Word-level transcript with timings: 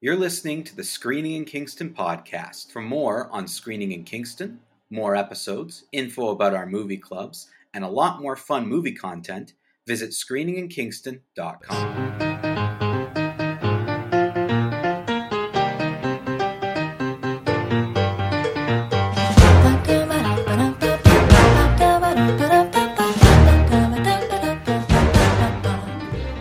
You're 0.00 0.14
listening 0.14 0.62
to 0.62 0.76
the 0.76 0.84
Screening 0.84 1.34
in 1.34 1.44
Kingston 1.44 1.90
podcast. 1.90 2.70
For 2.70 2.80
more 2.80 3.28
on 3.32 3.48
Screening 3.48 3.90
in 3.90 4.04
Kingston, 4.04 4.60
more 4.90 5.16
episodes, 5.16 5.86
info 5.90 6.28
about 6.28 6.54
our 6.54 6.66
movie 6.66 6.98
clubs, 6.98 7.50
and 7.74 7.82
a 7.82 7.88
lot 7.88 8.22
more 8.22 8.36
fun 8.36 8.68
movie 8.68 8.92
content, 8.92 9.54
visit 9.88 10.10
screeninginkingston.com. 10.10 12.14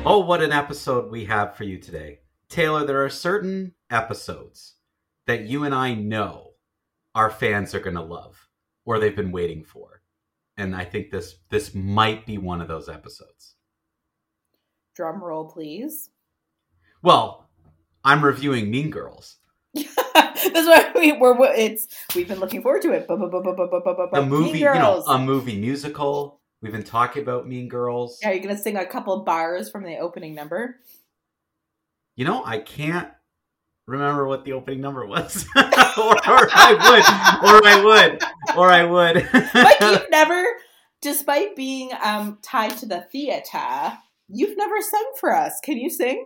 Oh, 0.05 0.19
what 0.19 0.43
an 0.43 0.51
episode 0.51 1.09
we 1.09 1.25
have 1.25 1.55
for 1.55 1.63
you 1.63 1.79
today. 1.79 2.19
Taylor, 2.49 2.85
there 2.85 3.03
are 3.03 3.09
certain 3.09 3.73
episodes 3.89 4.75
that 5.25 5.43
you 5.43 5.63
and 5.63 5.75
I 5.75 5.93
know 5.93 6.51
our 7.13 7.29
fans 7.29 7.75
are 7.75 7.79
going 7.79 7.95
to 7.95 8.01
love 8.01 8.47
or 8.85 8.99
they've 8.99 9.15
been 9.15 9.31
waiting 9.31 9.63
for. 9.63 10.01
And 10.55 10.75
I 10.75 10.85
think 10.85 11.11
this 11.11 11.35
this 11.49 11.75
might 11.75 12.25
be 12.25 12.37
one 12.37 12.61
of 12.61 12.67
those 12.67 12.89
episodes. 12.89 13.55
Drum 14.95 15.23
roll, 15.23 15.45
please. 15.45 16.09
Well, 17.03 17.47
I'm 18.03 18.25
reviewing 18.25 18.71
Mean 18.71 18.89
Girls. 18.89 19.37
That's 19.73 20.67
why 20.67 20.91
we, 20.95 21.11
we're. 21.11 21.35
It's 21.53 21.87
we've 22.15 22.27
been 22.27 22.39
looking 22.39 22.63
forward 22.63 22.81
to 22.83 22.91
it. 22.93 23.05
A 23.07 24.25
movie, 24.25 24.59
you 24.59 24.65
know, 24.65 25.03
a 25.07 25.19
movie 25.19 25.59
musical. 25.59 26.41
We've 26.61 26.71
been 26.71 26.83
talking 26.83 27.21
about 27.21 27.47
Mean 27.47 27.67
Girls. 27.67 28.19
Are 28.25 28.33
you 28.33 28.39
gonna 28.39 28.57
sing 28.57 28.77
a 28.77 28.85
couple 28.85 29.23
bars 29.23 29.69
from 29.69 29.83
the 29.83 29.97
opening 29.97 30.33
number? 30.33 30.79
You 32.17 32.25
know, 32.25 32.43
I 32.43 32.57
can't 32.57 33.09
remember 33.85 34.27
what 34.27 34.43
the 34.43 34.53
opening 34.53 34.81
number 34.81 35.05
was, 35.05 35.45
or, 35.55 35.61
or 35.65 36.47
I 36.51 36.73
would, 37.37 37.49
or 37.49 37.65
I 37.65 37.81
would, 37.83 38.23
or 38.57 38.71
I 38.71 38.83
would. 38.83 39.29
but 39.53 39.79
you've 39.79 40.07
never, 40.11 40.43
despite 41.01 41.55
being 41.55 41.91
um, 42.03 42.39
tied 42.41 42.75
to 42.79 42.87
the 42.87 43.05
theater, 43.11 43.97
you've 44.27 44.57
never 44.57 44.81
sung 44.81 45.11
for 45.19 45.33
us. 45.33 45.59
Can 45.63 45.77
you 45.77 45.91
sing? 45.91 46.25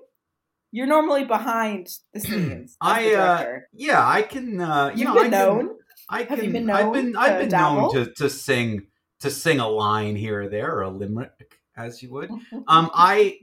You're 0.72 0.88
normally 0.88 1.25
behind 1.25 1.89
the 2.14 2.19
scenes. 2.22 2.78
I 2.80 3.03
the 3.03 3.16
uh, 3.19 3.45
yeah, 3.73 4.08
I 4.08 4.22
can. 4.22 4.62
Uh, 4.62 4.92
you 4.95 5.06
You've 5.06 5.08
know, 5.09 5.14
been 5.16 5.34
I 5.34 5.38
can, 5.38 5.58
known. 5.58 5.69
I 6.09 6.23
can. 6.23 6.36
Have 6.38 6.45
you 6.45 6.52
been 6.52 6.66
known? 6.66 6.78
I've 6.78 6.94
been. 6.94 7.16
I've 7.17 7.39
been 7.39 7.50
dabble? 7.50 7.94
known 7.94 8.06
to 8.06 8.14
to 8.14 8.30
sing 8.30 8.88
to 9.19 9.30
sing 9.30 9.59
a 9.59 9.67
line 9.67 10.16
here 10.16 10.44
or 10.44 10.47
there, 10.47 10.73
or 10.73 10.84
a 10.84 10.89
limerick, 10.89 11.59
as 11.75 12.02
you 12.02 12.12
would. 12.12 12.31
Um, 12.67 12.89
I 12.94 13.39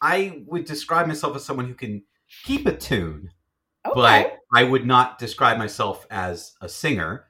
I 0.00 0.42
would 0.46 0.64
describe 0.64 1.06
myself 1.06 1.36
as 1.36 1.44
someone 1.44 1.66
who 1.66 1.74
can 1.74 2.02
keep 2.44 2.66
a 2.66 2.76
tune, 2.76 3.30
okay. 3.86 3.94
but 3.94 4.38
I 4.52 4.64
would 4.64 4.86
not 4.86 5.18
describe 5.18 5.58
myself 5.58 6.06
as 6.10 6.54
a 6.60 6.68
singer. 6.68 7.26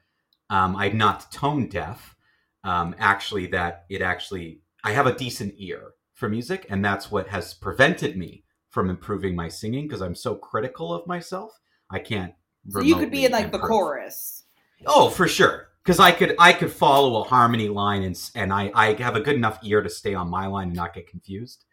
Um, 0.49 0.75
I'm 0.75 0.97
not 0.97 1.31
tone 1.31 1.67
deaf. 1.67 2.15
Um, 2.63 2.95
actually, 2.99 3.47
that 3.47 3.85
it 3.89 4.01
actually 4.01 4.61
I 4.83 4.91
have 4.91 5.07
a 5.07 5.15
decent 5.15 5.55
ear 5.57 5.91
for 6.13 6.29
music, 6.29 6.65
and 6.69 6.83
that's 6.83 7.11
what 7.11 7.27
has 7.29 7.53
prevented 7.53 8.17
me 8.17 8.43
from 8.69 8.89
improving 8.89 9.35
my 9.35 9.47
singing 9.47 9.87
because 9.87 10.01
I'm 10.01 10.15
so 10.15 10.35
critical 10.35 10.93
of 10.93 11.07
myself. 11.07 11.59
I 11.89 11.99
can't. 11.99 12.33
so 12.69 12.81
you 12.81 12.95
could 12.95 13.11
be 13.11 13.25
in 13.25 13.31
like 13.31 13.51
the 13.51 13.59
chorus. 13.59 14.43
Oh, 14.85 15.09
for 15.09 15.27
sure. 15.27 15.69
Because 15.83 15.99
I 15.99 16.11
could 16.11 16.35
I 16.37 16.53
could 16.53 16.71
follow 16.71 17.21
a 17.21 17.23
harmony 17.23 17.69
line 17.69 18.03
and 18.03 18.31
and 18.35 18.51
I 18.51 18.71
I 18.75 18.93
have 19.01 19.15
a 19.15 19.21
good 19.21 19.35
enough 19.35 19.59
ear 19.63 19.81
to 19.81 19.89
stay 19.89 20.13
on 20.13 20.29
my 20.29 20.47
line 20.47 20.67
and 20.67 20.75
not 20.75 20.93
get 20.93 21.07
confused. 21.07 21.63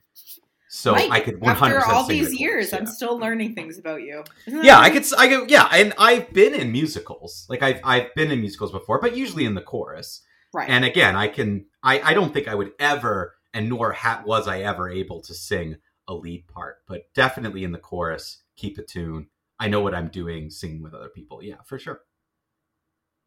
So 0.77 0.91
Mike, 0.91 1.09
I 1.09 1.21
could 1.21 1.41
one 1.41 1.55
hundred 1.55 1.77
After 1.77 1.87
percent. 1.87 1.97
all 1.97 2.09
these 2.09 2.35
years, 2.35 2.73
I'm 2.73 2.87
still 2.87 3.17
learning 3.17 3.55
things 3.55 3.79
about 3.79 4.03
you. 4.03 4.25
Yeah, 4.45 4.81
I 4.81 4.91
could. 4.91 5.05
I 5.17 5.29
could. 5.29 5.49
Yeah, 5.49 5.69
and 5.71 5.95
I've 5.99 6.33
been 6.33 6.53
in 6.53 6.73
musicals. 6.73 7.47
Like 7.49 7.63
I've 7.63 7.79
I've 7.85 8.13
been 8.17 8.33
in 8.33 8.41
musicals 8.41 8.73
before, 8.73 9.01
but 9.01 9.17
usually 9.17 9.45
in 9.45 9.55
the 9.55 9.61
chorus. 9.61 10.23
Right. 10.53 10.69
And 10.69 10.85
again, 10.85 11.15
I 11.15 11.29
can. 11.29 11.67
I 11.85 12.01
I 12.01 12.13
don't 12.13 12.35
think 12.35 12.49
I 12.49 12.57
would 12.57 12.73
ever, 12.81 13.37
and 13.55 13.69
nor 13.69 13.93
ha- 13.93 14.25
was 14.27 14.49
I 14.49 14.63
ever 14.63 14.91
able 14.91 15.21
to 15.23 15.33
sing 15.33 15.77
a 16.09 16.15
lead 16.15 16.49
part, 16.49 16.79
but 16.89 17.03
definitely 17.15 17.63
in 17.63 17.71
the 17.71 17.79
chorus, 17.79 18.43
keep 18.57 18.77
a 18.77 18.83
tune. 18.83 19.29
I 19.61 19.69
know 19.69 19.81
what 19.81 19.95
I'm 19.95 20.09
doing, 20.09 20.51
singing 20.51 20.83
with 20.83 20.93
other 20.93 21.09
people. 21.09 21.41
Yeah, 21.41 21.63
for 21.67 21.79
sure. 21.79 22.01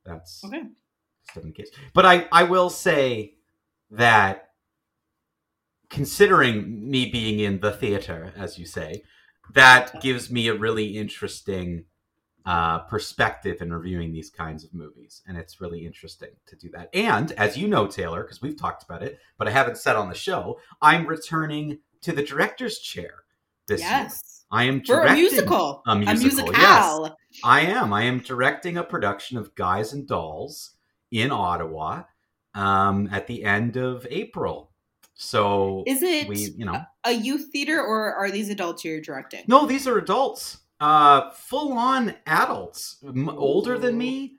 That's 0.04 0.44
okay. 0.44 0.64
in 1.42 1.54
case. 1.54 1.72
But 1.94 2.06
I, 2.06 2.28
I 2.30 2.44
will 2.44 2.70
say 2.70 3.36
that 3.92 4.47
considering 5.90 6.90
me 6.90 7.10
being 7.10 7.40
in 7.40 7.60
the 7.60 7.72
theater, 7.72 8.34
as 8.38 8.58
you 8.58 8.66
say, 8.66 9.04
that 9.54 10.02
gives 10.02 10.30
me 10.30 10.48
a 10.48 10.54
really 10.54 10.98
interesting 10.98 11.86
uh, 12.46 12.80
perspective 12.80 13.62
in 13.62 13.74
reviewing 13.74 14.14
these 14.14 14.30
kinds 14.30 14.64
of 14.64 14.74
movies. 14.74 15.22
And 15.28 15.38
it's 15.38 15.60
really 15.60 15.86
interesting 15.86 16.30
to 16.48 16.56
do 16.56 16.70
that. 16.72 16.90
And 16.94 17.32
as 17.34 17.58
you 17.58 17.68
know, 17.68 17.88
Taylor, 17.88 18.24
because 18.24 18.42
we've 18.42 18.60
talked 18.60 18.84
about 18.84 19.04
it, 19.04 19.20
but 19.38 19.48
I 19.48 19.52
haven't 19.52 19.78
said 19.78 19.96
on 19.96 20.10
the 20.10 20.16
show, 20.16 20.60
I'm 20.82 21.06
returning 21.06 21.80
to 22.02 22.14
the 22.14 22.24
director's 22.24 22.80
chair 22.80 23.24
this 23.68 23.82
year. 23.82 23.90
Yes. 23.90 24.46
I 24.50 24.64
am 24.64 24.82
For 24.82 25.02
a 25.02 25.14
musical. 25.14 25.82
A 25.88 25.96
musical, 25.96 26.48
musical. 26.48 26.54
yes. 26.54 27.12
I 27.44 27.62
am. 27.62 27.92
I 27.92 28.04
am 28.04 28.20
directing 28.20 28.78
a 28.78 28.84
production 28.84 29.38
of 29.38 29.54
Guys 29.56 29.92
and 29.92 30.08
Dolls 30.08 30.72
in 31.12 31.32
Ottawa 31.32 32.04
um, 32.54 33.10
at 33.12 33.28
the 33.28 33.44
end 33.44 33.76
of 33.76 34.08
April. 34.10 34.67
So 35.18 35.84
Is 35.88 36.04
it 36.04 36.28
we, 36.28 36.38
you 36.56 36.66
know, 36.66 36.82
a 37.04 37.12
youth 37.12 37.50
theater 37.52 37.82
or 37.82 38.14
are 38.14 38.30
these 38.30 38.50
adults 38.50 38.86
you're 38.86 39.02
directing? 39.02 39.42
no, 39.48 39.66
these 39.66 39.88
are 39.88 39.98
adults, 39.98 40.60
uh, 40.80 41.32
full 41.32 41.74
on 41.74 42.14
adults, 42.28 42.98
m- 43.06 43.28
older 43.30 43.80
than 43.80 43.98
me, 43.98 44.36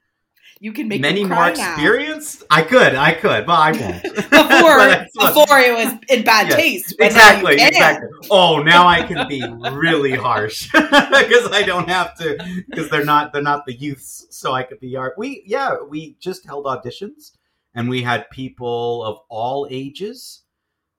You 0.61 0.73
can 0.73 0.87
make 0.87 1.01
many 1.01 1.25
more 1.25 1.31
now. 1.31 1.49
experienced. 1.49 2.45
I 2.49 2.63
could, 2.63 2.95
I 2.95 3.13
could, 3.13 3.45
but 3.45 3.59
I 3.59 3.73
won't. 3.73 4.03
before 4.31 4.31
But 4.31 4.91
I- 4.91 5.09
look, 5.17 5.35
before 5.35 5.59
it 5.59 5.73
was 5.75 5.95
in 6.09 6.25
bad 6.25 6.49
Yes, 6.49 6.57
taste. 6.57 6.95
but 6.97 7.13
now 7.13 7.31
you 7.41 7.49
exactly, 7.49 7.55
exactly. 7.61 8.09
Oh, 8.31 8.63
now 8.63 8.87
I 8.87 9.03
can 9.03 9.27
be 9.29 9.49
really 9.73 10.15
harsh 10.15 10.71
because 10.73 11.51
I 11.53 11.65
don't 11.67 11.89
have 11.89 12.17
to 12.19 12.39
because 12.69 12.89
they're 12.89 13.05
not 13.05 13.33
they're 13.33 13.43
not 13.43 13.67
the 13.67 13.75
youths, 13.75 14.27
so 14.31 14.53
I 14.53 14.63
could 14.63 14.79
be 14.79 14.95
art. 14.95 15.15
We 15.19 15.43
yeah, 15.45 15.77
we 15.89 16.17
just 16.21 16.47
held 16.47 16.67
auditions 16.67 17.33
and 17.75 17.89
we 17.89 18.03
had 18.03 18.31
people 18.31 19.03
of 19.05 19.19
all 19.29 19.67
ages 19.71 20.43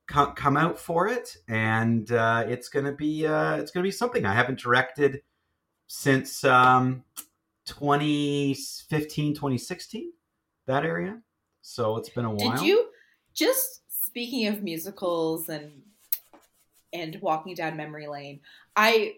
come 0.09 0.34
come 0.34 0.58
out 0.58 0.78
for 0.78 1.08
it, 1.08 1.38
and 1.47 2.12
uh, 2.12 2.44
it's 2.47 2.68
gonna 2.68 2.92
be 2.92 3.25
uh, 3.25 3.56
it's 3.56 3.72
gonna 3.72 3.86
be 3.86 3.92
something 3.92 4.25
I 4.25 4.34
haven't 4.34 4.59
directed 4.59 5.22
since 5.88 6.44
um, 6.44 7.03
2015 7.66 9.34
2016 9.34 10.12
that 10.68 10.86
area 10.86 11.19
so 11.62 11.98
it's 11.98 12.09
been 12.09 12.25
a 12.25 12.30
while 12.30 12.58
Did 12.58 12.62
you 12.62 12.90
just 13.34 13.81
speaking 14.06 14.48
of 14.48 14.62
musicals 14.62 15.50
and 15.50 15.81
and 16.94 17.18
walking 17.22 17.53
down 17.53 17.78
memory 17.78 18.08
lane? 18.08 18.40
I 18.75 19.16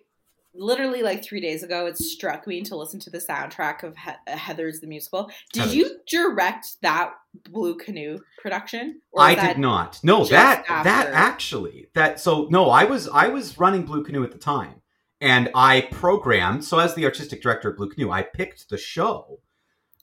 literally 0.53 1.01
like 1.01 1.23
three 1.23 1.39
days 1.39 1.63
ago 1.63 1.85
it 1.85 1.97
struck 1.97 2.45
me 2.45 2.61
to 2.61 2.75
listen 2.75 2.99
to 2.99 3.09
the 3.09 3.17
soundtrack 3.19 3.83
of 3.83 3.95
he- 3.97 4.31
Heather's 4.31 4.79
the 4.79 4.87
musical. 4.87 5.31
Did 5.53 5.63
Heathers. 5.63 5.73
you 5.73 5.97
direct 6.07 6.67
that 6.81 7.13
Blue 7.49 7.75
Canoe 7.75 8.19
production? 8.41 9.01
Or 9.11 9.23
I 9.23 9.35
did 9.35 9.57
not. 9.57 9.99
No, 10.03 10.25
that 10.25 10.65
that 10.67 11.07
actually 11.13 11.87
that 11.93 12.19
so 12.19 12.47
no, 12.49 12.69
I 12.69 12.83
was 12.83 13.07
I 13.07 13.27
was 13.27 13.57
running 13.57 13.83
Blue 13.83 14.03
Canoe 14.03 14.23
at 14.23 14.31
the 14.31 14.37
time, 14.37 14.81
and 15.21 15.49
I 15.55 15.87
programmed. 15.91 16.65
So 16.65 16.79
as 16.79 16.95
the 16.95 17.05
artistic 17.05 17.41
director 17.41 17.69
of 17.69 17.77
Blue 17.77 17.89
Canoe, 17.89 18.11
I 18.11 18.23
picked 18.23 18.69
the 18.69 18.77
show, 18.77 19.39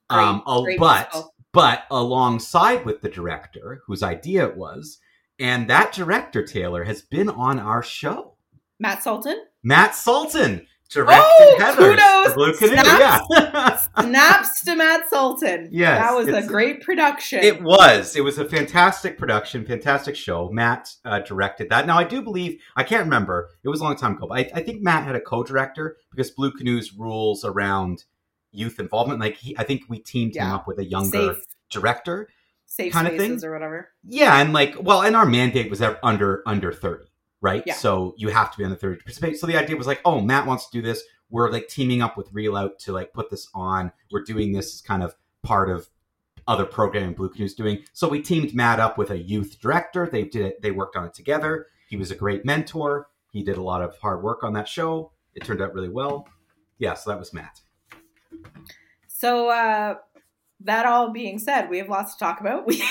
Great, 0.08 0.22
um, 0.22 0.42
but 0.46 0.78
musical. 1.12 1.34
but 1.52 1.82
alongside 1.90 2.84
with 2.86 3.02
the 3.02 3.10
director 3.10 3.82
whose 3.86 4.02
idea 4.02 4.46
it 4.48 4.56
was, 4.56 4.98
and 5.38 5.68
that 5.68 5.92
director 5.92 6.42
Taylor 6.46 6.84
has 6.84 7.02
been 7.02 7.28
on 7.28 7.58
our 7.58 7.82
show. 7.82 8.34
Matt 8.80 9.02
Sultan? 9.02 9.44
Matt 9.62 9.94
Sultan 9.94 10.66
directed 10.90 11.22
Oh, 11.22 11.56
Heather 11.58 11.90
kudos! 11.96 12.34
Blue 12.34 12.52
Canoe. 12.56 12.82
Snaps. 12.82 13.26
Yeah. 13.30 13.76
Snaps 14.00 14.64
to 14.64 14.74
Matt 14.76 15.08
Sultan. 15.10 15.68
Yes, 15.70 15.98
That 15.98 16.14
was 16.16 16.28
a 16.28 16.46
great 16.46 16.80
production. 16.82 17.40
It 17.40 17.62
was. 17.62 18.16
It 18.16 18.22
was 18.22 18.38
a 18.38 18.44
fantastic 18.44 19.18
production, 19.18 19.66
fantastic 19.66 20.16
show. 20.16 20.48
Matt 20.50 20.94
uh, 21.04 21.18
directed 21.20 21.68
that. 21.70 21.86
Now, 21.86 21.98
I 21.98 22.04
do 22.04 22.22
believe, 22.22 22.58
I 22.74 22.84
can't 22.84 23.04
remember, 23.04 23.50
it 23.62 23.68
was 23.68 23.80
a 23.80 23.84
long 23.84 23.96
time 23.96 24.16
ago, 24.16 24.26
but 24.28 24.38
I, 24.38 24.50
I 24.54 24.62
think 24.62 24.82
Matt 24.82 25.04
had 25.04 25.14
a 25.14 25.20
co 25.20 25.42
director 25.42 25.96
because 26.10 26.30
Blue 26.30 26.52
Canoe's 26.52 26.94
rules 26.94 27.44
around 27.44 28.04
youth 28.50 28.80
involvement, 28.80 29.20
like, 29.20 29.36
he, 29.36 29.54
I 29.58 29.64
think 29.64 29.82
we 29.90 29.98
teamed 29.98 30.36
him 30.36 30.46
up 30.50 30.66
with 30.66 30.78
a 30.78 30.84
younger 30.86 31.34
safe 31.34 31.44
director. 31.70 32.28
safe 32.64 32.94
kind 32.94 33.06
of 33.06 33.16
thing. 33.18 33.38
or 33.44 33.52
whatever. 33.52 33.90
Yeah, 34.04 34.40
and 34.40 34.54
like, 34.54 34.74
well, 34.80 35.02
and 35.02 35.14
our 35.14 35.26
mandate 35.26 35.68
was 35.68 35.82
under 36.02 36.42
under 36.46 36.72
30, 36.72 37.04
right? 37.40 37.62
Yeah. 37.66 37.74
So 37.74 38.14
you 38.16 38.28
have 38.28 38.50
to 38.52 38.58
be 38.58 38.64
under 38.64 38.76
30 38.76 38.98
to 38.98 39.04
participate. 39.04 39.38
So 39.38 39.46
the 39.46 39.56
idea 39.56 39.76
was 39.76 39.86
like, 39.86 40.00
oh, 40.04 40.20
Matt 40.20 40.46
wants 40.46 40.68
to 40.68 40.72
do 40.72 40.82
this. 40.82 41.02
We're 41.30 41.50
like 41.50 41.68
teaming 41.68 42.02
up 42.02 42.16
with 42.16 42.32
Reelout 42.32 42.78
to 42.80 42.92
like 42.92 43.12
put 43.12 43.30
this 43.30 43.48
on. 43.54 43.92
We're 44.10 44.24
doing 44.24 44.52
this 44.52 44.74
as 44.74 44.80
kind 44.80 45.02
of 45.02 45.14
part 45.42 45.70
of 45.70 45.88
other 46.46 46.64
programming 46.64 47.12
Blue 47.14 47.28
Canoe's 47.28 47.54
doing. 47.54 47.84
So 47.92 48.08
we 48.08 48.22
teamed 48.22 48.54
Matt 48.54 48.80
up 48.80 48.96
with 48.96 49.10
a 49.10 49.18
youth 49.18 49.58
director. 49.60 50.08
They 50.10 50.24
did 50.24 50.46
it. 50.46 50.62
They 50.62 50.70
worked 50.70 50.96
on 50.96 51.04
it 51.04 51.14
together. 51.14 51.66
He 51.88 51.96
was 51.96 52.10
a 52.10 52.14
great 52.14 52.44
mentor. 52.44 53.08
He 53.30 53.42
did 53.42 53.58
a 53.58 53.62
lot 53.62 53.82
of 53.82 53.96
hard 53.98 54.22
work 54.22 54.42
on 54.42 54.54
that 54.54 54.66
show. 54.66 55.12
It 55.34 55.44
turned 55.44 55.60
out 55.60 55.74
really 55.74 55.90
well. 55.90 56.26
Yeah, 56.78 56.94
so 56.94 57.10
that 57.10 57.18
was 57.18 57.34
Matt. 57.34 57.60
So 59.06 59.50
uh, 59.50 59.96
that 60.60 60.86
all 60.86 61.10
being 61.10 61.38
said, 61.38 61.68
we 61.68 61.78
have 61.78 61.88
lots 61.88 62.14
to 62.14 62.18
talk 62.18 62.40
about. 62.40 62.66
We, 62.66 62.82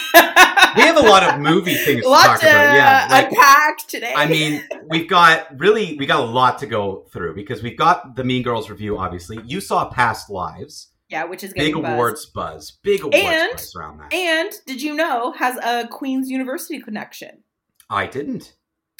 We 0.75 0.81
have 0.83 0.97
a 0.97 1.01
lot 1.01 1.23
of 1.23 1.39
movie 1.39 1.75
things 1.75 2.03
to 2.03 2.09
talk 2.09 2.39
about. 2.39 2.43
Yeah, 2.43 3.07
to 3.07 3.13
uh, 3.13 3.17
like, 3.17 3.29
unpack 3.31 3.77
today. 3.87 4.13
I 4.15 4.27
mean, 4.27 4.63
we've 4.89 5.07
got 5.09 5.59
really 5.59 5.95
we 5.97 6.05
got 6.05 6.19
a 6.19 6.25
lot 6.25 6.59
to 6.59 6.67
go 6.67 7.05
through 7.13 7.35
because 7.35 7.63
we've 7.63 7.77
got 7.77 8.15
the 8.15 8.23
Mean 8.23 8.43
Girls 8.43 8.69
review. 8.69 8.97
Obviously, 8.97 9.39
you 9.45 9.61
saw 9.61 9.89
Past 9.89 10.29
Lives, 10.29 10.89
yeah, 11.09 11.23
which 11.25 11.43
is 11.43 11.53
big 11.53 11.73
buzz. 11.73 11.83
awards 11.93 12.25
buzz, 12.27 12.71
big 12.83 13.01
awards 13.03 13.15
And- 13.17 13.51
buzz 13.53 13.73
around 13.75 13.97
that. 13.99 14.13
And 14.13 14.51
did 14.65 14.81
you 14.81 14.93
know 14.95 15.31
has 15.33 15.55
a 15.57 15.87
Queen's 15.87 16.29
University 16.29 16.79
connection? 16.81 17.43
I 17.89 18.05
didn't 18.07 18.55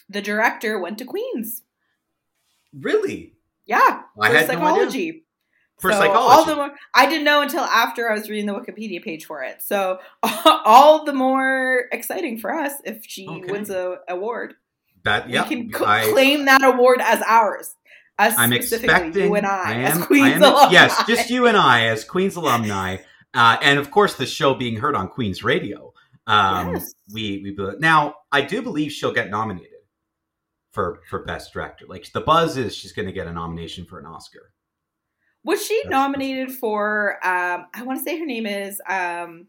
The 0.10 0.22
director 0.22 0.80
went 0.80 0.98
to 1.00 1.06
Queen's. 1.06 1.64
really 2.74 3.34
Yeah, 3.66 4.04
I 4.20 4.30
for 4.32 4.46
psychology. 4.48 4.58
no 4.84 4.88
idea. 4.88 5.14
For 5.80 5.92
So 5.92 6.00
psychology. 6.00 6.18
All 6.40 6.46
the 6.46 6.56
more, 6.56 6.72
I 6.96 7.08
didn't 7.08 7.24
know 7.26 7.42
until 7.42 7.64
after 7.64 8.10
I 8.10 8.14
was 8.16 8.30
reading 8.30 8.46
the 8.48 8.54
Wikipedia 8.54 9.04
page 9.04 9.26
for 9.26 9.44
it. 9.44 9.62
So 9.62 10.00
all 10.46 11.06
the 11.06 11.14
more 11.14 11.86
exciting 11.92 12.40
for 12.40 12.54
us 12.54 12.74
if 12.86 13.04
she 13.08 13.28
Okay. 13.28 13.52
wins 13.52 13.70
a 13.70 14.00
award. 14.10 14.56
that 15.04 15.30
yeah, 15.30 15.44
we 15.44 15.50
can 15.56 15.72
co- 15.72 15.86
I, 15.86 16.10
claim 16.12 16.46
that 16.46 16.64
award 16.64 17.00
as 17.02 17.22
ours. 17.28 17.76
Us 18.20 18.34
I'm 18.38 18.52
specifically, 18.52 18.90
expecting. 18.96 19.24
you 19.26 19.36
and 19.36 19.46
I, 19.46 19.74
am, 19.74 20.00
as 20.00 20.06
Queen's 20.08 20.26
I 20.26 20.32
am- 20.32 20.42
alumni. 20.44 20.72
Yes, 20.72 21.04
just 21.08 21.30
you 21.30 21.46
and 21.46 21.56
I 21.56 21.86
as 21.88 22.04
Queen's 22.04 22.36
alumni, 22.36 22.98
uh, 23.36 23.58
and 23.62 23.78
of 23.78 23.92
course 23.92 24.16
the 24.16 24.26
show 24.26 24.56
being 24.56 24.78
heard 24.78 24.96
on 24.96 25.08
Queen's 25.10 25.44
Radio. 25.44 25.94
Um, 26.26 26.74
Yes. 26.74 26.94
We 27.14 27.56
we 27.58 27.76
now 27.80 28.16
I 28.32 28.42
do 28.42 28.62
believe 28.64 28.92
she'll 28.92 29.14
get 29.14 29.30
nominated 29.30 29.70
for 30.72 31.00
for 31.10 31.24
best 31.24 31.54
director. 31.54 31.86
Like 31.88 32.12
the 32.12 32.22
buzz 32.22 32.58
is 32.58 32.76
she's 32.76 32.92
going 32.92 33.06
to 33.08 33.14
get 33.14 33.28
a 33.28 33.32
nomination 33.34 33.86
for 33.86 34.00
an 34.00 34.06
Oscar. 34.08 34.52
Was 35.44 35.66
she 35.66 35.76
That's- 35.84 35.92
nominated 35.92 36.52
for? 36.52 37.14
Um, 37.26 37.68
I 37.74 37.84
want 37.84 38.00
to 38.00 38.04
say 38.04 38.20
her 38.20 38.26
name 38.26 38.46
is 38.46 38.82
um, 38.90 39.48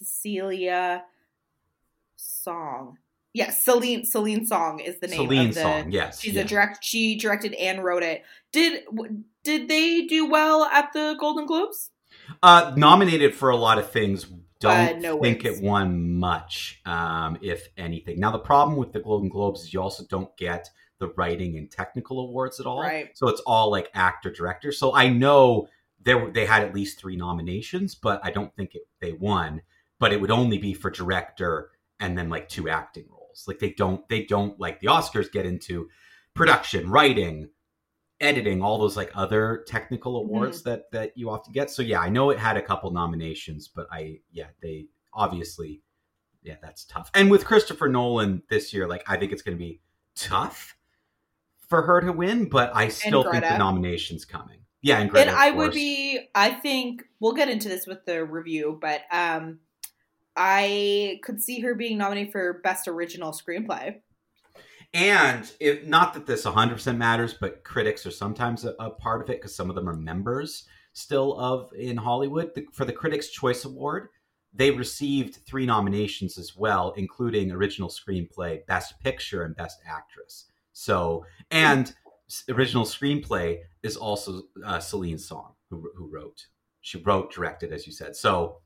Cecilia 0.00 1.04
Song. 2.16 2.98
Yes, 3.32 3.64
Celine. 3.64 4.04
Celine 4.04 4.44
Song 4.44 4.80
is 4.80 4.98
the 4.98 5.06
name 5.06 5.22
Celine 5.28 5.48
of 5.50 5.54
the. 5.54 5.60
song, 5.62 5.92
yes. 5.92 6.20
She's 6.20 6.34
yeah. 6.34 6.40
a 6.42 6.44
direct. 6.44 6.82
She 6.82 7.16
directed 7.16 7.54
and 7.54 7.84
wrote 7.84 8.02
it. 8.02 8.24
Did 8.52 8.82
did 9.44 9.68
they 9.68 10.06
do 10.06 10.28
well 10.28 10.64
at 10.64 10.92
the 10.92 11.16
Golden 11.20 11.46
Globes? 11.46 11.90
Uh, 12.42 12.72
nominated 12.76 13.34
for 13.34 13.50
a 13.50 13.56
lot 13.56 13.78
of 13.78 13.90
things. 13.90 14.26
Don't 14.58 14.72
Uh, 14.72 14.98
no 14.98 15.20
think 15.22 15.44
it 15.44 15.62
won 15.62 16.12
much, 16.18 16.80
um, 16.84 17.38
if 17.40 17.68
anything. 17.78 18.18
Now 18.20 18.30
the 18.32 18.38
problem 18.38 18.76
with 18.76 18.92
the 18.92 19.00
Golden 19.00 19.28
Globes 19.28 19.62
is 19.62 19.72
you 19.72 19.80
also 19.80 20.04
don't 20.10 20.36
get 20.36 20.68
the 21.00 21.08
writing 21.16 21.58
and 21.58 21.70
technical 21.70 22.20
awards 22.20 22.60
at 22.60 22.66
all. 22.66 22.80
Right. 22.80 23.10
So 23.16 23.26
it's 23.28 23.40
all 23.40 23.70
like 23.70 23.90
actor 23.94 24.30
director. 24.30 24.70
So 24.70 24.94
I 24.94 25.08
know 25.08 25.68
there 26.02 26.30
they 26.30 26.46
had 26.46 26.62
at 26.62 26.74
least 26.74 27.00
three 27.00 27.16
nominations, 27.16 27.94
but 27.94 28.20
I 28.22 28.30
don't 28.30 28.54
think 28.54 28.74
it, 28.74 28.82
they 29.00 29.12
won. 29.12 29.62
But 29.98 30.12
it 30.12 30.20
would 30.20 30.30
only 30.30 30.58
be 30.58 30.72
for 30.72 30.90
director 30.90 31.70
and 31.98 32.16
then 32.16 32.28
like 32.28 32.48
two 32.48 32.68
acting 32.68 33.06
roles. 33.10 33.44
Like 33.46 33.58
they 33.58 33.72
don't 33.72 34.08
they 34.08 34.24
don't 34.24 34.58
like 34.60 34.80
the 34.80 34.86
Oscars 34.86 35.32
get 35.32 35.46
into 35.46 35.88
production, 36.34 36.88
writing, 36.88 37.48
editing, 38.20 38.62
all 38.62 38.78
those 38.78 38.96
like 38.96 39.10
other 39.14 39.64
technical 39.66 40.20
mm-hmm. 40.20 40.34
awards 40.34 40.62
that 40.62 40.90
that 40.92 41.16
you 41.16 41.30
often 41.30 41.52
get. 41.52 41.70
So 41.70 41.82
yeah, 41.82 42.00
I 42.00 42.08
know 42.08 42.30
it 42.30 42.38
had 42.38 42.56
a 42.56 42.62
couple 42.62 42.90
nominations, 42.90 43.68
but 43.68 43.86
I 43.90 44.20
yeah 44.32 44.48
they 44.62 44.86
obviously 45.12 45.82
yeah 46.42 46.56
that's 46.62 46.84
tough. 46.84 47.10
And 47.14 47.30
with 47.30 47.44
Christopher 47.44 47.88
Nolan 47.88 48.42
this 48.48 48.72
year, 48.72 48.86
like 48.86 49.04
I 49.06 49.16
think 49.16 49.32
it's 49.32 49.42
going 49.42 49.56
to 49.56 49.62
be 49.62 49.80
tough 50.14 50.76
for 51.70 51.82
her 51.82 52.00
to 52.00 52.12
win, 52.12 52.48
but 52.48 52.72
I 52.74 52.88
still 52.88 53.22
think 53.22 53.44
the 53.44 53.56
nomination's 53.56 54.24
coming. 54.24 54.58
Yeah, 54.82 54.98
and 54.98 55.10
Greta, 55.10 55.30
and 55.30 55.38
I 55.38 55.50
would 55.50 55.72
be. 55.72 56.28
I 56.34 56.50
think 56.50 57.04
we'll 57.20 57.34
get 57.34 57.48
into 57.48 57.68
this 57.68 57.86
with 57.86 58.04
the 58.06 58.24
review, 58.24 58.78
but 58.80 59.02
um, 59.12 59.60
I 60.36 61.20
could 61.22 61.40
see 61.40 61.60
her 61.60 61.74
being 61.74 61.98
nominated 61.98 62.32
for 62.32 62.60
best 62.64 62.88
original 62.88 63.32
screenplay. 63.32 64.00
And 64.92 65.50
if, 65.60 65.86
not 65.86 66.14
that 66.14 66.26
this 66.26 66.44
100% 66.44 66.96
matters, 66.96 67.34
but 67.34 67.62
critics 67.62 68.04
are 68.06 68.10
sometimes 68.10 68.64
a, 68.64 68.74
a 68.80 68.90
part 68.90 69.22
of 69.22 69.30
it 69.30 69.38
because 69.38 69.54
some 69.54 69.70
of 69.70 69.76
them 69.76 69.88
are 69.88 69.94
members 69.94 70.64
still 70.92 71.38
of 71.38 71.72
in 71.74 71.96
Hollywood. 71.96 72.52
The, 72.54 72.66
for 72.72 72.84
the 72.84 72.92
Critics' 72.92 73.28
Choice 73.28 73.64
Award, 73.64 74.08
they 74.52 74.70
received 74.70 75.46
three 75.46 75.66
nominations 75.66 76.38
as 76.38 76.56
well, 76.56 76.92
including 76.96 77.52
original 77.52 77.88
screenplay, 77.88 78.66
best 78.66 78.98
picture, 79.00 79.44
and 79.44 79.54
best 79.54 79.80
actress. 79.86 80.46
So, 80.80 81.26
and 81.50 81.92
original 82.48 82.84
screenplay 82.84 83.58
is 83.82 83.96
also 83.98 84.42
uh, 84.64 84.80
Celine 84.80 85.18
Song, 85.18 85.52
who, 85.68 85.90
who 85.94 86.08
wrote. 86.10 86.46
She 86.80 86.96
wrote, 87.02 87.30
directed, 87.30 87.70
as 87.70 87.86
you 87.86 87.92
said. 87.92 88.16
So, 88.16 88.60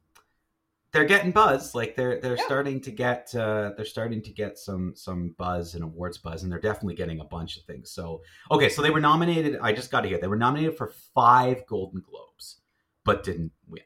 they're 0.93 1.05
getting 1.06 1.32
buzz. 1.32 1.75
Like 1.75 1.96
they're 1.96 2.20
they're 2.20 2.37
Yeah. 2.37 2.44
starting 2.44 2.81
to 2.82 2.93
get 2.93 3.34
uh, 3.34 3.72
they're 3.76 3.84
starting 3.84 4.22
to 4.22 4.31
get 4.31 4.56
some 4.58 4.93
some 4.94 5.34
buzz 5.37 5.75
and 5.75 5.82
awards 5.82 6.19
buzz, 6.19 6.44
and 6.44 6.52
they're 6.52 6.61
definitely 6.61 6.94
getting 6.94 7.19
a 7.19 7.25
bunch 7.25 7.56
of 7.56 7.64
things. 7.64 7.90
So 7.90 8.22
okay, 8.52 8.69
so 8.69 8.81
they 8.81 8.90
were 8.90 9.00
nominated. 9.00 9.58
I 9.61 9.72
just 9.72 9.90
got 9.90 10.02
to 10.02 10.08
hear 10.08 10.19
they 10.19 10.28
were 10.28 10.37
nominated 10.37 10.76
for 10.76 10.93
five 11.12 11.66
Golden 11.66 12.00
Globes, 12.00 12.61
but 13.05 13.25
didn't 13.25 13.50
win. 13.66 13.82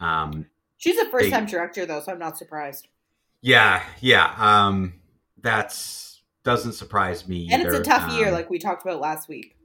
Um, 0.00 0.46
She's 0.78 0.96
a 0.96 1.10
first 1.10 1.28
time 1.28 1.44
director, 1.44 1.84
though, 1.84 2.00
so 2.00 2.12
I'm 2.12 2.18
not 2.18 2.38
surprised. 2.38 2.88
yeah, 3.42 3.82
yeah. 4.00 4.32
Um, 4.38 4.94
that's 5.42 6.11
doesn't 6.44 6.72
surprise 6.72 7.28
me. 7.28 7.48
And 7.50 7.62
it's 7.62 7.72
a 7.72 7.76
either. 7.76 7.84
tough 7.84 8.12
year, 8.12 8.28
Um, 8.28 8.34
like 8.34 8.50
we 8.50 8.58
talked 8.58 8.82
about 8.84 9.00
last 9.00 9.28
week. 9.28 9.56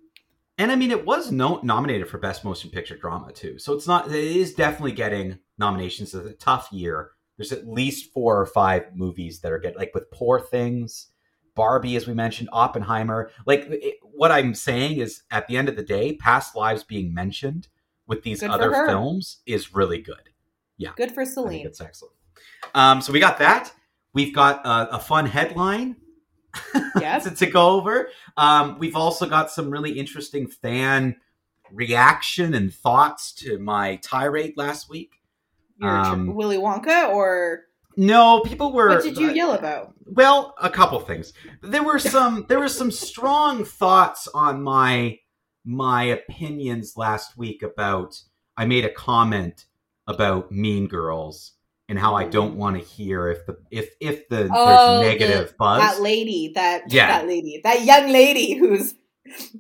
And 0.58 0.72
I 0.72 0.76
mean, 0.76 0.92
it 0.92 1.06
was 1.06 1.32
no, 1.32 1.60
nominated 1.64 2.08
for 2.08 2.18
Best 2.18 2.44
Motion 2.44 2.72
Picture 2.72 2.98
Drama 2.98 3.32
too. 3.32 3.60
So 3.60 3.74
it's 3.74 3.88
not. 3.88 4.08
It 4.08 4.16
is 4.16 4.54
definitely 4.54 4.94
getting 4.94 5.40
nominations. 5.58 6.14
It's 6.14 6.28
a 6.28 6.34
tough 6.34 6.70
year. 6.72 7.12
There's 7.38 7.52
at 7.52 7.68
least 7.68 8.12
four 8.12 8.42
or 8.42 8.48
five 8.48 8.96
movies 8.96 9.42
that 9.42 9.52
are 9.52 9.60
getting 9.60 9.78
like 9.78 9.92
with 9.94 10.10
Poor 10.10 10.40
Things, 10.40 11.10
Barbie, 11.56 11.96
as 11.96 12.08
we 12.08 12.16
mentioned, 12.16 12.50
Oppenheimer. 12.52 13.30
Like 13.46 13.68
it, 13.70 13.98
what 14.02 14.32
I'm 14.32 14.56
saying 14.56 14.98
is, 14.98 15.22
at 15.30 15.48
the 15.48 15.58
end 15.58 15.70
of 15.70 15.76
the 15.76 15.84
day, 15.84 16.16
Past 16.16 16.56
Lives 16.56 16.84
being 16.84 17.14
mentioned 17.14 17.68
with 18.08 18.24
these 18.24 18.40
Good 18.40 18.50
other 18.50 18.72
films 18.88 19.42
is 19.46 19.76
really 19.76 20.02
good. 20.02 20.30
Yeah, 20.78 20.92
good 20.96 21.12
for 21.12 21.22
I 21.22 21.26
think 21.26 21.34
Celine. 21.34 21.66
it's 21.68 21.82
excellent. 21.82 22.16
Um, 22.74 23.02
so 23.02 23.14
we 23.14 23.20
got 23.20 23.38
that. 23.40 23.72
We've 24.14 24.34
got 24.34 24.66
a, 24.66 24.96
a 24.96 25.00
fun 25.00 25.28
headline 25.28 25.98
Yep. 27.00 27.24
to, 27.24 27.32
to 27.32 27.46
go 27.46 27.70
over. 27.70 28.10
Um, 28.38 28.78
we've 28.80 28.96
also 28.96 29.28
got 29.28 29.52
some 29.52 29.70
really 29.70 29.92
interesting 30.00 30.48
fan 30.48 31.16
reaction 31.72 32.54
and 32.54 32.74
thoughts 32.74 33.32
to 33.34 33.60
my 33.60 33.98
tirade 33.98 34.54
last 34.58 34.90
week. 34.90 35.16
You're 35.80 35.96
a 35.96 36.02
um, 36.02 36.34
Willy 36.34 36.58
Wonka, 36.58 37.10
or 37.10 37.66
No, 37.96 38.42
people 38.42 38.72
were. 38.74 38.90
what 38.90 39.04
did 39.04 39.18
you 39.18 39.32
yell 39.32 39.54
about? 39.54 39.94
Well, 40.06 40.56
a 40.62 40.70
couple 40.70 41.00
things. 41.02 41.34
There 41.62 41.84
were 41.84 42.00
some. 42.16 42.46
there 42.50 42.60
were 42.60 42.70
some 42.70 42.90
strong 42.92 43.64
thoughts 43.64 44.28
on 44.34 44.64
my 44.64 45.20
my 45.66 46.04
opinions 46.04 46.98
last 46.98 47.38
week 47.38 47.62
about. 47.62 48.20
I 48.60 48.66
made 48.66 48.86
a 48.86 48.90
comment 48.94 49.66
about 50.08 50.52
Mean 50.52 50.88
Girls 50.88 51.52
and 51.90 51.98
how 51.98 52.16
I 52.16 52.26
don't 52.26 52.56
want 52.56 52.78
to 52.78 52.84
hear 52.84 53.30
if 53.30 53.46
the 53.46 53.58
if 53.72 53.90
if 54.02 54.28
the 54.30 54.50
Oh, 54.54 55.00
there's 55.02 55.20
negative 55.20 55.48
the- 55.50 55.56
buzz. 55.58 55.80
That 55.82 56.02
lady, 56.02 56.52
that 56.56 56.92
Yeah. 56.92 57.08
that 57.08 57.28
lady, 57.28 57.62
that 57.64 57.84
young 57.86 58.12
lady 58.12 58.54
who's 58.56 58.94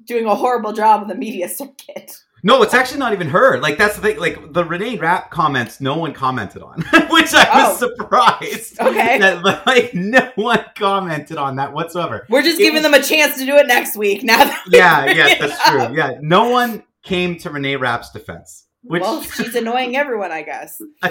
doing 0.05 0.25
a 0.25 0.35
horrible 0.35 0.73
job 0.73 1.01
in 1.01 1.07
the 1.07 1.15
media 1.15 1.47
circuit. 1.61 2.11
No, 2.43 2.61
it's 2.61 2.73
actually 2.75 2.99
not 2.99 3.13
even 3.13 3.29
her. 3.29 3.59
Like 3.59 3.77
that's 3.79 3.95
the 3.95 4.01
thing. 4.01 4.19
Like 4.19 4.53
the 4.53 4.63
Renee 4.63 4.97
Rapp 4.97 5.31
comments, 5.31 5.81
no 5.81 5.97
one 5.97 6.13
commented 6.13 6.61
on, 6.61 6.81
which 7.09 7.33
I 7.33 7.63
was 7.69 7.81
Oh. 7.81 7.87
surprised. 7.97 8.79
Okay. 8.79 9.17
that 9.17 9.43
like 9.65 9.93
no 9.95 10.31
one 10.35 10.63
commented 10.77 11.37
on 11.37 11.55
that 11.55 11.73
whatsoever. 11.73 12.25
We're 12.29 12.43
just 12.43 12.59
It 12.59 12.63
giving 12.63 12.83
was- 12.83 12.91
them 12.91 12.93
a 12.93 13.03
chance 13.03 13.37
to 13.39 13.45
do 13.45 13.55
it 13.57 13.67
next 13.67 13.97
week. 13.97 14.23
Now, 14.23 14.53
Yeah, 14.69 15.05
it 15.07 15.39
that's 15.39 15.59
up. 15.67 15.87
true. 15.89 15.97
Yeah, 15.97 16.11
no 16.21 16.49
one 16.49 16.83
came 17.03 17.37
to 17.39 17.49
Renee 17.49 17.75
Rapp's 17.77 18.11
defense, 18.11 18.66
which 18.83 19.01
well, 19.01 19.21
she's 19.21 19.55
annoying 19.55 19.95
everyone, 19.95 20.31
I 20.31 20.43
guess. 20.43 20.81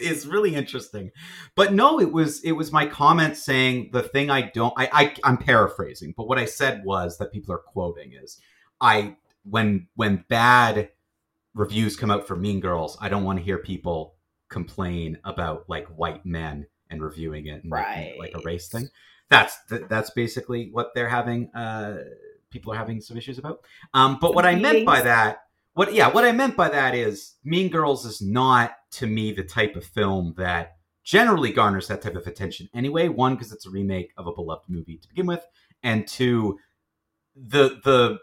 it's 0.00 0.26
really 0.26 0.54
interesting. 0.54 1.10
But 1.54 1.72
no, 1.72 2.00
it 2.00 2.12
was 2.12 2.42
it 2.42 2.52
was 2.52 2.72
my 2.72 2.86
comment 2.86 3.36
saying 3.36 3.90
the 3.92 4.02
thing 4.02 4.30
I 4.30 4.42
don't. 4.42 4.74
I, 4.76 4.88
I 4.92 5.14
I'm 5.24 5.38
paraphrasing, 5.38 6.14
but 6.16 6.28
what 6.28 6.38
I 6.38 6.44
said 6.44 6.84
was 6.84 7.18
that 7.18 7.32
people 7.32 7.54
are 7.54 7.58
quoting 7.58 8.12
is 8.12 8.40
I 8.80 9.16
when 9.44 9.88
when 9.94 10.24
bad 10.28 10.90
reviews 11.54 11.96
come 11.96 12.10
out 12.10 12.26
for 12.26 12.36
Mean 12.36 12.60
Girls, 12.60 12.96
I 13.00 13.08
don't 13.08 13.24
want 13.24 13.38
to 13.38 13.44
hear 13.44 13.58
people 13.58 14.14
complain 14.48 15.18
about 15.24 15.68
like 15.68 15.86
white 15.88 16.24
men 16.24 16.66
and 16.90 17.02
reviewing 17.02 17.46
it 17.46 17.64
and 17.64 17.70
making 17.70 18.02
it 18.02 18.18
like 18.18 18.34
a 18.34 18.40
race 18.40 18.68
thing. 18.68 18.88
That's 19.28 19.56
th- 19.68 19.84
that's 19.88 20.10
basically 20.10 20.68
what 20.70 20.94
they're 20.94 21.08
having. 21.08 21.50
Uh, 21.52 21.98
people 22.50 22.72
are 22.72 22.76
having 22.76 23.00
some 23.00 23.16
issues 23.16 23.38
about. 23.38 23.60
Um, 23.92 24.18
but 24.20 24.34
what 24.34 24.46
I 24.46 24.54
meant 24.54 24.86
by 24.86 25.02
that, 25.02 25.45
what 25.76 25.92
yeah, 25.92 26.08
what 26.08 26.24
I 26.24 26.32
meant 26.32 26.56
by 26.56 26.70
that 26.70 26.94
is 26.94 27.34
Mean 27.44 27.68
Girls 27.68 28.06
is 28.06 28.22
not 28.22 28.72
to 28.92 29.06
me 29.06 29.30
the 29.30 29.44
type 29.44 29.76
of 29.76 29.84
film 29.84 30.32
that 30.38 30.78
generally 31.04 31.52
garners 31.52 31.86
that 31.88 32.00
type 32.00 32.16
of 32.16 32.26
attention 32.26 32.70
anyway. 32.74 33.08
One, 33.08 33.34
because 33.34 33.52
it's 33.52 33.66
a 33.66 33.70
remake 33.70 34.10
of 34.16 34.26
a 34.26 34.32
beloved 34.32 34.70
movie 34.70 34.96
to 34.96 35.08
begin 35.08 35.26
with, 35.26 35.46
and 35.82 36.08
two, 36.08 36.58
the 37.34 37.78
the 37.84 38.20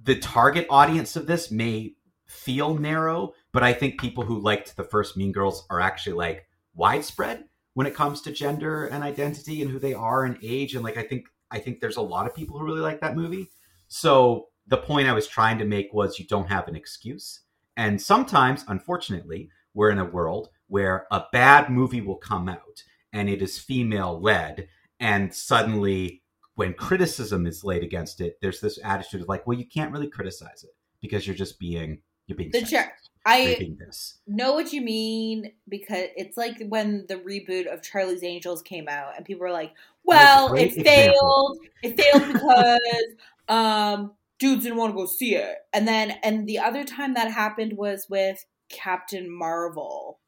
the 0.00 0.14
target 0.20 0.68
audience 0.70 1.16
of 1.16 1.26
this 1.26 1.50
may 1.50 1.94
feel 2.28 2.74
narrow, 2.74 3.32
but 3.52 3.64
I 3.64 3.72
think 3.72 4.00
people 4.00 4.22
who 4.22 4.38
liked 4.38 4.76
the 4.76 4.84
first 4.84 5.16
Mean 5.16 5.32
Girls 5.32 5.66
are 5.70 5.80
actually 5.80 6.14
like 6.14 6.46
widespread 6.72 7.46
when 7.74 7.88
it 7.88 7.96
comes 7.96 8.20
to 8.22 8.30
gender 8.30 8.86
and 8.86 9.02
identity 9.02 9.60
and 9.60 9.72
who 9.72 9.80
they 9.80 9.92
are 9.92 10.24
and 10.24 10.38
age 10.40 10.76
and 10.76 10.84
like 10.84 10.98
I 10.98 11.02
think 11.02 11.26
I 11.50 11.58
think 11.58 11.80
there's 11.80 11.96
a 11.96 12.00
lot 12.00 12.28
of 12.28 12.36
people 12.36 12.60
who 12.60 12.64
really 12.64 12.80
like 12.80 13.00
that 13.00 13.16
movie. 13.16 13.50
So 13.88 14.50
the 14.66 14.76
point 14.76 15.08
I 15.08 15.12
was 15.12 15.26
trying 15.26 15.58
to 15.58 15.64
make 15.64 15.92
was 15.92 16.18
you 16.18 16.26
don't 16.26 16.48
have 16.48 16.68
an 16.68 16.76
excuse. 16.76 17.40
And 17.76 18.00
sometimes, 18.00 18.64
unfortunately, 18.68 19.50
we're 19.74 19.90
in 19.90 19.98
a 19.98 20.04
world 20.04 20.50
where 20.68 21.06
a 21.10 21.24
bad 21.32 21.70
movie 21.70 22.00
will 22.00 22.16
come 22.16 22.48
out 22.48 22.82
and 23.12 23.28
it 23.28 23.42
is 23.42 23.58
female 23.58 24.20
led 24.20 24.68
and 25.00 25.34
suddenly 25.34 26.22
when 26.54 26.74
criticism 26.74 27.46
is 27.46 27.64
laid 27.64 27.82
against 27.82 28.20
it 28.20 28.38
there's 28.40 28.60
this 28.60 28.78
attitude 28.82 29.20
of 29.20 29.28
like 29.28 29.46
well 29.46 29.58
you 29.58 29.66
can't 29.66 29.92
really 29.92 30.08
criticize 30.08 30.64
it 30.64 30.74
because 31.00 31.26
you're 31.26 31.36
just 31.36 31.58
being 31.58 32.00
you're 32.26 32.36
being 32.36 32.50
The 32.50 32.62
chair- 32.62 32.96
I 33.24 33.74
this 33.78 34.18
know 34.26 34.54
what 34.54 34.72
you 34.72 34.82
mean 34.82 35.52
because 35.68 36.08
it's 36.16 36.36
like 36.36 36.60
when 36.68 37.06
the 37.08 37.16
reboot 37.16 37.72
of 37.72 37.80
Charlie's 37.80 38.24
Angels 38.24 38.62
came 38.62 38.88
out 38.88 39.16
and 39.16 39.24
people 39.24 39.42
were 39.42 39.52
like, 39.52 39.74
"Well, 40.02 40.52
it 40.54 40.76
example. 40.76 40.82
failed. 40.84 41.58
It 41.84 42.00
failed 42.00 42.32
because 42.32 43.14
um 43.48 44.12
dudes 44.42 44.64
didn't 44.64 44.78
want 44.78 44.92
to 44.92 44.96
go 44.96 45.06
see 45.06 45.34
it." 45.36 45.56
And 45.72 45.86
then 45.88 46.10
and 46.22 46.46
the 46.46 46.58
other 46.58 46.84
time 46.84 47.14
that 47.14 47.30
happened 47.30 47.74
was 47.76 48.06
with 48.10 48.44
Captain 48.70 49.30
Marvel. 49.30 50.18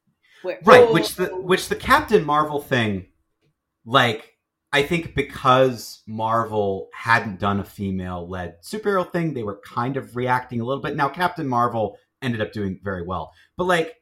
Where, 0.42 0.59
right 0.64 0.85
oh, 0.87 0.92
which 0.92 1.16
the 1.16 1.26
which 1.28 1.68
the 1.68 1.76
captain 1.76 2.23
marvel 2.23 2.61
thing 2.61 3.06
like 3.87 4.35
i 4.75 4.83
think 4.83 5.14
because 5.14 6.02
marvel 6.06 6.90
hadn't 6.92 7.40
done 7.40 7.61
a 7.61 7.64
female 7.64 8.28
led 8.28 8.56
superhero 8.62 9.11
thing 9.11 9.33
they 9.33 9.42
were 9.42 9.59
kind 9.64 9.97
of 9.97 10.16
reacting 10.16 10.61
a 10.61 10.64
little 10.66 10.83
bit 10.83 10.97
now 10.97 11.09
captain 11.09 11.49
marvel 11.49 11.97
ended 12.21 12.42
up 12.42 12.52
doing 12.52 12.78
very 12.85 13.06
well 13.06 13.33
but 13.56 13.64
like 13.64 13.94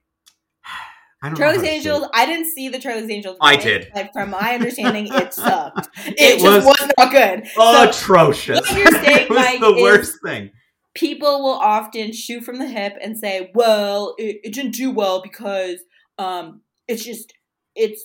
i 0.64 0.71
don't 0.71 0.73
know 0.73 0.73
how 0.73 1.12
Charlie's 1.37 1.62
to 1.62 1.69
Angels. 1.69 2.07
I 2.12 2.26
didn't 2.26 2.47
see 2.52 2.69
the 2.69 2.79
Charlie's 2.79 3.11
Angels. 3.11 3.37
I 3.41 3.57
did. 3.57 3.91
Like 3.95 4.12
from 4.12 4.31
my 4.31 4.55
understanding, 4.55 5.09
it 5.12 5.33
sucked. 5.35 5.88
It, 6.07 6.14
It 6.19 6.41
just 6.41 6.67
was- 6.67 6.79
was, 6.81 6.91
not 6.99 7.12
good. 7.12 7.47
So 7.55 7.88
atrocious 7.88 8.61
what 8.61 8.79
you're 8.79 8.91
saying, 8.91 9.05
it 9.23 9.31
was 9.31 9.38
Mike, 9.38 9.61
the 9.61 9.81
worst 9.81 10.19
thing 10.25 10.50
people 10.95 11.43
will 11.43 11.59
often 11.59 12.12
shoot 12.12 12.45
from 12.45 12.59
the 12.59 12.67
hip 12.67 12.97
and 13.00 13.17
say, 13.17 13.50
"Well, 13.55 14.14
it, 14.19 14.41
it 14.45 14.52
didn't 14.55 14.73
do 14.75 14.91
well 14.91 15.23
because 15.23 15.81
um, 16.19 16.61
it's 16.88 17.05
just 17.05 17.33
it's 17.75 18.05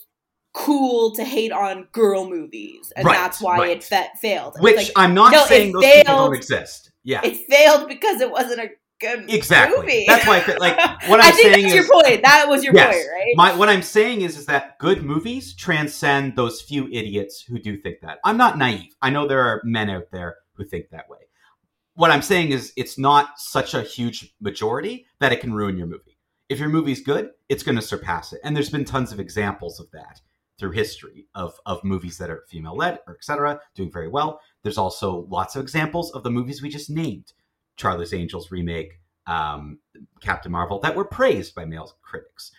cool 0.53 1.13
to 1.15 1.23
hate 1.23 1.51
on 1.51 1.87
girl 1.91 2.29
movies, 2.29 2.91
and 2.95 3.05
Right, 3.05 3.15
that's 3.15 3.41
why 3.41 3.57
right. 3.57 3.77
it 3.77 3.87
that 3.89 4.17
failed." 4.19 4.55
And 4.55 4.63
which 4.63 4.75
like, 4.77 4.91
i'm 4.95 5.13
not 5.13 5.31
no, 5.31 5.45
saying 5.45 5.73
those 5.73 5.83
people 5.83 6.15
don't 6.15 6.35
exist 6.35 6.91
yeah 7.03 7.21
it 7.23 7.35
failed 7.49 7.87
because 7.87 8.21
it 8.21 8.31
wasn't 8.31 8.59
a 8.59 8.69
good 8.99 9.29
Exactly. 9.29 9.77
movie. 9.79 10.05
That's 10.07 10.25
why 10.25 10.43
I 10.45 10.57
like, 10.57 10.77
what 11.09 11.23
I'm 11.23 11.33
saying 11.33 11.65
is- 11.67 11.73
your 11.73 11.87
point. 11.87 12.23
That 12.23 12.45
was 12.47 12.63
your 12.63 12.73
Yes. 12.75 12.95
point, 12.95 13.07
right? 13.13 13.33
My 13.35 13.55
what 13.55 13.69
I'm 13.69 13.81
saying 13.83 14.21
is 14.21 14.37
is 14.37 14.45
that 14.47 14.77
good 14.79 15.03
movies 15.03 15.55
transcend 15.55 16.35
those 16.35 16.61
few 16.61 16.87
idiots 16.87 17.41
who 17.47 17.59
do 17.59 17.77
think 17.77 17.97
that. 18.01 18.19
I'm 18.23 18.37
not 18.37 18.57
naive. 18.57 18.91
I 19.01 19.09
know 19.09 19.27
there 19.27 19.41
are 19.41 19.61
men 19.63 19.89
out 19.89 20.05
there 20.11 20.35
who 20.53 20.65
think 20.65 20.89
that 20.91 21.09
way. 21.09 21.19
What 21.95 22.11
I'm 22.11 22.21
saying 22.21 22.51
is 22.51 22.73
it's 22.77 22.97
not 22.97 23.39
such 23.39 23.73
a 23.73 23.81
huge 23.81 24.33
majority 24.39 25.05
that 25.19 25.31
it 25.31 25.41
can 25.41 25.53
ruin 25.53 25.77
your 25.77 25.87
movie. 25.87 26.17
If 26.49 26.59
your 26.59 26.69
movie's 26.69 27.01
good, 27.01 27.31
it's 27.49 27.63
going 27.63 27.75
to 27.75 27.81
surpass 27.81 28.33
it. 28.33 28.39
And 28.43 28.55
there's 28.55 28.69
been 28.69 28.85
tons 28.85 29.11
of 29.11 29.19
examples 29.19 29.79
of 29.79 29.89
that 29.91 30.21
through 30.59 30.71
history 30.71 31.27
of 31.35 31.53
of 31.65 31.83
movies 31.83 32.17
that 32.17 32.29
are 32.29 32.43
female 32.49 32.75
led 32.75 32.99
or 33.07 33.15
etc. 33.15 33.59
doing 33.75 33.91
very 33.91 34.07
well. 34.07 34.39
There's 34.63 34.77
also 34.77 35.27
lots 35.29 35.55
of 35.55 35.61
examples 35.61 36.11
of 36.13 36.23
the 36.23 36.31
movies 36.31 36.61
we 36.61 36.69
just 36.69 36.89
named. 36.89 37.33
Charlie's 37.77 38.13
Angels 38.13 38.51
remake, 38.51 38.99
um, 39.27 39.79
Captain 40.21 40.51
Marvel 40.51 40.79
that 40.79 40.95
were 40.95 41.05
praised 41.05 41.55
by 41.55 41.65
male 41.65 41.91
critics. 42.01 42.51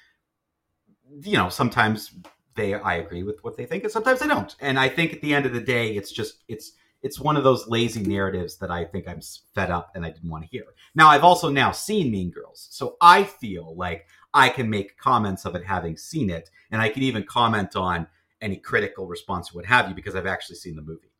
You 1.20 1.36
know, 1.36 1.48
sometimes 1.48 2.12
they 2.54 2.74
I 2.74 2.96
agree 2.96 3.22
with 3.22 3.42
what 3.42 3.56
they 3.56 3.66
think, 3.66 3.84
and 3.84 3.92
sometimes 3.92 4.22
I 4.22 4.26
don't. 4.26 4.54
And 4.60 4.78
I 4.78 4.88
think 4.88 5.12
at 5.12 5.20
the 5.20 5.34
end 5.34 5.46
of 5.46 5.52
the 5.52 5.60
day, 5.60 5.96
it's 5.96 6.12
just 6.12 6.42
it's 6.48 6.72
it's 7.02 7.20
one 7.20 7.36
of 7.36 7.44
those 7.44 7.68
lazy 7.68 8.02
narratives 8.02 8.56
that 8.56 8.70
I 8.70 8.84
think 8.84 9.08
I'm 9.08 9.20
fed 9.54 9.70
up 9.70 9.92
and 9.94 10.04
I 10.04 10.10
didn't 10.10 10.30
want 10.30 10.44
to 10.44 10.50
hear. 10.50 10.64
Now 10.94 11.08
I've 11.08 11.24
also 11.24 11.48
now 11.48 11.70
seen 11.70 12.10
Mean 12.10 12.30
Girls, 12.30 12.68
so 12.70 12.96
I 13.00 13.24
feel 13.24 13.74
like 13.76 14.06
I 14.34 14.48
can 14.48 14.68
make 14.68 14.98
comments 14.98 15.44
of 15.44 15.54
it 15.54 15.64
having 15.64 15.96
seen 15.96 16.28
it, 16.30 16.50
and 16.70 16.82
I 16.82 16.88
can 16.88 17.02
even 17.02 17.22
comment 17.22 17.76
on 17.76 18.06
any 18.40 18.56
critical 18.56 19.06
response 19.06 19.50
or 19.50 19.56
what 19.56 19.66
have 19.66 19.88
you 19.88 19.94
because 19.94 20.14
I've 20.14 20.26
actually 20.26 20.56
seen 20.56 20.76
the 20.76 20.82
movie. 20.82 21.12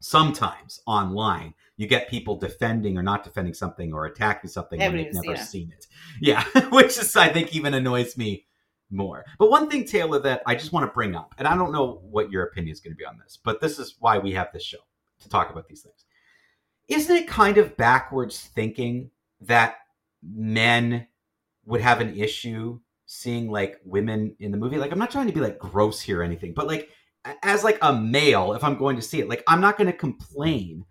Sometimes 0.00 0.80
online, 0.86 1.54
you 1.78 1.86
get 1.86 2.10
people 2.10 2.36
defending 2.36 2.98
or 2.98 3.02
not 3.02 3.24
defending 3.24 3.54
something 3.54 3.94
or 3.94 4.04
attacking 4.04 4.50
something 4.50 4.80
when 4.80 4.96
they've 4.96 5.14
never 5.14 5.36
seen 5.36 5.46
seen 5.46 5.72
it. 5.72 5.86
Yeah, 6.20 6.44
which 6.70 6.98
is 6.98 7.16
I 7.16 7.28
think 7.28 7.54
even 7.54 7.72
annoys 7.72 8.18
me 8.18 8.46
more. 8.90 9.24
But 9.38 9.50
one 9.50 9.70
thing, 9.70 9.86
Taylor, 9.86 10.18
that 10.20 10.42
I 10.44 10.56
just 10.56 10.72
want 10.72 10.84
to 10.84 10.92
bring 10.92 11.14
up, 11.14 11.34
and 11.38 11.46
I 11.46 11.56
don't 11.56 11.72
know 11.72 12.02
what 12.02 12.32
your 12.32 12.42
opinion 12.42 12.72
is 12.72 12.80
going 12.80 12.92
to 12.92 12.98
be 12.98 13.06
on 13.06 13.16
this, 13.22 13.38
but 13.42 13.60
this 13.60 13.78
is 13.78 13.94
why 14.00 14.18
we 14.18 14.32
have 14.32 14.48
this 14.52 14.64
show 14.64 14.78
to 15.20 15.28
talk 15.28 15.50
about 15.50 15.68
these 15.68 15.82
things. 15.82 16.04
Isn't 16.88 17.16
it 17.16 17.28
kind 17.28 17.58
of 17.58 17.76
backwards 17.76 18.40
thinking 18.40 19.10
that 19.42 19.76
men 20.22 21.06
would 21.64 21.80
have 21.80 22.00
an 22.00 22.16
issue 22.16 22.80
seeing 23.06 23.50
like 23.50 23.78
women 23.84 24.34
in 24.40 24.50
the 24.50 24.58
movie? 24.58 24.78
Like, 24.78 24.90
I'm 24.90 24.98
not 24.98 25.12
trying 25.12 25.28
to 25.28 25.32
be 25.32 25.40
like 25.40 25.60
gross 25.60 26.00
here 26.00 26.20
or 26.20 26.24
anything, 26.24 26.54
but 26.54 26.66
like 26.66 26.88
as 27.44 27.62
like 27.62 27.78
a 27.82 27.92
male, 27.92 28.54
if 28.54 28.64
I'm 28.64 28.78
going 28.78 28.96
to 28.96 29.02
see 29.02 29.20
it, 29.20 29.28
like 29.28 29.44
I'm 29.46 29.60
not 29.60 29.76
going 29.76 29.86
to 29.86 29.96
complain 29.96 30.84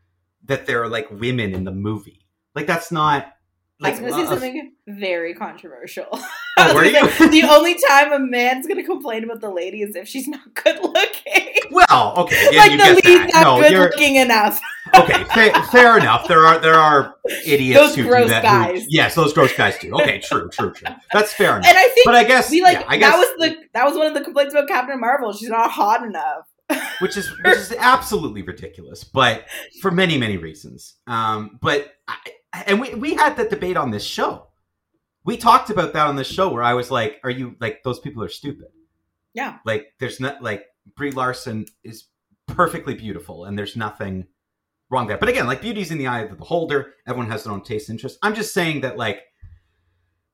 that 0.47 0.65
there 0.65 0.81
are 0.83 0.89
like 0.89 1.09
women 1.11 1.53
in 1.53 1.63
the 1.63 1.71
movie. 1.71 2.25
Like 2.55 2.67
that's 2.67 2.91
not. 2.91 3.33
I 3.79 3.91
Like, 3.91 3.91
was 3.91 3.99
going 3.99 4.11
to 4.13 4.17
say 4.17 4.25
uh, 4.25 4.29
something 4.31 4.73
very 4.87 5.33
controversial. 5.35 6.07
Oh, 6.59 6.73
were 6.73 6.85
you? 6.85 7.07
say, 7.11 7.27
the 7.27 7.43
only 7.43 7.75
time 7.87 8.11
a 8.11 8.17
man's 8.17 8.65
going 8.65 8.77
to 8.79 8.83
complain 8.83 9.23
about 9.23 9.41
the 9.41 9.51
lady 9.51 9.83
is 9.83 9.95
if 9.95 10.07
she's 10.07 10.27
not 10.27 10.41
good 10.55 10.79
looking. 10.81 11.53
Well, 11.69 12.15
okay, 12.17 12.47
yeah, 12.51 12.59
like 12.61 12.71
you 12.71 12.77
the 12.79 12.93
lead's 12.95 13.03
that. 13.03 13.29
not 13.31 13.43
No, 13.43 13.61
good 13.61 13.71
you're 13.73 13.81
looking 13.91 14.15
enough. 14.15 14.59
okay. 14.95 15.23
Fa- 15.25 15.63
fair 15.71 15.99
enough. 15.99 16.27
There 16.27 16.47
are 16.47 16.57
there 16.57 16.73
are 16.73 17.13
idiots 17.45 17.79
Those 17.79 17.95
who 17.95 18.01
do 18.03 18.09
gross 18.09 18.29
that. 18.31 18.71
who- 18.73 18.81
yes, 18.89 19.13
those 19.13 19.33
gross 19.33 19.55
guys 19.55 19.77
too. 19.77 19.93
Okay, 19.93 20.17
true, 20.23 20.49
true, 20.49 20.73
true. 20.73 20.87
That's 21.13 21.31
fair 21.31 21.57
enough. 21.57 21.67
And 21.67 21.77
I 21.77 21.83
think 21.89 22.05
But 22.05 22.15
I 22.15 22.23
guess 22.23 22.49
we 22.49 22.63
like 22.63 22.79
yeah, 22.79 22.85
I 22.87 22.97
guess 22.97 23.11
that 23.11 23.19
was 23.19 23.27
the 23.49 23.55
that 23.75 23.85
was 23.85 23.95
one 23.95 24.07
of 24.07 24.15
the 24.15 24.21
complaints 24.21 24.55
about 24.55 24.67
Captain 24.67 24.99
Marvel. 24.99 25.31
She's 25.33 25.49
not 25.49 25.69
hot 25.69 26.01
enough. 26.03 26.47
Which 26.99 27.17
is 27.17 27.29
which 27.43 27.57
is 27.57 27.73
absolutely 27.77 28.41
ridiculous, 28.41 29.03
but 29.03 29.45
for 29.81 29.91
many 29.91 30.17
many 30.17 30.37
reasons. 30.37 30.95
Um, 31.07 31.57
but 31.61 31.93
I, 32.07 32.17
and 32.65 32.81
we 32.81 32.93
we 32.95 33.13
had 33.15 33.37
that 33.37 33.49
debate 33.49 33.77
on 33.77 33.91
this 33.91 34.03
show. 34.03 34.47
We 35.23 35.37
talked 35.37 35.69
about 35.69 35.93
that 35.93 36.07
on 36.07 36.15
this 36.15 36.27
show 36.27 36.49
where 36.49 36.63
I 36.63 36.73
was 36.73 36.91
like, 36.91 37.19
"Are 37.23 37.29
you 37.29 37.55
like 37.59 37.83
those 37.83 37.99
people 37.99 38.23
are 38.23 38.29
stupid?" 38.29 38.67
Yeah. 39.33 39.57
Like 39.65 39.93
there's 39.99 40.19
not 40.19 40.41
like 40.41 40.65
Brie 40.95 41.11
Larson 41.11 41.65
is 41.83 42.05
perfectly 42.47 42.95
beautiful, 42.95 43.45
and 43.45 43.57
there's 43.57 43.75
nothing 43.75 44.27
wrong 44.89 45.07
there. 45.07 45.17
But 45.17 45.29
again, 45.29 45.47
like 45.47 45.61
beauty's 45.61 45.91
in 45.91 45.97
the 45.97 46.07
eye 46.07 46.21
of 46.21 46.29
the 46.29 46.35
beholder. 46.35 46.93
Everyone 47.07 47.29
has 47.29 47.43
their 47.43 47.53
own 47.53 47.63
taste 47.63 47.89
and 47.89 47.97
interest. 47.97 48.17
I'm 48.21 48.35
just 48.35 48.53
saying 48.53 48.81
that 48.81 48.97
like 48.97 49.21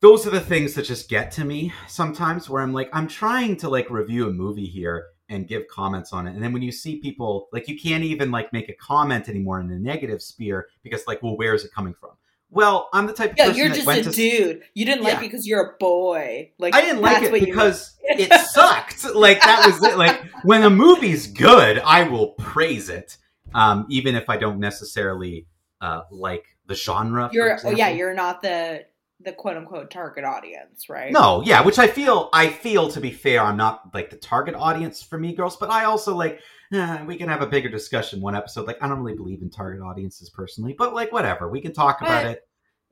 those 0.02 0.28
are 0.28 0.32
the 0.32 0.40
things 0.40 0.74
that 0.74 0.84
just 0.84 1.10
get 1.10 1.32
to 1.32 1.46
me 1.46 1.74
sometimes 1.88 2.50
where 2.50 2.62
I'm 2.62 2.74
like, 2.74 2.90
I'm 2.92 3.08
trying 3.08 3.56
to 3.58 3.70
like 3.70 3.90
review 3.90 4.28
a 4.28 4.34
movie 4.34 4.66
here 4.66 5.06
and 5.34 5.48
give 5.48 5.68
comments 5.68 6.14
on 6.14 6.28
it. 6.28 6.34
And 6.34 6.44
then 6.44 6.54
when 6.54 6.62
you 6.62 6.72
see 6.72 6.98
people 6.98 7.50
like 7.52 7.68
you 7.68 7.78
can't 7.80 8.04
even 8.04 8.32
like 8.32 8.54
make 8.54 8.70
a 8.70 8.74
comment 8.74 9.28
anymore 9.30 9.60
in 9.60 9.70
a 9.72 9.80
negative 9.80 10.22
sphere 10.22 10.68
because 10.84 11.06
like, 11.08 11.22
well, 11.24 11.36
where 11.38 11.54
is 11.54 11.66
it 11.66 11.72
coming 11.74 11.94
from? 11.94 12.12
Well, 12.50 12.88
I'm 12.94 13.08
the 13.08 13.14
type 13.14 13.32
of 13.32 13.38
Yeah, 13.38 13.48
you're 13.48 13.70
just 13.70 13.88
a 13.88 14.04
to 14.04 14.12
dude. 14.12 14.62
You 14.76 14.86
didn't 14.86 15.04
like 15.04 15.14
Yeah. 15.14 15.20
it 15.20 15.24
because 15.24 15.48
you're 15.48 15.72
a 15.72 15.78
boy. 15.80 16.52
Like 16.60 16.76
I 16.76 16.82
didn't 16.82 17.02
like 17.02 17.24
it 17.24 17.32
because 17.34 17.96
it 18.04 18.32
sucked. 18.50 19.04
Like 19.16 19.42
that 19.42 19.66
was 19.66 19.84
it. 19.84 19.98
Like 19.98 20.24
when 20.44 20.64
a 20.64 20.70
movie's 20.70 21.26
good, 21.26 21.80
I 21.80 22.04
will 22.04 22.28
praise 22.34 22.90
it, 22.90 23.18
um, 23.56 23.88
even 23.90 24.16
if 24.16 24.30
I 24.30 24.38
don't 24.38 24.60
necessarily 24.60 25.48
uh, 25.82 26.04
like 26.12 26.46
the 26.68 26.76
genre. 26.76 27.30
You're 27.34 27.58
oh 27.66 27.72
yeah, 27.72 27.90
you're 27.90 28.14
not 28.14 28.44
the 28.44 28.86
the 29.24 29.32
quote 29.32 29.58
unquote 29.58 29.92
target 29.92 30.24
audience, 30.24 30.90
right? 30.90 31.12
No, 31.12 31.42
yeah, 31.46 31.62
which 31.62 31.80
I 31.80 31.88
feel 31.88 32.30
I 32.34 32.50
feel 32.50 32.90
to 32.90 33.00
be 33.00 33.12
fair, 33.12 33.42
I'm 33.42 33.58
not 33.58 33.94
like 33.94 34.10
the 34.10 34.18
target 34.18 34.56
audience 34.56 35.02
for 35.02 35.18
Mean 35.18 35.36
Girls, 35.36 35.58
but 35.58 35.70
I 35.70 35.86
also 35.86 36.16
like 36.16 36.40
eh, 36.74 37.04
we 37.06 37.18
can 37.18 37.30
have 37.30 37.42
a 37.42 37.48
bigger 37.48 37.70
discussion 37.70 38.22
one 38.22 38.36
episode. 38.36 38.68
Like 38.68 38.82
I 38.82 38.88
don't 38.88 39.00
really 39.00 39.18
believe 39.18 39.42
in 39.42 39.50
target 39.50 39.82
audiences 39.82 40.30
personally, 40.30 40.76
but 40.78 40.94
like 40.94 41.12
whatever, 41.12 41.50
we 41.50 41.62
can 41.62 41.74
talk 41.74 42.02
about 42.02 42.26
it. 42.26 42.42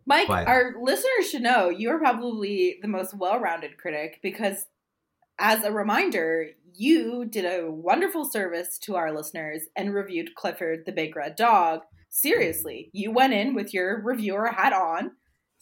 Mike, 0.05 0.27
But- 0.27 0.47
our 0.47 0.75
listeners 0.81 1.29
should 1.29 1.43
know 1.43 1.69
you 1.69 1.89
are 1.89 1.99
probably 1.99 2.79
the 2.81 2.87
most 2.87 3.13
well-rounded 3.13 3.77
critic 3.77 4.19
because 4.23 4.65
as 5.39 5.63
a 5.63 5.71
reminder, 5.71 6.49
you 6.73 7.25
did 7.25 7.45
a 7.45 7.69
wonderful 7.69 8.25
service 8.25 8.77
to 8.79 8.95
our 8.95 9.11
listeners 9.11 9.63
and 9.75 9.93
reviewed 9.93 10.35
Clifford 10.35 10.85
the 10.85 10.91
Big 10.91 11.15
Red 11.15 11.35
Dog. 11.35 11.81
Seriously, 12.09 12.89
you 12.93 13.11
went 13.11 13.33
in 13.33 13.53
with 13.53 13.73
your 13.73 14.01
reviewer 14.01 14.47
hat 14.47 14.73
on, 14.73 15.11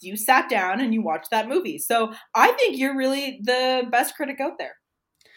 you 0.00 0.16
sat 0.16 0.48
down 0.48 0.80
and 0.80 0.92
you 0.94 1.02
watched 1.02 1.30
that 1.30 1.48
movie. 1.48 1.78
So 1.78 2.12
I 2.34 2.52
think 2.52 2.78
you're 2.78 2.96
really 2.96 3.40
the 3.42 3.84
best 3.90 4.14
critic 4.16 4.40
out 4.40 4.58
there. 4.58 4.74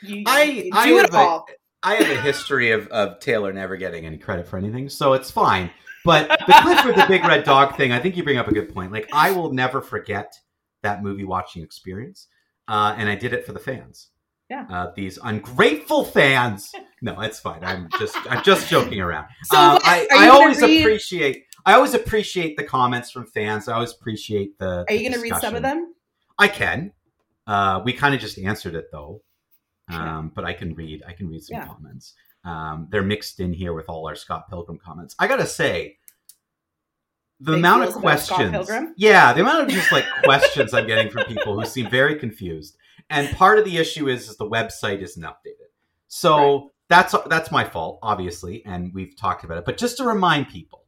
You, 0.02 0.24
I- 0.28 0.44
you 0.44 0.70
I 0.74 0.88
do 0.88 0.98
it 1.00 1.02
have 1.06 1.14
a- 1.14 1.18
all. 1.18 1.46
I 1.86 1.96
have 1.96 2.10
a 2.18 2.22
history 2.22 2.72
of, 2.72 2.88
of 2.88 3.20
Taylor 3.20 3.52
never 3.52 3.76
getting 3.76 4.06
any 4.06 4.18
credit 4.18 4.48
for 4.48 4.56
anything, 4.58 4.88
so 4.88 5.12
it's 5.14 5.30
fine. 5.30 5.70
But 6.06 6.30
the 6.30 6.54
Clifford 6.62 6.96
the 6.96 7.06
Big 7.10 7.26
Red 7.26 7.44
Dog 7.44 7.76
thing, 7.76 7.92
I 7.92 8.00
think 8.00 8.16
you 8.16 8.24
bring 8.24 8.38
up 8.38 8.48
a 8.48 8.54
good 8.54 8.74
point. 8.74 8.94
Like 8.94 9.10
I 9.12 9.32
will 9.32 9.52
never 9.52 9.82
forget 9.82 10.34
that 10.82 11.04
movie 11.04 11.26
watching 11.26 11.62
experience, 11.62 12.28
uh, 12.70 12.96
and 12.98 13.10
I 13.10 13.16
did 13.16 13.34
it 13.34 13.46
for 13.46 13.52
the 13.52 13.60
fans. 13.60 14.10
Yeah. 14.50 14.66
Uh, 14.70 14.92
these 14.96 15.20
ungrateful 15.24 16.06
fans. 16.06 16.72
No, 17.02 17.20
it's 17.20 17.38
fine. 17.38 17.62
I'm 17.66 17.90
just 18.00 18.16
I'm 18.32 18.42
just 18.46 18.70
joking 18.70 19.02
around. 19.02 19.28
So 19.44 19.58
Um, 19.58 19.78
I, 19.84 20.08
I 20.16 20.30
always 20.30 20.62
read- 20.62 20.80
appreciate 20.80 21.44
I 21.66 21.74
always 21.74 21.94
appreciate 21.94 22.58
the 22.58 22.64
comments 22.64 23.10
from 23.12 23.26
fans. 23.26 23.68
I 23.68 23.74
always 23.74 23.94
appreciate 23.94 24.58
the. 24.60 24.86
Are 24.88 24.94
you 24.94 25.02
going 25.10 25.14
to 25.14 25.20
read 25.22 25.36
some 25.42 25.56
of 25.56 25.62
them? 25.64 25.94
I 26.38 26.48
can. 26.48 26.92
Uh, 27.48 27.82
we 27.84 27.94
kind 27.94 28.14
of 28.16 28.22
just 28.22 28.38
answered 28.40 28.76
it 28.76 28.90
though, 28.92 29.22
Sure. 29.92 30.02
um, 30.02 30.32
but 30.34 30.46
I 30.46 30.54
can 30.54 30.74
read. 30.76 31.04
I 31.08 31.14
can 31.14 31.28
read 31.30 31.44
some 31.44 31.58
Yeah. 31.58 31.66
comments. 31.68 32.14
Um, 32.46 32.88
they're 32.92 33.04
mixed 33.04 33.40
in 33.40 33.54
here 33.54 33.74
with 33.74 33.88
all 33.90 34.08
our 34.08 34.16
Scott 34.16 34.50
Pilgrim 34.50 34.78
comments. 34.78 35.16
I 35.20 35.28
gotta 35.28 35.46
say, 35.46 35.98
the 37.40 37.52
Big 37.54 37.60
amount 37.60 37.84
of 37.84 37.90
feels 37.90 37.98
about 38.04 38.20
Scott 38.20 38.50
questions. 38.54 38.94
Yeah, 38.98 39.34
the 39.34 39.42
amount 39.42 39.64
of 39.64 39.68
just 39.70 39.92
like 39.92 40.06
questions 40.24 40.74
I'm 40.74 40.88
getting 40.88 41.12
from 41.12 41.24
people 41.26 41.60
who 41.60 41.66
seem 41.66 41.90
very 41.90 42.16
confused. 42.16 42.78
And 43.10 43.30
part 43.36 43.60
of 43.60 43.66
the 43.66 43.78
issue 43.78 44.08
is, 44.08 44.30
is 44.30 44.38
the 44.38 44.50
website 44.50 45.02
isn't 45.02 45.22
updated. 45.24 45.70
So 46.08 46.72
that's 46.90 47.14
that's 47.28 47.52
my 47.52 47.64
fault, 47.66 48.00
obviously, 48.02 48.66
and 48.66 48.94
we've 48.94 49.16
talked 49.18 49.44
about 49.44 49.58
it. 49.58 49.66
But 49.66 49.78
just 49.78 49.98
to 49.98 50.06
remind 50.06 50.48
people, 50.48 50.83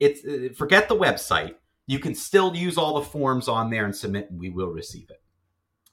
it's 0.00 0.24
uh, 0.24 0.52
forget 0.56 0.88
the 0.88 0.96
website. 0.96 1.54
You 1.86 1.98
can 1.98 2.14
still 2.14 2.54
use 2.54 2.76
all 2.76 3.00
the 3.00 3.06
forms 3.06 3.48
on 3.48 3.70
there 3.70 3.84
and 3.84 3.94
submit, 3.96 4.30
and 4.30 4.38
we 4.38 4.50
will 4.50 4.68
receive 4.68 5.08
it. 5.10 5.22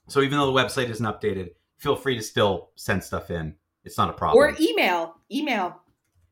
So 0.08 0.20
even 0.20 0.38
though 0.38 0.46
the 0.46 0.52
website 0.52 0.88
isn't 0.90 1.04
updated, 1.06 1.50
feel 1.78 1.96
free 1.96 2.16
to 2.16 2.22
still 2.22 2.70
send 2.76 3.02
stuff 3.02 3.30
in. 3.30 3.54
It's 3.84 3.96
not 3.98 4.10
a 4.10 4.12
problem. 4.12 4.38
Or 4.42 4.54
email. 4.60 5.16
Email. 5.32 5.80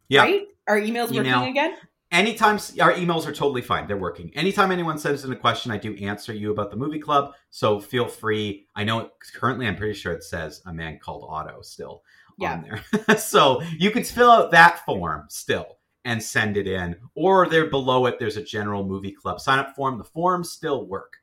yeah, 0.09 0.23
Right? 0.23 0.43
Are 0.69 0.78
emails 0.78 1.12
Email. 1.12 1.38
working 1.40 1.50
again? 1.50 1.76
anytime 2.12 2.57
our 2.81 2.93
emails 2.93 3.26
are 3.26 3.33
totally 3.33 3.62
fine 3.62 3.88
they're 3.88 3.97
working 3.97 4.31
anytime 4.37 4.71
anyone 4.71 4.97
sends 4.99 5.25
in 5.25 5.33
a 5.33 5.37
question 5.37 5.73
i 5.73 5.76
do 5.76 5.97
answer 5.97 6.33
you 6.33 6.52
about 6.52 6.71
the 6.71 6.76
movie 6.76 6.99
club 7.00 7.33
so 7.50 7.81
feel 7.81 8.07
free 8.07 8.69
i 8.76 8.85
know 8.85 9.11
currently 9.35 9.66
i'm 9.66 9.75
pretty 9.75 9.95
sure 9.95 10.12
it 10.12 10.23
says 10.23 10.61
a 10.66 10.73
man 10.73 10.99
called 11.02 11.25
otto 11.28 11.61
still 11.62 12.02
Yeah. 12.38 12.52
on 12.52 12.62
there 12.62 13.16
so 13.19 13.62
you 13.78 13.90
can 13.90 14.04
fill 14.04 14.31
out 14.31 14.50
that 14.52 14.85
form 14.85 15.25
still 15.28 15.78
and 16.04 16.23
send 16.23 16.56
it 16.56 16.66
in. 16.66 16.96
Or 17.14 17.49
there 17.49 17.66
below 17.70 18.06
it 18.06 18.18
there's 18.18 18.37
a 18.37 18.42
general 18.42 18.84
movie 18.84 19.12
club 19.12 19.40
sign 19.40 19.58
up 19.58 19.75
form. 19.75 19.99
The 19.99 20.04
forms 20.04 20.50
still 20.50 20.87
work. 20.87 21.14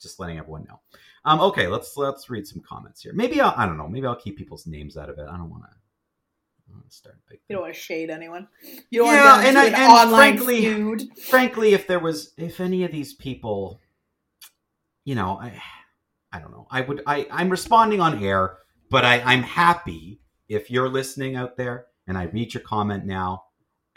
Just 0.00 0.20
letting 0.20 0.38
everyone 0.38 0.64
know. 0.68 0.80
Um, 1.24 1.40
okay 1.40 1.66
let's 1.66 1.96
let's 1.96 2.30
read 2.30 2.46
some 2.46 2.60
comments 2.62 3.02
here. 3.02 3.12
Maybe 3.14 3.40
I'll, 3.40 3.52
i 3.56 3.66
don't 3.66 3.76
know 3.76 3.88
maybe 3.88 4.06
i'll 4.06 4.14
keep 4.16 4.36
people's 4.38 4.66
names 4.66 4.96
out 4.96 5.10
of 5.10 5.18
it. 5.18 5.26
I 5.28 5.36
don't 5.36 5.50
want 5.50 5.64
to 5.64 5.70
start 6.90 7.16
big 7.28 7.40
You 7.48 7.54
don't 7.56 7.62
want 7.64 7.74
to 7.74 7.80
shade 7.80 8.08
anyone. 8.10 8.48
You 8.90 9.00
don't 9.00 9.08
Yeah, 9.12 9.24
want 9.32 9.42
to 9.42 9.48
and 9.48 9.58
I- 9.58 9.64
an 9.66 9.74
and 9.74 9.92
online 9.92 10.36
frankly- 10.38 10.60
feud. 10.60 11.18
frankly, 11.18 11.74
if 11.74 11.86
there 11.86 11.98
was, 11.98 12.32
if 12.36 12.60
any 12.60 12.84
of 12.84 12.92
these 12.92 13.12
people, 13.14 13.80
you 15.04 15.14
know, 15.14 15.38
I, 15.40 15.60
I 16.32 16.38
don't 16.40 16.50
know, 16.52 16.66
I 16.70 16.82
would, 16.82 17.02
I, 17.06 17.26
I'm 17.30 17.50
responding 17.50 18.00
on 18.00 18.22
air, 18.24 18.58
but 18.90 19.04
I, 19.04 19.20
I'm 19.20 19.42
happy 19.42 20.20
if 20.48 20.70
you're 20.70 20.88
listening 20.88 21.36
out 21.36 21.56
there 21.56 21.86
and 22.06 22.16
I 22.16 22.24
read 22.24 22.54
your 22.54 22.62
comment 22.62 23.04
now 23.04 23.44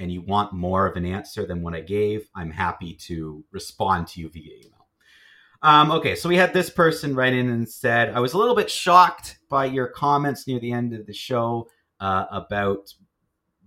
and 0.01 0.11
you 0.11 0.21
want 0.21 0.51
more 0.51 0.87
of 0.87 0.97
an 0.97 1.05
answer 1.05 1.45
than 1.45 1.61
what 1.61 1.75
I 1.75 1.81
gave, 1.81 2.27
I'm 2.35 2.49
happy 2.49 2.93
to 3.07 3.45
respond 3.51 4.07
to 4.07 4.19
you 4.19 4.29
via 4.29 4.57
email. 4.57 4.87
Um, 5.61 5.91
okay, 5.91 6.15
so 6.15 6.27
we 6.27 6.37
had 6.37 6.53
this 6.53 6.71
person 6.71 7.15
write 7.15 7.33
in 7.33 7.49
and 7.49 7.69
said, 7.69 8.09
I 8.09 8.19
was 8.19 8.33
a 8.33 8.37
little 8.39 8.55
bit 8.55 8.69
shocked 8.69 9.37
by 9.47 9.65
your 9.65 9.87
comments 9.87 10.47
near 10.47 10.59
the 10.59 10.71
end 10.71 10.93
of 10.93 11.05
the 11.05 11.13
show 11.13 11.69
uh, 11.99 12.25
about 12.31 12.91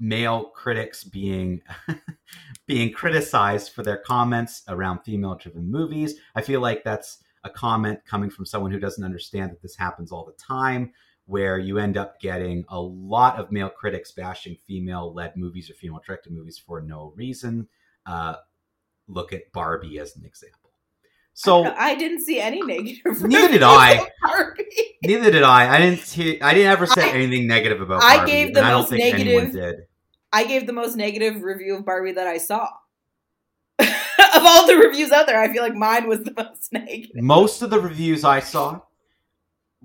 male 0.01 0.47
critics 0.47 1.05
being 1.05 1.63
being 2.67 2.93
criticized 2.93 3.73
for 3.73 3.85
their 3.85 3.99
comments 3.99 4.65
around 4.67 4.99
female 5.05 5.37
driven 5.37 5.71
movies. 5.71 6.17
I 6.35 6.43
feel 6.43 6.61
like 6.61 6.83
that's 6.83 7.19
a 7.45 7.51
comment 7.51 8.01
coming 8.05 8.29
from 8.29 8.45
someone 8.45 8.73
who 8.73 8.81
doesn't 8.81 9.05
understand 9.05 9.53
that 9.53 9.63
this 9.63 9.77
happens 9.77 10.11
all 10.11 10.25
the 10.25 10.33
time, 10.33 10.93
where 11.27 11.59
you 11.59 11.79
end 11.79 11.97
up 11.97 12.21
getting 12.21 12.65
a 12.69 12.81
lot 12.81 13.39
of 13.39 13.51
male 13.51 13.71
critics 13.71 14.13
bashing 14.13 14.57
female 14.67 15.13
led 15.15 15.37
movies 15.37 15.71
or 15.71 15.75
female 15.75 16.01
directed 16.07 16.33
movies 16.33 16.59
for 16.59 16.81
no 16.83 17.13
reason. 17.17 17.67
Uh, 18.07 18.35
look 19.09 19.33
at 19.33 19.51
Barbie 19.53 19.99
as 19.99 20.17
an 20.17 20.25
example. 20.25 20.59
So 21.37 21.65
I 21.65 21.95
didn't 21.97 22.23
see 22.25 22.39
any 22.41 22.63
negative. 22.63 23.23
Neither 23.23 23.49
did 23.49 23.63
I. 23.63 24.07
Barbie. 24.23 24.65
neither 25.03 25.31
did 25.33 25.43
I. 25.43 25.75
I 25.75 25.79
didn't 25.79 26.01
hear, 26.03 26.37
I 26.43 26.55
didn't 26.55 26.71
ever 26.71 26.87
say 26.87 27.11
I- 27.11 27.15
anything 27.15 27.47
negative 27.49 27.81
about 27.81 28.03
I 28.05 28.19
Barbie. 28.19 28.31
gave 28.33 28.55
the 28.55 28.61
I 28.63 28.71
don't 28.71 28.81
most 28.83 28.91
think 28.91 29.03
anyone 29.15 29.45
negative- 29.47 29.77
did. 29.77 29.87
I 30.33 30.45
gave 30.45 30.67
the 30.67 30.73
most 30.73 30.97
negative 30.97 31.43
review 31.43 31.77
of 31.77 31.85
Barbie 31.85 32.13
that 32.13 32.27
I 32.27 32.39
saw. 32.39 32.69
of 33.79 33.89
all 34.45 34.67
the 34.67 34.77
reviews 34.77 35.11
out 35.11 35.27
there, 35.27 35.41
I 35.41 35.53
feel 35.53 35.63
like 35.63 35.75
mine 35.75 36.07
was 36.09 36.21
the 36.23 36.33
most 36.37 36.73
negative. 36.73 37.17
most 37.23 37.63
of 37.63 37.71
the 37.71 37.81
reviews 37.81 38.25
I 38.25 38.41
saw, 38.41 38.81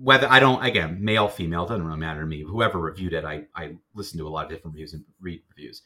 whether 0.02 0.26
I 0.30 0.40
don't 0.40 0.64
again 0.64 0.98
male 1.00 1.28
female 1.28 1.66
doesn't 1.66 1.84
really 1.84 1.98
matter 1.98 2.20
to 2.20 2.26
me. 2.26 2.42
Whoever 2.42 2.78
reviewed 2.78 3.12
it, 3.12 3.24
I 3.24 3.44
I 3.54 3.76
listen 3.94 4.18
to 4.18 4.26
a 4.26 4.30
lot 4.30 4.46
of 4.46 4.50
different 4.50 4.74
reviews 4.74 4.94
and 4.94 5.04
read 5.20 5.42
reviews. 5.50 5.82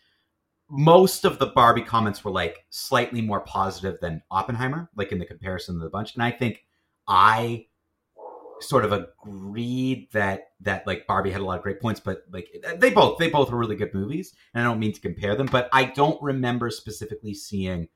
Most 0.71 1.25
of 1.25 1.39
the 1.39 1.47
Barbie 1.47 1.83
comments 1.83 2.25
were 2.25 2.31
like 2.31 2.65
slightly 2.71 3.21
more 3.21 3.41
positive 3.41 4.01
than 4.01 4.23
Oppenheimer, 4.31 4.89
like 4.97 5.13
in 5.13 5.19
the 5.19 5.27
comparison 5.27 5.77
of 5.77 5.83
the 5.83 5.91
bunch, 5.91 6.15
and 6.15 6.23
I 6.23 6.31
think 6.31 6.65
I 7.09 7.67
sort 8.61 8.85
of 8.85 8.93
agreed 8.93 10.09
that 10.13 10.53
that 10.61 10.87
like 10.87 11.07
Barbie 11.07 11.33
had 11.33 11.41
a 11.41 11.45
lot 11.45 11.59
of 11.59 11.65
great 11.65 11.81
points, 11.81 12.01
but 12.01 12.23
like 12.33 12.49
they 12.79 12.91
both 12.91 13.19
they 13.19 13.29
both 13.29 13.51
were 13.51 13.59
really 13.59 13.77
good 13.77 13.93
movies, 13.95 14.33
and 14.55 14.63
I 14.63 14.69
don't 14.69 14.79
mean 14.79 14.93
to 14.93 15.01
compare 15.01 15.35
them, 15.35 15.49
but 15.51 15.69
I 15.73 15.87
don't 15.87 16.23
remember 16.23 16.71
specifically 16.71 17.35
seeing 17.35 17.89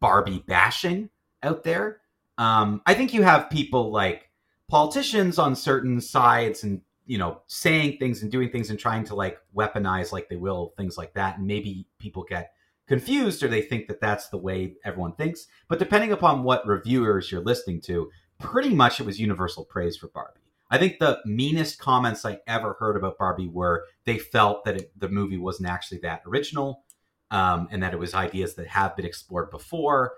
Barbie 0.00 0.42
bashing 0.46 1.10
out 1.42 1.64
there. 1.64 2.00
Um, 2.38 2.80
I 2.86 2.94
think 2.94 3.12
you 3.12 3.22
have 3.22 3.50
people 3.50 3.92
like 3.92 4.30
politicians 4.68 5.38
on 5.38 5.54
certain 5.54 6.00
sides 6.00 6.64
and 6.64 6.80
you 7.06 7.18
know 7.18 7.42
saying 7.46 7.98
things 7.98 8.22
and 8.22 8.32
doing 8.32 8.50
things 8.50 8.70
and 8.70 8.78
trying 8.78 9.04
to 9.04 9.14
like 9.14 9.38
weaponize 9.54 10.10
like 10.12 10.28
they 10.28 10.36
will 10.36 10.72
things 10.76 10.96
like 10.96 11.12
that 11.14 11.38
and 11.38 11.46
maybe 11.46 11.86
people 11.98 12.24
get 12.24 12.52
confused 12.86 13.42
or 13.42 13.48
they 13.48 13.62
think 13.62 13.88
that 13.88 14.00
that's 14.00 14.28
the 14.28 14.36
way 14.36 14.74
everyone 14.84 15.14
thinks. 15.14 15.46
But 15.68 15.78
depending 15.78 16.12
upon 16.12 16.42
what 16.42 16.66
reviewers 16.66 17.30
you're 17.30 17.42
listening 17.42 17.80
to 17.82 18.10
pretty 18.38 18.74
much 18.74 19.00
it 19.00 19.06
was 19.06 19.20
universal 19.20 19.64
praise 19.64 19.96
for 19.96 20.08
barbie. 20.08 20.40
I 20.70 20.78
think 20.78 20.98
the 20.98 21.20
meanest 21.24 21.78
comments 21.78 22.24
i 22.24 22.40
ever 22.46 22.76
heard 22.80 22.96
about 22.96 23.18
barbie 23.18 23.48
were 23.48 23.84
they 24.06 24.18
felt 24.18 24.64
that 24.64 24.76
it, 24.76 24.92
the 24.98 25.08
movie 25.08 25.38
wasn't 25.38 25.68
actually 25.68 25.98
that 25.98 26.22
original 26.26 26.84
um, 27.30 27.68
and 27.70 27.82
that 27.82 27.92
it 27.92 27.98
was 27.98 28.12
ideas 28.12 28.54
that 28.56 28.66
have 28.68 28.96
been 28.96 29.04
explored 29.06 29.50
before 29.50 30.14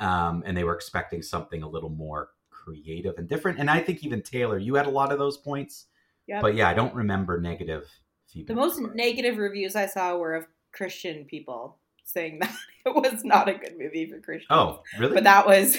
um, 0.00 0.42
and 0.46 0.56
they 0.56 0.64
were 0.64 0.74
expecting 0.74 1.20
something 1.20 1.62
a 1.62 1.68
little 1.68 1.90
more 1.90 2.30
creative 2.68 3.14
and 3.18 3.28
different. 3.28 3.58
And 3.58 3.70
I 3.70 3.80
think 3.80 4.04
even 4.04 4.22
Taylor, 4.22 4.58
you 4.58 4.74
had 4.74 4.86
a 4.86 4.90
lot 4.90 5.12
of 5.12 5.18
those 5.18 5.36
points. 5.36 5.86
Yep. 6.26 6.42
But 6.42 6.54
yeah, 6.54 6.68
I 6.68 6.74
don't 6.74 6.94
remember 6.94 7.40
negative 7.40 7.84
feedback. 8.26 8.54
The 8.54 8.60
most 8.60 8.80
negative 8.94 9.38
reviews 9.38 9.74
I 9.74 9.86
saw 9.86 10.16
were 10.16 10.34
of 10.34 10.46
Christian 10.72 11.24
people 11.24 11.78
saying 12.04 12.38
that 12.40 12.54
it 12.86 12.94
was 12.94 13.24
not 13.24 13.48
a 13.48 13.54
good 13.54 13.78
movie 13.78 14.10
for 14.10 14.20
Christians. 14.20 14.48
Oh, 14.50 14.82
really? 14.98 15.14
But 15.14 15.24
that 15.24 15.46
was 15.46 15.78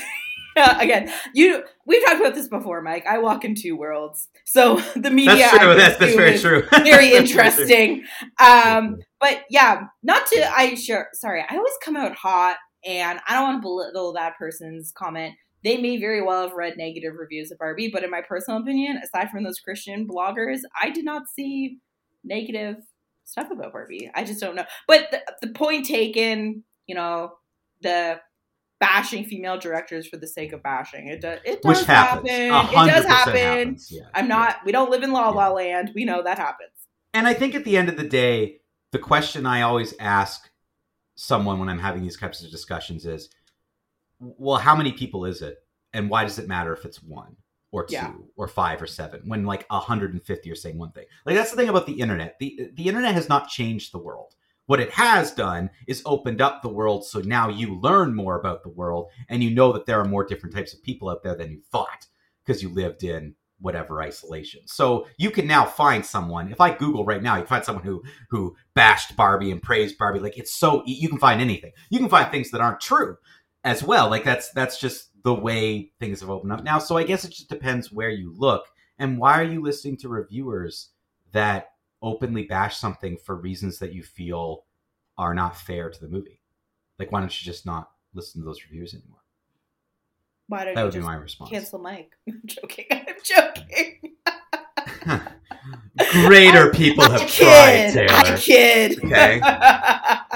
again, 0.80 1.12
you 1.34 1.64
we've 1.86 2.04
talked 2.06 2.20
about 2.20 2.36
this 2.36 2.48
before, 2.48 2.82
Mike. 2.82 3.06
I 3.08 3.20
walk 3.20 3.46
in 3.46 3.56
two 3.56 3.76
worlds. 3.78 4.28
So 4.46 4.78
the 4.96 5.12
media 5.12 5.36
that's 5.36 5.58
true. 5.58 5.76
That's, 5.76 5.98
that's 6.00 6.16
very 6.16 6.38
true. 6.38 6.62
very 6.62 6.68
That's 6.72 6.90
very 6.90 7.10
true. 7.10 7.18
interesting. 7.18 8.04
Um 8.40 8.98
but 9.20 9.44
yeah, 9.50 9.84
not 10.04 10.26
to 10.28 10.52
I 10.52 10.76
sure 10.76 11.10
sorry, 11.14 11.46
I 11.48 11.56
always 11.56 11.74
come 11.84 11.96
out 11.96 12.16
hot 12.16 12.58
and 12.86 13.20
I 13.28 13.36
don't 13.36 13.44
want 13.44 13.58
to 13.58 13.62
belittle 13.62 14.14
that 14.14 14.38
person's 14.38 14.92
comment. 14.92 15.36
They 15.64 15.78
may 15.78 15.98
very 15.98 16.22
well 16.22 16.44
have 16.44 16.54
read 16.54 16.78
negative 16.78 17.14
reviews 17.18 17.52
of 17.52 17.58
Barbie, 17.58 17.90
but 17.92 18.04
in 18.04 18.10
my 18.10 18.22
personal 18.22 18.62
opinion, 18.62 18.98
aside 19.04 19.30
from 19.30 19.44
those 19.44 19.60
Christian 19.60 20.08
bloggers, 20.08 20.60
I 20.82 20.90
did 20.90 21.06
not 21.06 21.24
see 21.28 21.80
negative 22.24 22.78
stuff 23.26 23.52
about 23.52 23.74
Barbie. 23.74 24.10
I 24.16 24.24
just 24.24 24.40
don't 24.40 24.56
know. 24.56 24.66
But 24.88 25.08
the, 25.12 25.22
the 25.42 25.54
point 25.54 25.86
taken, 25.86 26.64
you 26.88 26.96
know, 26.96 27.34
the 27.82 28.20
bashing 28.80 29.26
female 29.26 29.60
directors 29.60 30.08
for 30.08 30.18
the 30.18 30.28
sake 30.28 30.54
of 30.54 30.64
bashing. 30.64 31.08
It 31.08 31.22
does 31.22 31.40
it 31.44 31.62
does 31.62 31.80
Which 31.80 31.86
happen. 31.86 32.26
It 32.26 32.50
does 32.50 33.06
happen. 33.06 33.36
happens. 33.36 33.92
Yeah. 33.92 34.04
I'm 34.14 34.28
not 34.28 34.58
we 34.66 34.72
don't 34.72 34.90
live 34.90 35.04
in 35.04 35.12
La 35.12 35.30
La 35.30 35.50
Land. 35.50 35.92
We 35.94 36.06
know 36.06 36.24
that 36.24 36.38
happens. 36.38 36.72
And 37.14 37.28
I 37.28 37.34
think 37.34 37.56
at 37.56 37.66
the 37.66 37.76
end 37.76 37.90
of 37.90 37.98
the 37.98 38.08
day, 38.08 38.60
the 38.92 39.00
question 39.00 39.46
I 39.46 39.62
always 39.62 39.94
ask 40.00 40.50
someone 41.16 41.60
when 41.60 41.70
I'm 41.70 41.80
having 41.80 42.04
these 42.04 42.18
types 42.18 42.44
of 42.44 42.52
discussions 42.52 43.06
is, 43.06 43.30
well, 44.20 44.60
how 44.60 44.76
many 44.76 44.92
people 44.92 45.26
is 45.26 45.42
it? 45.42 45.58
And 45.94 46.10
why 46.10 46.24
does 46.24 46.40
it 46.40 46.48
matter 46.48 46.74
if 46.74 46.86
it's 46.86 47.02
one 47.02 47.36
or 47.72 47.86
two 47.86 47.94
Yeah. 47.94 48.14
or 48.36 48.48
five 48.48 48.82
or 48.82 48.88
seven 48.88 49.22
when 49.26 49.46
like 49.46 49.66
150 49.70 50.52
are 50.52 50.56
saying 50.56 50.78
one 50.78 50.92
thing? 50.92 51.06
Like 51.26 51.36
that's 51.36 51.52
the 51.52 51.58
thing 51.58 51.70
about 51.70 51.86
the 51.88 52.00
internet. 52.00 52.38
The 52.40 52.70
the 52.74 52.88
internet 52.88 53.14
has 53.14 53.30
not 53.30 53.50
changed 53.50 53.92
the 53.92 54.00
world. 54.00 54.36
What 54.68 54.80
it 54.80 54.92
has 54.92 55.32
done 55.32 55.72
is 55.88 56.04
opened 56.06 56.42
up 56.42 56.62
the 56.62 56.70
world 56.70 57.04
so 57.06 57.22
now 57.22 57.50
you 57.50 57.80
learn 57.80 58.14
more 58.14 58.40
about 58.40 58.62
the 58.62 58.70
world 58.70 59.08
and 59.28 59.44
you 59.44 59.50
know 59.50 59.72
that 59.74 59.88
there 59.88 60.00
are 60.00 60.06
more 60.06 60.24
different 60.24 60.56
types 60.56 60.74
of 60.76 60.84
people 60.84 61.10
out 61.10 61.24
there 61.24 61.36
than 61.36 61.50
you 61.52 61.62
thought 61.72 62.06
because 62.46 62.62
you 62.62 62.70
lived 62.70 63.04
in 63.04 63.34
whatever 63.62 64.02
isolation. 64.02 64.62
So 64.68 65.08
you 65.18 65.32
can 65.32 65.46
now 65.48 65.66
find 65.66 66.06
someone. 66.06 66.52
If 66.52 66.62
I 66.62 66.74
Google 66.74 67.04
right 67.04 67.22
now, 67.22 67.36
you 67.38 67.46
find 67.46 67.66
someone 67.66 67.84
who 67.84 68.04
who 68.30 68.56
bashed 68.76 69.16
Barbie 69.16 69.52
and 69.52 69.62
praised 69.62 69.98
Barbie. 69.98 70.20
Like 70.20 70.38
it's 70.38 70.54
so 70.54 70.84
you 70.86 71.10
can 71.10 71.18
find 71.18 71.42
anything. 71.42 71.72
You 71.90 71.98
can 72.00 72.08
find 72.10 72.30
things 72.32 72.52
that 72.52 72.62
aren't 72.62 72.80
true 72.80 73.18
as 73.64 73.84
well. 73.84 74.10
Like 74.10 74.24
that's 74.24 74.52
that's 74.52 74.80
just 74.80 75.10
the 75.24 75.34
way 75.34 75.92
things 76.00 76.22
have 76.22 76.30
opened 76.30 76.52
up 76.54 76.64
now. 76.64 76.80
So 76.80 76.98
I 76.98 77.04
guess 77.04 77.26
it 77.26 77.32
just 77.32 77.50
depends 77.50 77.92
where 77.92 78.10
you 78.10 78.34
look 78.38 78.66
and 78.98 79.18
why 79.18 79.40
are 79.40 79.44
you 79.44 79.62
listening 79.62 79.98
to 79.98 80.10
reviewers 80.10 80.90
that 81.34 81.72
openly 82.02 82.44
bash 82.44 82.78
something 82.78 83.18
for 83.18 83.36
reasons 83.36 83.80
that 83.80 83.94
you 83.94 84.02
feel 84.04 84.64
are 85.18 85.34
not 85.34 85.58
fair 85.58 85.90
to 85.90 86.00
the 86.00 86.08
movie. 86.08 86.40
Like 86.98 87.12
why 87.12 87.20
don't 87.20 87.42
you 87.42 87.46
just 87.46 87.66
not 87.66 87.90
listen 88.14 88.42
to 88.42 88.46
those 88.46 88.64
reviews 88.64 88.94
anymore? 88.94 89.18
Why 90.48 90.64
don't 90.66 90.76
That 90.76 90.82
you 90.82 90.86
would 90.86 90.94
be 90.94 91.00
my 91.02 91.16
response. 91.16 91.50
cancel 91.52 91.80
Mike? 91.80 92.12
I'm 92.28 92.42
joking. 92.46 92.86
I'm 92.90 93.06
joking. 93.24 94.16
Greater 96.12 96.72
people 96.72 97.04
I 97.04 97.20
have 97.20 97.30
tried, 97.32 97.92
kid. 97.94 98.10
I 98.12 98.38
kid. 98.38 99.04
Okay. 99.04 99.42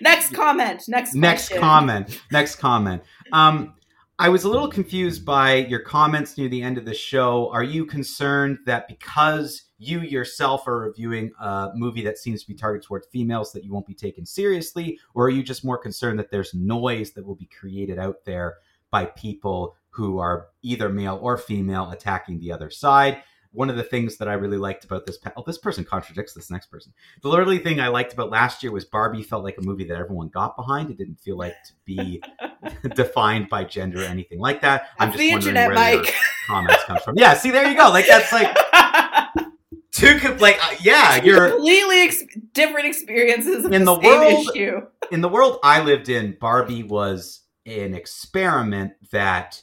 Next 0.00 0.32
comment. 0.32 0.82
Next 0.88 1.14
next 1.14 1.48
question. 1.48 1.60
comment. 1.60 2.20
Next 2.30 2.56
comment. 2.56 3.02
Um 3.32 3.74
i 4.18 4.28
was 4.28 4.44
a 4.44 4.48
little 4.48 4.68
confused 4.68 5.24
by 5.24 5.54
your 5.54 5.80
comments 5.80 6.36
near 6.38 6.48
the 6.48 6.62
end 6.62 6.78
of 6.78 6.84
the 6.84 6.94
show. 6.94 7.50
Are 7.52 7.64
you 7.64 7.86
concerned 7.86 8.58
that 8.66 8.86
because 8.86 9.62
you 9.78 10.00
yourself 10.00 10.68
are 10.68 10.78
reviewing 10.78 11.32
a 11.40 11.70
movie 11.74 12.04
that 12.04 12.18
seems 12.18 12.42
to 12.42 12.48
be 12.48 12.54
targeted 12.54 12.86
towards 12.86 13.06
females 13.08 13.52
that 13.52 13.64
you 13.64 13.72
won't 13.72 13.86
be 13.86 13.94
taken 13.94 14.24
seriously? 14.24 14.98
Or 15.14 15.26
are 15.26 15.30
you 15.30 15.42
just 15.42 15.64
more 15.64 15.78
concerned 15.78 16.18
that 16.18 16.30
there's 16.30 16.54
noise 16.54 17.12
that 17.12 17.26
will 17.26 17.34
be 17.34 17.46
created 17.58 17.98
out 17.98 18.24
there 18.24 18.58
by 18.90 19.06
people 19.06 19.74
who 19.90 20.18
are 20.18 20.48
either 20.62 20.88
male 20.88 21.18
or 21.20 21.36
female 21.36 21.90
attacking 21.90 22.38
the 22.38 22.52
other 22.52 22.70
side 22.70 23.22
one 23.52 23.68
of 23.70 23.76
the 23.76 23.82
things 23.82 24.16
that 24.16 24.28
I 24.28 24.32
really 24.34 24.56
liked 24.56 24.84
about 24.84 25.04
this, 25.06 25.18
pa- 25.18 25.32
oh, 25.36 25.42
this 25.46 25.58
person 25.58 25.84
contradicts 25.84 26.32
this 26.34 26.50
next 26.50 26.66
person. 26.66 26.92
The 27.22 27.28
literally 27.28 27.58
thing 27.58 27.80
I 27.80 27.88
liked 27.88 28.12
about 28.12 28.30
last 28.30 28.62
year 28.62 28.72
was 28.72 28.84
Barbie 28.84 29.22
felt 29.22 29.44
like 29.44 29.58
a 29.58 29.62
movie 29.62 29.84
that 29.84 29.96
everyone 29.98 30.28
got 30.28 30.56
behind. 30.56 30.90
It 30.90 30.96
didn't 30.98 31.20
feel 31.20 31.36
like 31.36 31.54
to 31.66 31.72
be 31.84 32.22
defined 32.94 33.48
by 33.48 33.64
gender 33.64 34.00
or 34.00 34.06
anything 34.06 34.38
like 34.40 34.60
that. 34.62 34.88
I'm 34.98 35.08
That's 35.10 35.18
just 35.18 35.18
the 35.18 35.32
wondering 35.32 35.56
internet, 35.56 35.76
where 35.76 35.96
Mike. 36.02 36.14
comments 36.46 36.84
come 36.84 36.98
from. 37.04 37.14
Yeah, 37.18 37.34
see, 37.34 37.50
there 37.50 37.68
you 37.68 37.76
go. 37.76 37.90
Like 37.90 38.06
that's 38.06 38.32
like 38.32 38.56
two, 39.92 40.18
com- 40.18 40.38
like 40.38 40.58
uh, 40.64 40.76
yeah, 40.80 41.22
you're 41.22 41.50
completely 41.50 42.00
ex- 42.02 42.22
different 42.52 42.86
experiences 42.86 43.64
In 43.66 43.84
the, 43.84 43.94
the 43.94 44.00
world- 44.00 44.46
issue. 44.54 44.80
in 45.10 45.20
the 45.20 45.28
world 45.28 45.58
I 45.62 45.82
lived 45.82 46.08
in. 46.08 46.36
Barbie 46.40 46.82
was 46.82 47.40
an 47.66 47.94
experiment 47.94 48.92
that 49.12 49.62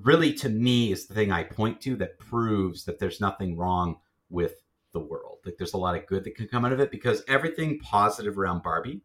really, 0.00 0.32
to 0.34 0.48
me, 0.48 0.92
is 0.92 1.06
the 1.06 1.14
thing 1.14 1.32
I 1.32 1.44
point 1.44 1.80
to 1.82 1.96
that 1.96 2.18
proves 2.18 2.84
that 2.84 2.98
there's 2.98 3.20
nothing 3.20 3.56
wrong 3.56 3.98
with 4.30 4.54
the 4.92 5.00
world. 5.00 5.38
Like 5.44 5.56
there's 5.58 5.74
a 5.74 5.78
lot 5.78 5.96
of 5.96 6.06
good 6.06 6.24
that 6.24 6.36
can 6.36 6.48
come 6.48 6.64
out 6.64 6.72
of 6.72 6.80
it 6.80 6.90
because 6.90 7.22
everything 7.28 7.78
positive 7.78 8.38
around 8.38 8.62
Barbie 8.62 9.02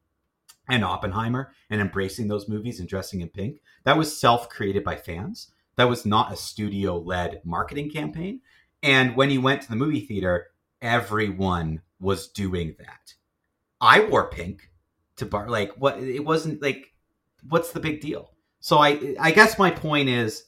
and 0.70 0.86
Oppenheimer 0.86 1.52
and 1.70 1.82
embracing 1.82 2.28
those 2.28 2.48
movies 2.48 2.80
and 2.80 2.88
dressing 2.88 3.22
in 3.22 3.30
pink, 3.30 3.62
that 3.84 3.98
was 3.98 4.20
self 4.20 4.50
created 4.50 4.84
by 4.84 4.96
fans. 4.96 5.52
That 5.76 5.90
was 5.90 6.06
not 6.06 6.32
a 6.32 6.38
studio 6.38 6.98
led 6.98 7.42
marketing 7.44 7.90
campaign. 7.90 8.42
And 8.84 9.16
when 9.16 9.30
you 9.30 9.42
went 9.42 9.62
to 9.64 9.70
the 9.70 9.76
movie 9.76 10.02
theater, 10.02 10.48
everyone 10.82 11.82
was 12.00 12.28
doing 12.30 12.76
that. 12.80 13.14
I 13.82 14.02
wore 14.02 14.30
pink 14.30 14.70
to 15.18 15.26
bar 15.26 15.50
like 15.50 15.74
what 15.78 16.00
it 16.00 16.24
wasn't 16.24 16.62
like 16.62 16.94
what's 17.48 17.72
the 17.72 17.80
big 17.80 18.02
deal? 18.02 18.32
So 18.60 18.78
I 18.78 19.16
I 19.20 19.32
guess 19.32 19.58
my 19.58 19.72
point 19.72 20.10
is 20.10 20.46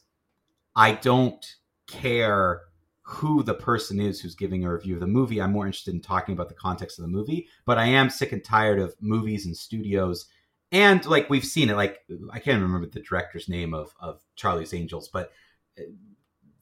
I 0.74 0.92
don't 0.92 1.44
care 1.86 2.62
who 3.02 3.42
the 3.42 3.54
person 3.54 4.00
is 4.00 4.20
who's 4.20 4.34
giving 4.34 4.64
a 4.64 4.72
review 4.72 4.94
of 4.94 5.00
the 5.00 5.06
movie. 5.06 5.40
I'm 5.40 5.52
more 5.52 5.66
interested 5.66 5.94
in 5.94 6.00
talking 6.00 6.32
about 6.32 6.48
the 6.48 6.54
context 6.54 6.98
of 6.98 7.02
the 7.02 7.10
movie, 7.10 7.48
but 7.66 7.78
I 7.78 7.86
am 7.86 8.10
sick 8.10 8.32
and 8.32 8.44
tired 8.44 8.78
of 8.78 8.94
movies 9.00 9.46
and 9.46 9.56
studios 9.56 10.26
and 10.72 11.04
like 11.04 11.28
we've 11.30 11.44
seen 11.44 11.68
it 11.68 11.76
like 11.76 12.00
I 12.32 12.40
can't 12.40 12.62
remember 12.62 12.88
the 12.88 13.00
director's 13.00 13.48
name 13.48 13.74
of 13.74 13.94
of 14.00 14.22
Charlie's 14.34 14.74
Angels, 14.74 15.08
but 15.08 15.30
uh, 15.78 15.82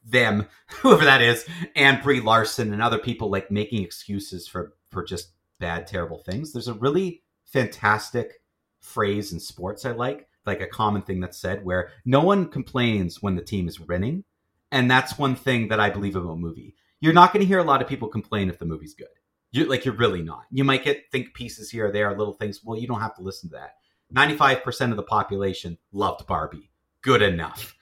them, 0.04 0.48
whoever 0.82 1.04
that 1.04 1.22
is, 1.22 1.46
and 1.76 2.02
Brie 2.02 2.20
Larson 2.20 2.72
and 2.72 2.82
other 2.82 2.98
people 2.98 3.30
like 3.30 3.50
making 3.50 3.82
excuses 3.82 4.46
for 4.46 4.74
for 4.90 5.04
just 5.04 5.30
bad, 5.60 5.86
terrible 5.86 6.18
things. 6.18 6.52
There's 6.52 6.68
a 6.68 6.74
really 6.74 7.22
fantastic 7.44 8.42
phrase 8.80 9.32
in 9.32 9.38
sports 9.38 9.84
I 9.84 9.92
like, 9.92 10.26
like 10.50 10.60
a 10.60 10.66
common 10.66 11.02
thing 11.02 11.20
that's 11.20 11.38
said 11.38 11.64
where 11.64 11.90
no 12.04 12.20
one 12.20 12.48
complains 12.48 13.22
when 13.22 13.36
the 13.36 13.42
team 13.42 13.68
is 13.68 13.78
winning, 13.78 14.24
and 14.72 14.90
that's 14.90 15.16
one 15.16 15.36
thing 15.36 15.68
that 15.68 15.78
I 15.78 15.90
believe 15.90 16.16
about 16.16 16.38
movie. 16.38 16.74
You're 17.00 17.12
not 17.12 17.32
going 17.32 17.40
to 17.40 17.46
hear 17.46 17.60
a 17.60 17.64
lot 17.64 17.80
of 17.80 17.88
people 17.88 18.08
complain 18.08 18.50
if 18.50 18.58
the 18.58 18.66
movie's 18.66 18.94
good. 18.94 19.08
You 19.52 19.64
like 19.66 19.84
you're 19.84 19.94
really 19.94 20.22
not. 20.22 20.44
You 20.50 20.64
might 20.64 20.84
get 20.84 21.10
think 21.12 21.34
pieces 21.34 21.70
here 21.70 21.86
or 21.86 21.92
there, 21.92 22.16
little 22.16 22.34
things. 22.34 22.60
Well, 22.64 22.78
you 22.78 22.88
don't 22.88 23.00
have 23.00 23.16
to 23.16 23.22
listen 23.22 23.50
to 23.50 23.56
that. 23.56 23.76
95% 24.14 24.90
of 24.90 24.96
the 24.96 25.02
population 25.02 25.78
loved 25.92 26.26
Barbie. 26.26 26.70
Good 27.02 27.22
enough. 27.22 27.74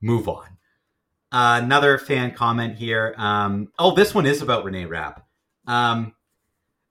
Move 0.00 0.28
on. 0.28 0.46
Uh, 1.32 1.60
another 1.62 1.98
fan 1.98 2.32
comment 2.32 2.76
here. 2.76 3.14
Um, 3.18 3.68
oh, 3.78 3.94
this 3.94 4.14
one 4.14 4.26
is 4.26 4.42
about 4.42 4.64
Renee 4.64 4.86
Rapp. 4.86 5.26
Um, 5.66 6.14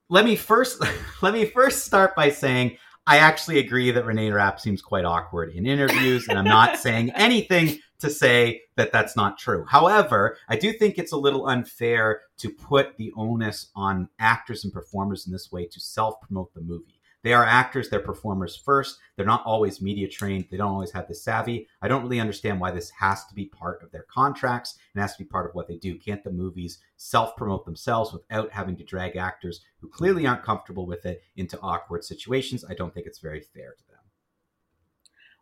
let 0.10 0.26
me 0.26 0.36
first 0.36 0.84
let 1.22 1.34
me 1.34 1.46
first 1.46 1.86
start 1.86 2.16
by 2.16 2.30
saying 2.30 2.78
I 3.08 3.18
actually 3.18 3.60
agree 3.60 3.92
that 3.92 4.06
Renee 4.06 4.32
Rapp 4.32 4.60
seems 4.60 4.82
quite 4.82 5.06
awkward 5.06 5.54
in 5.54 5.68
interviews, 5.68 6.28
and 6.28 6.40
I'm 6.40 6.46
not 6.46 6.80
saying 6.80 7.12
anything 7.16 7.80
to 8.00 8.10
say 8.10 8.62
that 8.78 8.92
that's 8.92 9.16
not 9.16 9.38
true. 9.38 9.66
However, 9.68 10.38
I 10.50 10.56
do 10.56 10.74
think 10.74 10.98
it's 10.98 11.12
a 11.12 11.18
little 11.18 11.48
unfair 11.48 12.22
to 12.38 12.50
put 12.50 12.98
the 12.98 13.12
onus 13.16 13.70
on 13.76 14.10
actors 14.20 14.64
and 14.64 14.74
performers 14.74 15.28
in 15.28 15.34
this 15.34 15.52
way 15.52 15.68
to 15.68 15.80
self 15.80 16.20
promote 16.22 16.54
the 16.54 16.62
movie. 16.62 16.95
They 17.26 17.34
are 17.34 17.44
actors, 17.44 17.90
they're 17.90 18.00
performers 18.02 18.56
first. 18.56 19.00
They're 19.16 19.26
not 19.26 19.44
always 19.48 19.82
media 19.82 20.08
trained. 20.08 20.46
They 20.52 20.58
don't 20.58 20.72
always 20.72 20.92
have 20.92 21.08
the 21.08 21.16
savvy. 21.16 21.68
I 21.82 21.88
don't 21.88 22.04
really 22.04 22.20
understand 22.20 22.60
why 22.60 22.70
this 22.70 22.92
has 22.92 23.26
to 23.26 23.34
be 23.34 23.46
part 23.46 23.82
of 23.82 23.92
their 23.92 24.04
contracts 24.04 24.78
and 24.94 25.02
has 25.02 25.16
to 25.16 25.24
be 25.24 25.28
part 25.28 25.50
of 25.50 25.56
what 25.56 25.68
they 25.68 25.78
do. 25.78 25.98
Can't 25.98 26.24
the 26.24 26.30
movies 26.30 26.78
self 26.98 27.36
promote 27.36 27.66
themselves 27.66 28.14
without 28.14 28.52
having 28.52 28.78
to 28.78 28.84
drag 28.84 29.16
actors 29.16 29.62
who 29.82 29.88
clearly 29.88 30.28
aren't 30.28 30.44
comfortable 30.44 30.86
with 30.86 31.04
it 31.08 31.24
into 31.36 31.60
awkward 31.62 32.04
situations? 32.04 32.64
I 32.64 32.76
don't 32.76 32.94
think 32.94 33.08
it's 33.08 33.18
very 33.18 33.42
fair 33.42 33.74
to 33.76 33.88
them. 33.88 34.02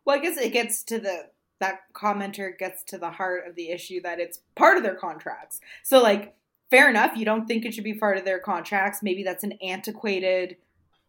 Well, 0.06 0.16
I 0.16 0.22
guess 0.22 0.38
it 0.38 0.54
gets 0.54 0.82
to 0.84 0.98
the 0.98 1.28
that 1.60 1.80
commenter 1.92 2.56
gets 2.56 2.82
to 2.84 2.96
the 2.96 3.10
heart 3.10 3.46
of 3.46 3.56
the 3.56 3.68
issue 3.68 4.00
that 4.04 4.20
it's 4.20 4.40
part 4.56 4.78
of 4.78 4.84
their 4.84 4.94
contracts. 4.94 5.60
So 5.82 6.02
like 6.02 6.34
fair 6.70 6.88
enough, 6.88 7.14
you 7.14 7.26
don't 7.26 7.46
think 7.46 7.66
it 7.66 7.74
should 7.74 7.84
be 7.84 7.92
part 7.92 8.16
of 8.16 8.24
their 8.24 8.38
contracts. 8.38 9.02
Maybe 9.02 9.22
that's 9.22 9.44
an 9.44 9.58
antiquated 9.62 10.56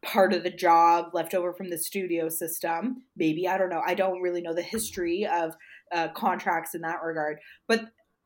part 0.06 0.34
of 0.34 0.44
the 0.44 0.50
job 0.50 1.12
left 1.14 1.34
over 1.34 1.54
from 1.54 1.70
the 1.70 1.78
studio 1.78 2.30
system. 2.30 3.04
Maybe 3.16 3.48
I 3.48 3.58
don't 3.58 3.70
know. 3.70 3.82
I 3.86 3.94
don't 3.94 4.22
really 4.22 4.42
know 4.42 4.54
the 4.54 4.62
history 4.62 5.26
of 5.28 5.56
uh, 5.92 6.10
contracts 6.10 6.74
in 6.76 6.82
that 6.82 7.02
regard. 7.04 7.40
But 7.68 7.86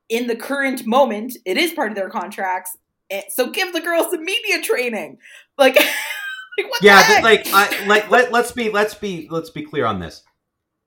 in 0.10 0.28
the 0.28 0.36
current 0.36 0.86
moment, 0.86 1.34
it 1.46 1.58
is 1.58 1.74
part 1.74 1.92
of 1.92 1.96
their 1.96 2.10
contracts. 2.10 2.78
Eh, 3.10 3.22
So 3.30 3.50
give 3.50 3.74
the 3.74 3.82
girls 3.82 4.12
some 4.12 4.24
media 4.24 4.62
training. 4.62 5.18
Like, 5.58 5.76
like 6.58 6.70
what 6.70 6.84
yeah 6.84 7.06
but 7.08 7.24
like 7.24 7.48
I, 7.54 7.86
like 7.86 8.10
let, 8.10 8.32
let's 8.32 8.52
be 8.52 8.70
let's 8.70 8.94
be 8.94 9.28
let's 9.32 9.50
be 9.50 9.64
clear 9.64 9.86
on 9.86 10.00
this 10.00 10.24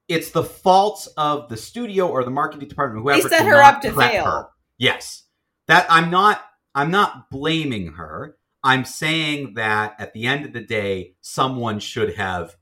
it's 0.09 0.31
the 0.31 0.43
fault 0.45 1.09
of 1.17 1.49
the 1.49 1.57
studio 1.57 2.09
or 2.09 2.25
the 2.25 2.31
marketing 2.31 2.69
department 2.69 3.03
whoever 3.03 3.23
They 3.23 3.29
set 3.29 3.47
her 3.47 3.63
up 3.63 3.81
to 3.83 3.93
fail. 3.93 4.25
her. 4.25 4.49
yes 4.77 5.25
that 5.69 5.87
i'm 5.89 6.11
not 6.11 6.43
i'm 6.75 6.91
not 6.91 7.31
blaming 7.31 7.93
her 7.95 8.37
i'm 8.65 8.85
saying 8.85 9.55
that 9.55 9.95
at 9.99 10.13
the 10.13 10.27
end 10.27 10.45
of 10.45 10.53
the 10.53 10.61
day 10.61 11.15
someone 11.21 11.79
should 11.79 12.15
have 12.15 12.57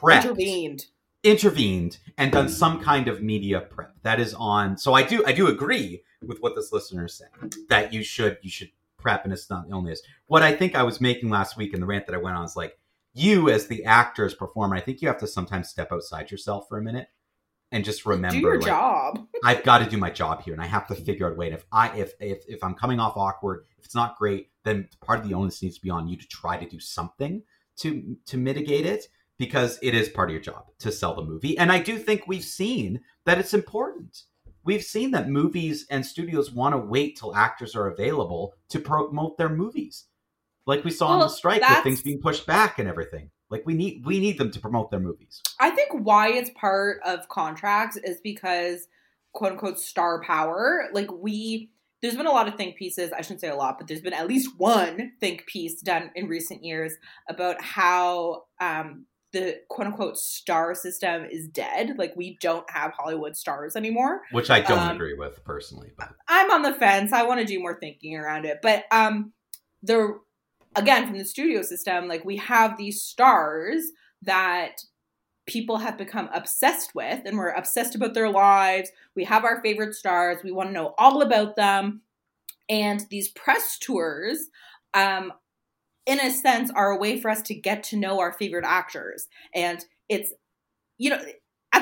prepped 0.00 0.22
intervened. 0.24 0.86
intervened 1.22 1.98
and 2.18 2.32
done 2.32 2.46
mm. 2.46 2.50
some 2.50 2.80
kind 2.80 3.08
of 3.08 3.22
media 3.22 3.60
prep. 3.60 3.94
That 4.02 4.20
is 4.20 4.34
on 4.34 4.76
so 4.76 4.94
i 4.94 5.02
do 5.02 5.24
i 5.26 5.32
do 5.32 5.46
agree 5.46 6.02
with 6.26 6.40
what 6.40 6.54
this 6.54 6.72
listener 6.72 7.06
is 7.06 7.14
saying 7.14 7.52
that 7.68 7.92
you 7.92 8.02
should 8.02 8.38
you 8.42 8.50
should 8.50 8.70
prep 8.98 9.24
and 9.24 9.32
it's 9.32 9.50
not 9.50 9.66
only 9.72 9.92
this 9.92 10.02
what 10.26 10.42
i 10.42 10.54
think 10.54 10.74
i 10.74 10.82
was 10.82 11.00
making 11.00 11.28
last 11.28 11.56
week 11.56 11.74
in 11.74 11.80
the 11.80 11.86
rant 11.86 12.06
that 12.06 12.14
i 12.14 12.18
went 12.18 12.36
on 12.36 12.44
is 12.44 12.56
like 12.56 12.78
you 13.14 13.50
as 13.50 13.66
the 13.66 13.84
actor 13.84 14.24
as 14.24 14.34
performer 14.34 14.76
i 14.76 14.80
think 14.80 15.02
you 15.02 15.08
have 15.08 15.18
to 15.18 15.26
sometimes 15.26 15.68
step 15.68 15.90
outside 15.92 16.30
yourself 16.30 16.68
for 16.68 16.78
a 16.78 16.82
minute 16.82 17.08
and 17.72 17.84
just 17.84 18.06
remember 18.06 18.36
Do 18.36 18.40
your 18.40 18.60
like, 18.60 18.66
job. 18.66 19.26
I've 19.44 19.64
got 19.64 19.78
to 19.78 19.90
do 19.90 19.96
my 19.96 20.10
job 20.10 20.42
here, 20.42 20.52
and 20.52 20.62
I 20.62 20.66
have 20.66 20.86
to 20.88 20.94
figure 20.94 21.26
out 21.26 21.32
a 21.32 21.34
way. 21.34 21.46
And 21.46 21.54
if 21.54 21.64
I 21.72 21.88
if 21.96 22.12
if 22.20 22.44
if 22.46 22.62
I'm 22.62 22.74
coming 22.74 23.00
off 23.00 23.16
awkward, 23.16 23.64
if 23.78 23.86
it's 23.86 23.94
not 23.94 24.16
great, 24.18 24.50
then 24.64 24.88
part 25.04 25.18
of 25.18 25.28
the 25.28 25.34
onus 25.34 25.62
needs 25.62 25.76
to 25.76 25.82
be 25.82 25.90
on 25.90 26.06
you 26.06 26.16
to 26.16 26.28
try 26.28 26.56
to 26.56 26.68
do 26.68 26.78
something 26.78 27.42
to 27.78 28.16
to 28.26 28.36
mitigate 28.36 28.86
it 28.86 29.06
because 29.38 29.78
it 29.82 29.94
is 29.94 30.08
part 30.08 30.28
of 30.28 30.34
your 30.34 30.42
job 30.42 30.66
to 30.78 30.92
sell 30.92 31.14
the 31.14 31.24
movie. 31.24 31.58
And 31.58 31.72
I 31.72 31.80
do 31.80 31.98
think 31.98 32.28
we've 32.28 32.44
seen 32.44 33.00
that 33.24 33.38
it's 33.38 33.54
important. 33.54 34.22
We've 34.64 34.84
seen 34.84 35.10
that 35.10 35.28
movies 35.28 35.86
and 35.90 36.06
studios 36.06 36.52
want 36.52 36.74
to 36.74 36.78
wait 36.78 37.18
till 37.18 37.34
actors 37.34 37.74
are 37.74 37.88
available 37.88 38.54
to 38.68 38.78
promote 38.78 39.36
their 39.38 39.48
movies, 39.48 40.04
like 40.66 40.84
we 40.84 40.92
saw 40.92 41.14
in 41.14 41.18
Well, 41.18 41.28
the 41.28 41.34
strike 41.34 41.68
with 41.68 41.82
things 41.82 42.02
being 42.02 42.20
pushed 42.20 42.46
back 42.46 42.78
and 42.78 42.88
everything. 42.88 43.31
Like 43.52 43.64
we 43.66 43.74
need 43.74 44.04
we 44.06 44.18
need 44.18 44.38
them 44.38 44.50
to 44.50 44.58
promote 44.58 44.90
their 44.90 44.98
movies. 44.98 45.42
I 45.60 45.70
think 45.70 45.90
why 45.92 46.30
it's 46.30 46.50
part 46.56 47.00
of 47.04 47.28
contracts 47.28 47.98
is 47.98 48.18
because 48.22 48.88
quote 49.32 49.52
unquote 49.52 49.78
star 49.78 50.22
power. 50.22 50.88
Like 50.92 51.12
we 51.12 51.70
there's 52.00 52.16
been 52.16 52.26
a 52.26 52.32
lot 52.32 52.48
of 52.48 52.56
think 52.56 52.76
pieces, 52.76 53.12
I 53.12 53.20
shouldn't 53.20 53.42
say 53.42 53.50
a 53.50 53.54
lot, 53.54 53.78
but 53.78 53.86
there's 53.86 54.00
been 54.00 54.14
at 54.14 54.26
least 54.26 54.58
one 54.58 55.12
think 55.20 55.46
piece 55.46 55.80
done 55.82 56.10
in 56.16 56.26
recent 56.26 56.64
years 56.64 56.94
about 57.28 57.62
how 57.62 58.44
um 58.60 59.06
the 59.32 59.60
quote 59.68 59.86
unquote 59.86 60.16
star 60.18 60.74
system 60.74 61.26
is 61.30 61.46
dead. 61.46 61.98
Like 61.98 62.14
we 62.16 62.38
don't 62.40 62.68
have 62.70 62.92
Hollywood 62.92 63.36
stars 63.36 63.76
anymore. 63.76 64.22
Which 64.30 64.50
I 64.50 64.60
don't 64.60 64.78
Um, 64.78 64.96
agree 64.96 65.14
with 65.14 65.44
personally, 65.44 65.92
but 65.98 66.08
I'm 66.26 66.50
on 66.50 66.62
the 66.62 66.72
fence. 66.72 67.12
I 67.12 67.24
want 67.24 67.40
to 67.40 67.46
do 67.46 67.60
more 67.60 67.78
thinking 67.78 68.16
around 68.16 68.46
it. 68.46 68.60
But 68.62 68.84
um 68.90 69.32
the 69.82 70.18
again 70.76 71.06
from 71.06 71.18
the 71.18 71.24
studio 71.24 71.62
system, 71.62 72.08
like 72.08 72.24
we 72.24 72.36
have 72.36 72.76
these 72.76 73.02
stars 73.02 73.90
that 74.22 74.82
people 75.46 75.78
have 75.78 75.98
become 75.98 76.30
obsessed 76.32 76.94
with 76.94 77.20
and 77.24 77.36
we're 77.36 77.50
obsessed 77.50 77.94
about 77.94 78.14
their 78.14 78.30
lives. 78.30 78.90
We 79.16 79.24
have 79.24 79.44
our 79.44 79.60
favorite 79.60 79.94
stars. 79.94 80.38
We 80.44 80.52
want 80.52 80.68
to 80.68 80.72
know 80.72 80.94
all 80.98 81.22
about 81.22 81.56
them. 81.56 82.02
And 82.68 83.04
these 83.10 83.28
press 83.28 83.78
tours 83.78 84.48
um 84.94 85.32
in 86.06 86.20
a 86.20 86.30
sense 86.30 86.70
are 86.74 86.90
a 86.90 86.98
way 86.98 87.20
for 87.20 87.30
us 87.30 87.42
to 87.42 87.54
get 87.54 87.82
to 87.84 87.96
know 87.96 88.20
our 88.20 88.32
favorite 88.32 88.64
actors. 88.66 89.28
And 89.54 89.84
it's 90.08 90.32
you 90.98 91.10
know 91.10 91.22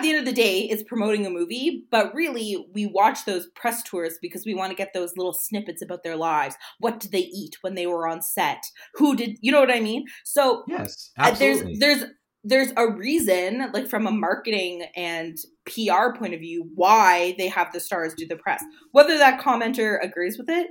at 0.00 0.04
the 0.04 0.10
end 0.10 0.18
of 0.18 0.24
the 0.24 0.32
day, 0.32 0.60
it's 0.60 0.82
promoting 0.82 1.26
a 1.26 1.30
movie, 1.30 1.84
but 1.90 2.14
really, 2.14 2.66
we 2.72 2.86
watch 2.86 3.26
those 3.26 3.48
press 3.54 3.82
tours 3.82 4.18
because 4.22 4.46
we 4.46 4.54
want 4.54 4.70
to 4.70 4.76
get 4.76 4.94
those 4.94 5.14
little 5.14 5.34
snippets 5.34 5.82
about 5.82 6.02
their 6.02 6.16
lives. 6.16 6.56
What 6.78 7.00
did 7.00 7.12
they 7.12 7.18
eat 7.20 7.56
when 7.60 7.74
they 7.74 7.86
were 7.86 8.08
on 8.08 8.22
set? 8.22 8.64
Who 8.94 9.14
did 9.14 9.36
you 9.42 9.52
know 9.52 9.60
what 9.60 9.70
I 9.70 9.80
mean? 9.80 10.06
So 10.24 10.64
yes, 10.66 11.10
uh, 11.18 11.24
absolutely. 11.24 11.76
there's 11.76 12.00
there's 12.00 12.10
there's 12.42 12.72
a 12.78 12.90
reason, 12.90 13.70
like 13.74 13.88
from 13.88 14.06
a 14.06 14.10
marketing 14.10 14.86
and 14.96 15.36
PR 15.66 16.16
point 16.18 16.32
of 16.32 16.40
view, 16.40 16.70
why 16.74 17.34
they 17.36 17.48
have 17.48 17.70
the 17.74 17.80
stars 17.80 18.14
do 18.14 18.26
the 18.26 18.36
press. 18.36 18.64
Whether 18.92 19.18
that 19.18 19.42
commenter 19.42 20.02
agrees 20.02 20.38
with 20.38 20.48
it, 20.48 20.68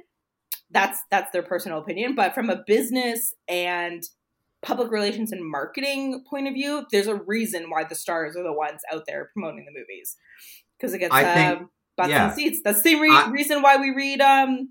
that's 0.72 1.00
that's 1.12 1.32
their 1.32 1.44
personal 1.44 1.78
opinion. 1.78 2.16
But 2.16 2.34
from 2.34 2.50
a 2.50 2.64
business 2.66 3.36
and 3.48 4.02
public 4.62 4.92
relations 4.92 5.32
and 5.32 5.44
marketing 5.50 6.24
point 6.30 6.48
of 6.48 6.54
view, 6.54 6.86
there's 6.92 7.08
a 7.08 7.16
reason 7.16 7.70
why 7.70 7.84
the 7.84 7.96
stars 7.96 8.36
are 8.36 8.44
the 8.44 8.54
ones 8.54 8.82
out 8.94 9.04
there 9.08 9.30
promoting 9.34 9.66
the 9.66 9.72
movies 9.80 10.18
because 10.78 10.94
it 10.94 11.00
gets 11.00 11.14
I 11.14 11.24
uh, 11.24 11.34
think- 11.58 11.70
butts 11.98 12.10
yeah. 12.10 12.28
and 12.28 12.36
seats. 12.36 12.60
That's 12.64 12.82
the 12.82 12.90
same 12.92 13.00
re- 13.02 13.10
I- 13.12 13.30
reason 13.32 13.62
why 13.62 13.78
we 13.78 13.92
read 13.92 14.22
um, 14.22 14.70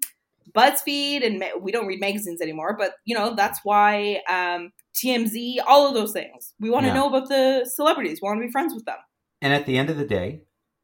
BuzzFeed 0.54 1.24
and 1.26 1.38
ma- 1.38 1.58
we 1.60 1.72
don't 1.72 1.86
read 1.86 2.00
magazines 2.00 2.40
anymore. 2.40 2.76
But 2.78 2.92
you 3.04 3.14
know 3.16 3.34
that's 3.34 3.60
why 3.64 4.20
um, 4.28 4.72
TMZ, 4.96 5.58
all 5.66 5.86
of 5.88 5.94
those 5.94 6.12
things. 6.12 6.54
We 6.60 6.70
want 6.70 6.84
to 6.84 6.88
Yeah. 6.88 6.94
know 6.94 7.08
about 7.08 7.28
the 7.28 7.68
celebrities. 7.72 8.20
We 8.22 8.26
want 8.26 8.40
to 8.40 8.46
be 8.46 8.52
friends 8.52 8.74
with 8.74 8.84
them. 8.84 8.96
And 9.40 9.52
at 9.52 9.66
the 9.66 9.78
end 9.78 9.90
of 9.90 9.96
the 9.96 10.04
day, 10.06 10.42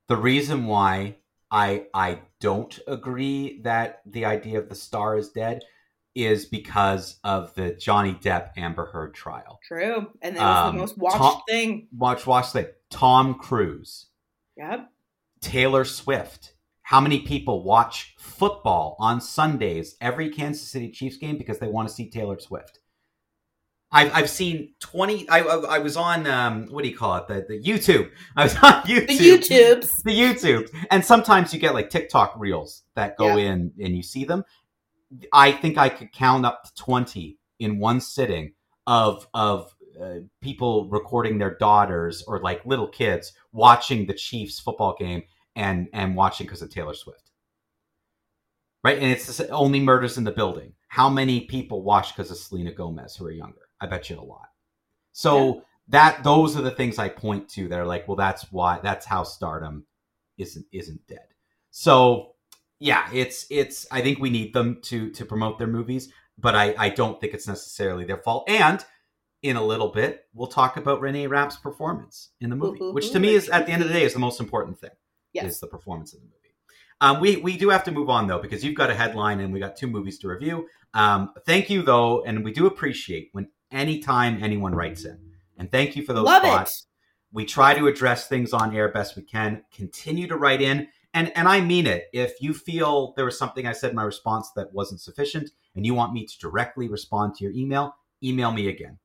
the 0.08 0.16
reason 0.16 0.66
why 0.66 1.16
I 1.50 1.86
I 1.94 2.20
don't 2.40 2.78
agree 2.86 3.60
that 3.64 4.00
the 4.06 4.24
idea 4.24 4.58
of 4.58 4.68
the 4.68 4.74
star 4.74 5.16
is 5.16 5.30
dead 5.30 5.62
is 6.14 6.44
because 6.46 7.18
of 7.24 7.54
the 7.54 7.72
Johnny 7.72 8.14
Depp 8.14 8.50
Amber 8.56 8.86
Heard 8.86 9.14
trial. 9.14 9.58
True, 9.66 10.10
and 10.22 10.36
it 10.36 10.40
was 10.40 10.66
Um, 10.68 10.74
the 10.74 10.80
most 10.80 10.98
watched 10.98 11.16
Tom- 11.16 11.42
thing. 11.48 11.88
Watch 11.96 12.26
watch 12.26 12.52
that. 12.52 12.76
Tom 12.90 13.34
Cruise, 13.34 14.06
Yep. 14.56 14.88
Taylor 15.40 15.84
Swift. 15.84 16.52
How 16.82 17.00
many 17.00 17.20
people 17.20 17.64
watch 17.64 18.14
football 18.18 18.94
on 19.00 19.20
Sundays, 19.20 19.96
every 20.00 20.28
Kansas 20.30 20.68
City 20.68 20.90
Chiefs 20.90 21.16
game 21.16 21.38
because 21.38 21.58
they 21.58 21.66
want 21.68 21.88
to 21.88 21.94
see 21.94 22.08
Taylor 22.10 22.38
Swift? 22.38 22.78
I've, 23.90 24.12
I've 24.12 24.30
seen 24.30 24.74
20 24.80 25.28
I, 25.28 25.38
I, 25.40 25.56
I 25.76 25.78
was 25.78 25.96
on 25.96 26.26
um, 26.26 26.66
what 26.68 26.82
do 26.82 26.90
you 26.90 26.96
call 26.96 27.16
it 27.16 27.28
the, 27.28 27.44
the 27.48 27.62
youtube 27.62 28.10
i 28.36 28.42
was 28.42 28.56
on 28.56 28.82
youtube 28.82 29.06
The 29.06 29.18
YouTubes. 29.18 30.02
the 30.02 30.10
youtubes 30.20 30.70
And 30.90 31.04
sometimes 31.04 31.54
you 31.54 31.60
get 31.60 31.74
like 31.74 31.90
TikTok 31.90 32.34
reels 32.36 32.82
that 32.96 33.16
go 33.16 33.36
Yeah. 33.36 33.52
in 33.52 33.72
and 33.80 33.94
you 33.96 34.02
see 34.02 34.24
them. 34.24 34.42
I 35.32 35.52
think 35.52 35.78
I 35.78 35.88
could 35.88 36.12
count 36.12 36.46
up 36.46 36.64
to 36.64 36.74
20 36.74 37.38
in 37.60 37.78
one 37.78 38.00
sitting 38.00 38.52
of 38.86 39.26
of 39.34 39.74
uh, 40.00 40.16
people 40.40 40.88
recording 40.88 41.38
their 41.38 41.56
daughters 41.56 42.22
or 42.26 42.40
like 42.40 42.66
little 42.66 42.88
kids 42.88 43.32
watching 43.52 44.06
the 44.06 44.14
Chiefs 44.14 44.58
football 44.58 44.96
game 44.98 45.22
and 45.56 45.88
and 45.92 46.16
watching 46.16 46.46
because 46.46 46.62
of 46.62 46.70
Taylor 46.70 46.94
Swift. 46.94 47.30
Right? 48.82 48.98
And 48.98 49.10
it's 49.10 49.40
only 49.40 49.80
murders 49.80 50.18
in 50.18 50.24
the 50.24 50.32
building. 50.32 50.74
How 50.88 51.08
many 51.08 51.42
people 51.42 51.82
watch 51.82 52.14
because 52.14 52.30
of 52.30 52.36
Selena 52.36 52.72
Gomez 52.72 53.16
who 53.16 53.26
are 53.26 53.30
younger? 53.30 53.62
I 53.80 53.86
bet 53.86 54.10
you 54.10 54.18
a 54.18 54.20
lot. 54.20 54.48
So 55.12 55.62
that 55.88 56.22
those 56.24 56.56
are 56.56 56.62
the 56.62 56.70
things 56.70 56.98
I 56.98 57.08
point 57.08 57.48
to 57.50 57.68
that 57.68 57.78
are 57.78 57.86
like, 57.86 58.06
well, 58.08 58.16
that's 58.16 58.50
why 58.52 58.80
that's 58.82 59.06
how 59.06 59.22
stardom 59.22 59.86
isn't 60.38 60.66
isn't 60.72 61.06
dead. 61.06 61.26
So 61.70 62.33
yeah, 62.84 63.08
it's 63.14 63.46
it's 63.48 63.86
I 63.90 64.02
think 64.02 64.18
we 64.18 64.28
need 64.28 64.52
them 64.52 64.80
to 64.82 65.10
to 65.12 65.24
promote 65.24 65.58
their 65.58 65.66
movies, 65.66 66.12
but 66.38 66.54
I 66.54 66.74
I 66.76 66.88
don't 66.90 67.18
think 67.18 67.32
it's 67.32 67.48
necessarily 67.48 68.04
their 68.04 68.18
fault. 68.18 68.44
And 68.46 68.84
in 69.42 69.56
a 69.56 69.64
little 69.64 69.88
bit, 69.88 70.26
we'll 70.34 70.48
talk 70.48 70.76
about 70.76 71.00
Renee 71.00 71.26
Rapp's 71.26 71.56
performance 71.56 72.32
in 72.42 72.50
the 72.50 72.56
movie, 72.56 72.80
which 72.80 73.10
to 73.12 73.18
me 73.18 73.34
is 73.34 73.48
at 73.48 73.64
the 73.64 73.72
end 73.72 73.80
of 73.80 73.88
the 73.88 73.94
day 73.94 74.04
is 74.04 74.12
the 74.12 74.18
most 74.18 74.38
important 74.38 74.78
thing 74.78 74.90
Yes. 75.32 75.52
is 75.52 75.60
the 75.60 75.66
performance 75.66 76.12
in 76.12 76.20
the 76.20 76.26
movie. 76.26 76.34
Um, 77.00 77.20
we 77.20 77.36
we 77.36 77.56
do 77.56 77.70
have 77.70 77.84
to 77.84 77.90
move 77.90 78.10
on 78.10 78.26
though 78.26 78.38
because 78.38 78.62
you've 78.62 78.76
got 78.76 78.90
a 78.90 78.94
headline 78.94 79.40
and 79.40 79.50
we 79.50 79.60
got 79.60 79.76
two 79.76 79.86
movies 79.86 80.18
to 80.18 80.28
review. 80.28 80.68
Um, 80.92 81.32
thank 81.46 81.70
you 81.70 81.80
though, 81.80 82.22
and 82.24 82.44
we 82.44 82.52
do 82.52 82.66
appreciate 82.66 83.30
when 83.32 83.48
anytime 83.72 84.44
anyone 84.44 84.74
writes 84.74 85.06
in, 85.06 85.18
and 85.56 85.72
thank 85.72 85.96
you 85.96 86.04
for 86.04 86.12
those 86.12 86.26
Love 86.26 86.42
thoughts. 86.42 86.86
We 87.32 87.46
try 87.46 87.72
to 87.72 87.88
address 87.88 88.28
things 88.28 88.52
on 88.52 88.76
air 88.76 88.90
best 88.90 89.16
we 89.16 89.22
can. 89.22 89.64
Continue 89.74 90.28
to 90.28 90.36
write 90.36 90.60
in, 90.60 90.86
and 91.14 91.32
and 91.36 91.48
I 91.48 91.60
mean 91.60 91.86
it. 91.86 92.08
If 92.12 92.42
you 92.42 92.52
feel 92.52 93.14
there 93.14 93.24
was 93.24 93.38
something 93.38 93.66
I 93.66 93.72
said 93.72 93.90
in 93.90 93.96
my 93.96 94.02
response 94.04 94.50
that 94.56 94.74
wasn't 94.74 95.00
sufficient, 95.00 95.50
and 95.74 95.86
you 95.86 95.94
want 95.94 96.12
me 96.12 96.26
to 96.26 96.38
directly 96.38 96.88
respond 96.88 97.36
to 97.36 97.44
your 97.44 97.52
email, 97.54 97.94
email 98.22 98.52
me 98.52 98.68
again, 98.68 98.98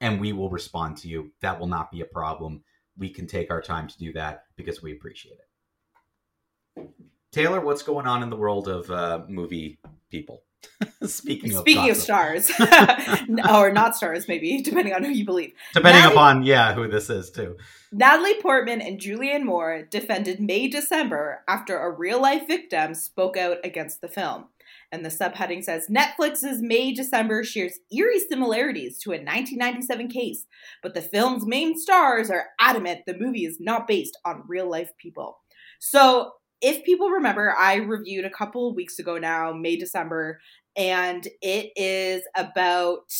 and 0.00 0.20
we 0.20 0.32
will 0.32 0.50
respond 0.50 0.98
to 0.98 1.08
you. 1.08 1.32
That 1.40 1.58
will 1.58 1.68
not 1.68 1.90
be 1.90 2.00
a 2.00 2.06
problem. 2.06 2.64
We 2.98 3.08
can 3.08 3.26
take 3.26 3.50
our 3.50 3.62
time 3.62 3.88
to 3.88 3.98
do 3.98 4.12
that 4.12 4.44
because 4.56 4.82
we 4.82 4.92
appreciate 4.92 5.38
it. 5.38 6.90
Taylor, 7.30 7.60
what's 7.60 7.82
going 7.82 8.06
on 8.06 8.22
in 8.22 8.28
the 8.28 8.36
world 8.36 8.68
of 8.68 8.90
uh, 8.90 9.22
movie 9.28 9.78
people? 10.10 10.42
Speaking 11.04 11.52
of 11.54 11.60
Speaking 11.60 11.90
of 11.90 11.96
stars, 11.96 12.50
or 13.50 13.72
not 13.72 13.96
stars, 13.96 14.28
maybe 14.28 14.62
depending 14.62 14.94
on 14.94 15.04
who 15.04 15.10
you 15.10 15.24
believe. 15.24 15.52
depending 15.74 16.02
Natalie- 16.02 16.14
upon 16.14 16.42
yeah 16.44 16.74
who 16.74 16.88
this 16.88 17.10
is 17.10 17.30
too. 17.30 17.56
Natalie 17.92 18.40
Portman 18.40 18.80
and 18.80 18.98
Julianne 18.98 19.44
Moore 19.44 19.82
defended 19.90 20.40
May 20.40 20.66
December 20.68 21.42
after 21.46 21.78
a 21.78 21.90
real 21.90 22.20
life 22.22 22.46
victim 22.46 22.94
spoke 22.94 23.36
out 23.36 23.58
against 23.64 24.00
the 24.00 24.08
film. 24.08 24.46
And 24.90 25.04
the 25.04 25.10
subheading 25.10 25.64
says 25.64 25.88
Netflix's 25.88 26.60
May 26.62 26.92
December 26.92 27.44
shares 27.44 27.78
eerie 27.90 28.18
similarities 28.18 28.98
to 29.00 29.10
a 29.10 29.16
1997 29.20 30.08
case, 30.08 30.46
but 30.82 30.94
the 30.94 31.02
film's 31.02 31.46
main 31.46 31.78
stars 31.78 32.30
are 32.30 32.50
adamant 32.60 33.00
the 33.06 33.16
movie 33.18 33.44
is 33.44 33.58
not 33.60 33.86
based 33.86 34.18
on 34.24 34.44
real 34.46 34.70
life 34.70 34.90
people. 34.98 35.38
So, 35.78 36.32
if 36.62 36.84
people 36.84 37.10
remember, 37.10 37.54
I 37.58 37.76
reviewed 37.76 38.24
a 38.24 38.30
couple 38.30 38.68
of 38.68 38.76
weeks 38.76 38.98
ago 38.98 39.18
now, 39.18 39.52
May 39.52 39.76
December, 39.76 40.40
and 40.76 41.26
it 41.42 41.72
is 41.76 42.22
about 42.36 43.10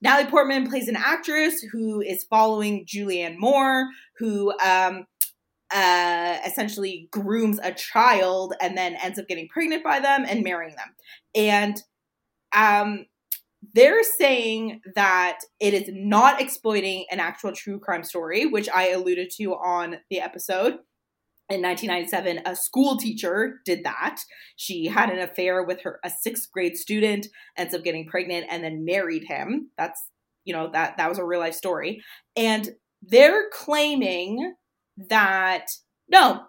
Natalie 0.00 0.30
Portman 0.30 0.68
plays 0.68 0.88
an 0.88 0.96
actress 0.96 1.60
who 1.72 2.00
is 2.00 2.24
following 2.24 2.86
Julianne 2.86 3.36
Moore, 3.36 3.88
who 4.16 4.52
um, 4.60 5.06
uh, 5.72 6.38
essentially 6.46 7.08
grooms 7.10 7.58
a 7.62 7.72
child 7.72 8.54
and 8.60 8.76
then 8.76 8.94
ends 8.94 9.18
up 9.18 9.28
getting 9.28 9.48
pregnant 9.48 9.84
by 9.84 10.00
them 10.00 10.24
and 10.26 10.42
marrying 10.42 10.76
them. 10.76 10.94
And 11.34 11.82
um, 12.54 13.06
they're 13.74 14.04
saying 14.04 14.80
that 14.94 15.40
it 15.60 15.74
is 15.74 15.90
not 15.92 16.40
exploiting 16.40 17.04
an 17.10 17.20
actual 17.20 17.52
true 17.52 17.78
crime 17.78 18.04
story, 18.04 18.46
which 18.46 18.68
I 18.68 18.90
alluded 18.90 19.30
to 19.36 19.54
on 19.54 19.96
the 20.10 20.20
episode. 20.20 20.78
In 21.50 21.62
1997, 21.62 22.42
a 22.44 22.54
school 22.54 22.98
teacher 22.98 23.60
did 23.64 23.82
that. 23.84 24.20
She 24.56 24.86
had 24.86 25.08
an 25.08 25.18
affair 25.18 25.62
with 25.62 25.80
her 25.80 25.98
a 26.04 26.10
sixth 26.10 26.52
grade 26.52 26.76
student, 26.76 27.26
ends 27.56 27.74
up 27.74 27.82
getting 27.82 28.06
pregnant, 28.06 28.46
and 28.50 28.62
then 28.62 28.84
married 28.84 29.24
him. 29.24 29.70
That's 29.78 30.10
you 30.44 30.52
know 30.52 30.70
that 30.72 30.98
that 30.98 31.08
was 31.08 31.18
a 31.18 31.24
real 31.24 31.40
life 31.40 31.54
story, 31.54 32.02
and 32.36 32.68
they're 33.02 33.48
claiming 33.50 34.56
that 35.08 35.68
no, 36.08 36.42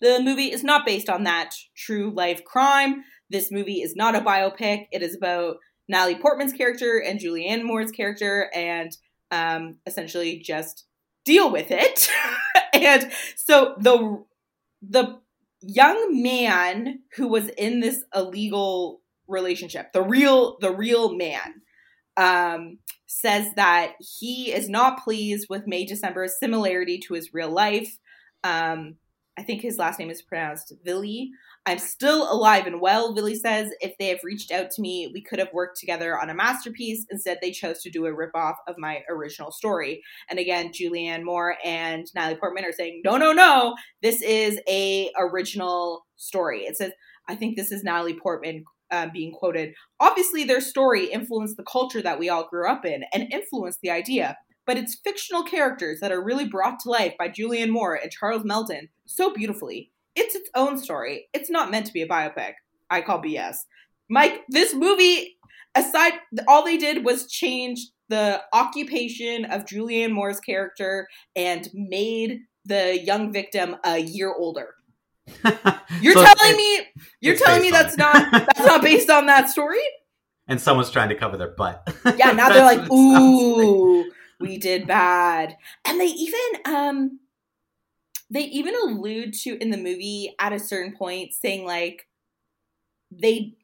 the 0.00 0.20
movie 0.22 0.52
is 0.52 0.62
not 0.62 0.84
based 0.84 1.08
on 1.08 1.24
that 1.24 1.54
true 1.74 2.12
life 2.14 2.44
crime. 2.44 3.04
This 3.30 3.50
movie 3.50 3.80
is 3.80 3.96
not 3.96 4.14
a 4.14 4.20
biopic. 4.20 4.86
It 4.92 5.02
is 5.02 5.16
about 5.16 5.56
Natalie 5.88 6.18
Portman's 6.18 6.52
character 6.52 6.98
and 6.98 7.18
Julianne 7.18 7.62
Moore's 7.62 7.90
character, 7.90 8.50
and 8.54 8.94
um, 9.30 9.78
essentially 9.86 10.40
just 10.40 10.84
deal 11.24 11.50
with 11.50 11.70
it. 11.70 12.10
and 12.74 13.10
so 13.36 13.76
the 13.78 14.24
the 14.82 15.20
young 15.60 16.22
man 16.22 17.00
who 17.16 17.28
was 17.28 17.48
in 17.50 17.80
this 17.80 18.02
illegal 18.14 19.00
relationship, 19.28 19.92
the 19.92 20.02
real 20.02 20.58
the 20.60 20.72
real 20.72 21.16
man, 21.16 21.62
um, 22.16 22.78
says 23.06 23.54
that 23.54 23.92
he 24.00 24.52
is 24.52 24.68
not 24.68 25.02
pleased 25.02 25.46
with 25.48 25.66
May 25.66 25.84
December's 25.84 26.38
similarity 26.38 26.98
to 27.06 27.14
his 27.14 27.32
real 27.32 27.50
life. 27.50 27.98
Um, 28.44 28.96
I 29.38 29.42
think 29.42 29.62
his 29.62 29.78
last 29.78 29.98
name 29.98 30.10
is 30.10 30.20
pronounced 30.20 30.74
Villy. 30.86 31.28
I'm 31.64 31.78
still 31.78 32.30
alive 32.30 32.66
and 32.66 32.80
well, 32.80 33.14
Villy 33.14 33.36
says. 33.36 33.72
If 33.80 33.96
they 33.98 34.08
have 34.08 34.18
reached 34.22 34.50
out 34.50 34.70
to 34.72 34.82
me, 34.82 35.10
we 35.14 35.22
could 35.22 35.38
have 35.38 35.52
worked 35.54 35.78
together 35.78 36.20
on 36.20 36.28
a 36.28 36.34
masterpiece. 36.34 37.06
Instead, 37.10 37.38
they 37.40 37.50
chose 37.50 37.80
to 37.82 37.90
do 37.90 38.04
a 38.04 38.12
ripoff 38.12 38.56
of 38.68 38.76
my 38.78 39.02
original 39.08 39.50
story. 39.50 40.02
And 40.28 40.38
again, 40.38 40.70
Julianne 40.72 41.24
Moore 41.24 41.56
and 41.64 42.06
Natalie 42.14 42.38
Portman 42.38 42.64
are 42.64 42.72
saying, 42.72 43.00
no, 43.04 43.16
no, 43.16 43.32
no, 43.32 43.74
this 44.02 44.20
is 44.22 44.60
a 44.68 45.10
original 45.18 46.04
story. 46.16 46.64
It 46.64 46.76
says, 46.76 46.92
I 47.28 47.34
think 47.36 47.56
this 47.56 47.72
is 47.72 47.84
Natalie 47.84 48.18
Portman 48.18 48.64
uh, 48.90 49.08
being 49.12 49.32
quoted. 49.32 49.72
Obviously, 49.98 50.44
their 50.44 50.60
story 50.60 51.06
influenced 51.06 51.56
the 51.56 51.64
culture 51.64 52.02
that 52.02 52.18
we 52.18 52.28
all 52.28 52.48
grew 52.48 52.68
up 52.68 52.84
in 52.84 53.04
and 53.14 53.32
influenced 53.32 53.80
the 53.82 53.90
idea 53.90 54.36
but 54.72 54.78
it's 54.80 54.94
fictional 55.04 55.42
characters 55.42 56.00
that 56.00 56.10
are 56.10 56.24
really 56.24 56.48
brought 56.48 56.80
to 56.80 56.88
life 56.88 57.12
by 57.18 57.28
Julianne 57.28 57.68
Moore 57.68 57.94
and 57.94 58.10
Charles 58.10 58.42
Melton 58.42 58.88
so 59.04 59.30
beautifully. 59.30 59.90
It's 60.16 60.34
its 60.34 60.48
own 60.54 60.78
story. 60.78 61.28
It's 61.34 61.50
not 61.50 61.70
meant 61.70 61.84
to 61.88 61.92
be 61.92 62.00
a 62.00 62.08
biopic. 62.08 62.52
I 62.88 63.02
call 63.02 63.20
BS. 63.22 63.56
Mike, 64.08 64.40
this 64.48 64.72
movie, 64.72 65.36
aside, 65.74 66.14
all 66.48 66.64
they 66.64 66.78
did 66.78 67.04
was 67.04 67.30
change 67.30 67.80
the 68.08 68.40
occupation 68.54 69.44
of 69.44 69.66
Julianne 69.66 70.12
Moore's 70.12 70.40
character 70.40 71.06
and 71.36 71.68
made 71.74 72.38
the 72.64 72.98
young 72.98 73.30
victim 73.30 73.76
a 73.84 73.98
year 73.98 74.32
older. 74.34 74.68
You're 76.00 76.14
So 76.14 76.24
telling 76.24 76.56
me 76.56 76.80
you're 77.20 77.36
telling 77.36 77.60
me 77.60 77.70
that's 77.70 77.92
it. 77.92 77.98
not 77.98 78.30
that's 78.32 78.60
not 78.60 78.80
based 78.80 79.10
on 79.10 79.26
that 79.26 79.50
story? 79.50 79.76
and 80.48 80.58
someone's 80.58 80.90
trying 80.90 81.10
to 81.10 81.14
cover 81.14 81.36
their 81.36 81.50
butt. 81.56 81.86
Yeah, 82.16 82.32
now 82.32 82.48
they're 82.52 82.64
like. 82.64 82.90
ooh, 82.90 84.10
we 84.42 84.58
did 84.58 84.86
bad. 84.86 85.56
And 85.86 85.98
they 85.98 86.06
even 86.06 86.40
um 86.66 87.20
they 88.30 88.44
even 88.44 88.74
allude 88.74 89.34
to 89.34 89.56
in 89.62 89.70
the 89.70 89.76
movie 89.76 90.34
at 90.38 90.52
a 90.52 90.58
certain 90.58 90.96
point 90.96 91.32
saying 91.32 91.64
like 91.64 92.08
they 93.10 93.54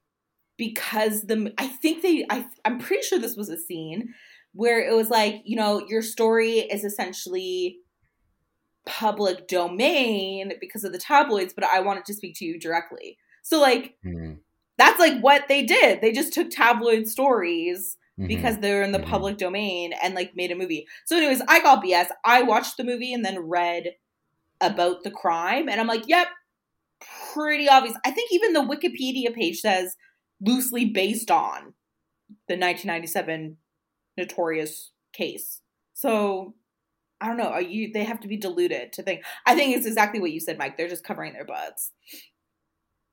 because 0.56 1.22
the 1.22 1.52
I 1.58 1.66
think 1.66 2.02
they 2.02 2.26
I 2.30 2.46
I'm 2.64 2.78
pretty 2.78 3.02
sure 3.02 3.18
this 3.18 3.36
was 3.36 3.48
a 3.48 3.58
scene 3.58 4.14
where 4.52 4.80
it 4.80 4.94
was 4.94 5.10
like, 5.10 5.42
you 5.44 5.56
know, 5.56 5.84
your 5.88 6.02
story 6.02 6.58
is 6.58 6.84
essentially 6.84 7.78
public 8.86 9.46
domain 9.48 10.54
because 10.60 10.82
of 10.84 10.92
the 10.92 10.98
tabloids, 10.98 11.52
but 11.52 11.64
I 11.64 11.80
wanted 11.80 12.04
to 12.06 12.14
speak 12.14 12.36
to 12.36 12.44
you 12.44 12.58
directly. 12.58 13.18
So 13.42 13.60
like 13.60 13.96
Hmm, 14.02 14.34
that's 14.76 15.00
like 15.00 15.20
what 15.20 15.48
they 15.48 15.64
did. 15.64 16.00
They 16.00 16.12
just 16.12 16.32
took 16.32 16.50
tabloid 16.50 17.08
stories 17.08 17.96
mhm. 18.18 18.28
because 18.28 18.58
they're 18.58 18.82
in 18.82 18.92
the 18.92 18.98
Mhm. 18.98 19.06
public 19.06 19.36
domain 19.38 19.92
and 20.02 20.14
like 20.14 20.34
made 20.34 20.50
a 20.50 20.56
movie. 20.56 20.86
So, 21.06 21.16
anyways, 21.16 21.42
I 21.48 21.60
got 21.60 21.82
BS. 21.82 22.08
I 22.24 22.42
watched 22.42 22.76
the 22.76 22.84
movie 22.84 23.12
and 23.12 23.24
then 23.24 23.38
read 23.38 23.94
about 24.60 25.04
the 25.04 25.10
crime, 25.10 25.68
and 25.68 25.80
I'm 25.80 25.86
like, 25.86 26.04
yep, 26.08 26.28
pretty 27.32 27.68
obvious. 27.68 27.96
I 28.04 28.10
think 28.10 28.32
even 28.32 28.52
the 28.52 28.60
Wikipedia 28.60 29.34
page 29.34 29.60
says 29.60 29.96
loosely 30.40 30.84
based 30.86 31.30
on 31.30 31.74
the 32.48 32.56
1997 32.56 33.58
notorious 34.16 34.92
case. 35.12 35.60
So. 35.94 36.54
I 37.20 37.26
don't 37.26 37.36
know. 37.36 37.48
Are 37.48 37.60
you? 37.60 37.90
They 37.92 38.04
have 38.04 38.20
to 38.20 38.28
be 38.28 38.36
deluded 38.36 38.92
to 38.92 39.02
think. 39.02 39.24
I 39.44 39.56
think 39.56 39.76
it's 39.76 39.86
exactly 39.88 40.20
what 40.20 40.30
you 40.30 40.38
said, 40.38 40.56
Mike. 40.56 40.76
They're 40.76 40.86
just 40.88 41.02
covering 41.02 41.32
their 41.32 41.44
butts. 41.44 41.90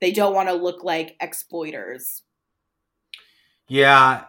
They 0.00 0.12
don't 0.12 0.32
want 0.32 0.48
to 0.48 0.54
look 0.54 0.84
like 0.84 1.16
exploiters. 1.20 2.22
Yeah, 3.68 4.24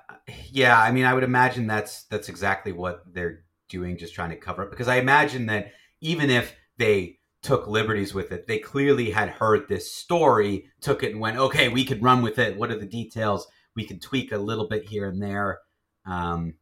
yeah. 0.52 0.80
I 0.80 0.92
mean, 0.92 1.06
I 1.06 1.14
would 1.14 1.24
imagine 1.24 1.68
that's 1.68 2.04
that's 2.06 2.30
exactly 2.30 2.72
what 2.72 3.04
they're 3.14 3.44
doing, 3.70 3.98
just 3.98 4.14
trying 4.16 4.32
to 4.32 4.36
cover 4.36 4.64
it. 4.64 4.72
Because 4.72 4.88
I 4.88 4.96
imagine 4.98 5.46
that 5.48 5.72
even 6.02 6.30
if 6.30 6.56
they 6.78 7.20
took 7.44 7.68
liberties 7.68 8.14
with 8.14 8.32
it, 8.32 8.48
they 8.48 8.58
clearly 8.60 9.12
had 9.12 9.30
heard 9.30 9.68
this 9.68 9.92
story, 9.94 10.66
took 10.82 11.04
it, 11.04 11.12
and 11.12 11.20
went, 11.22 11.38
"Okay, 11.38 11.70
we 11.70 11.86
could 11.86 12.02
run 12.02 12.22
with 12.22 12.40
it. 12.40 12.58
What 12.58 12.72
are 12.72 12.80
the 12.80 12.86
details? 12.88 13.48
We 13.76 13.86
can 13.86 14.00
tweak 14.00 14.32
a 14.32 14.38
little 14.38 14.68
bit 14.68 14.86
here 14.90 15.08
and 15.08 15.22
there." 15.22 15.60
Um, 16.06 16.56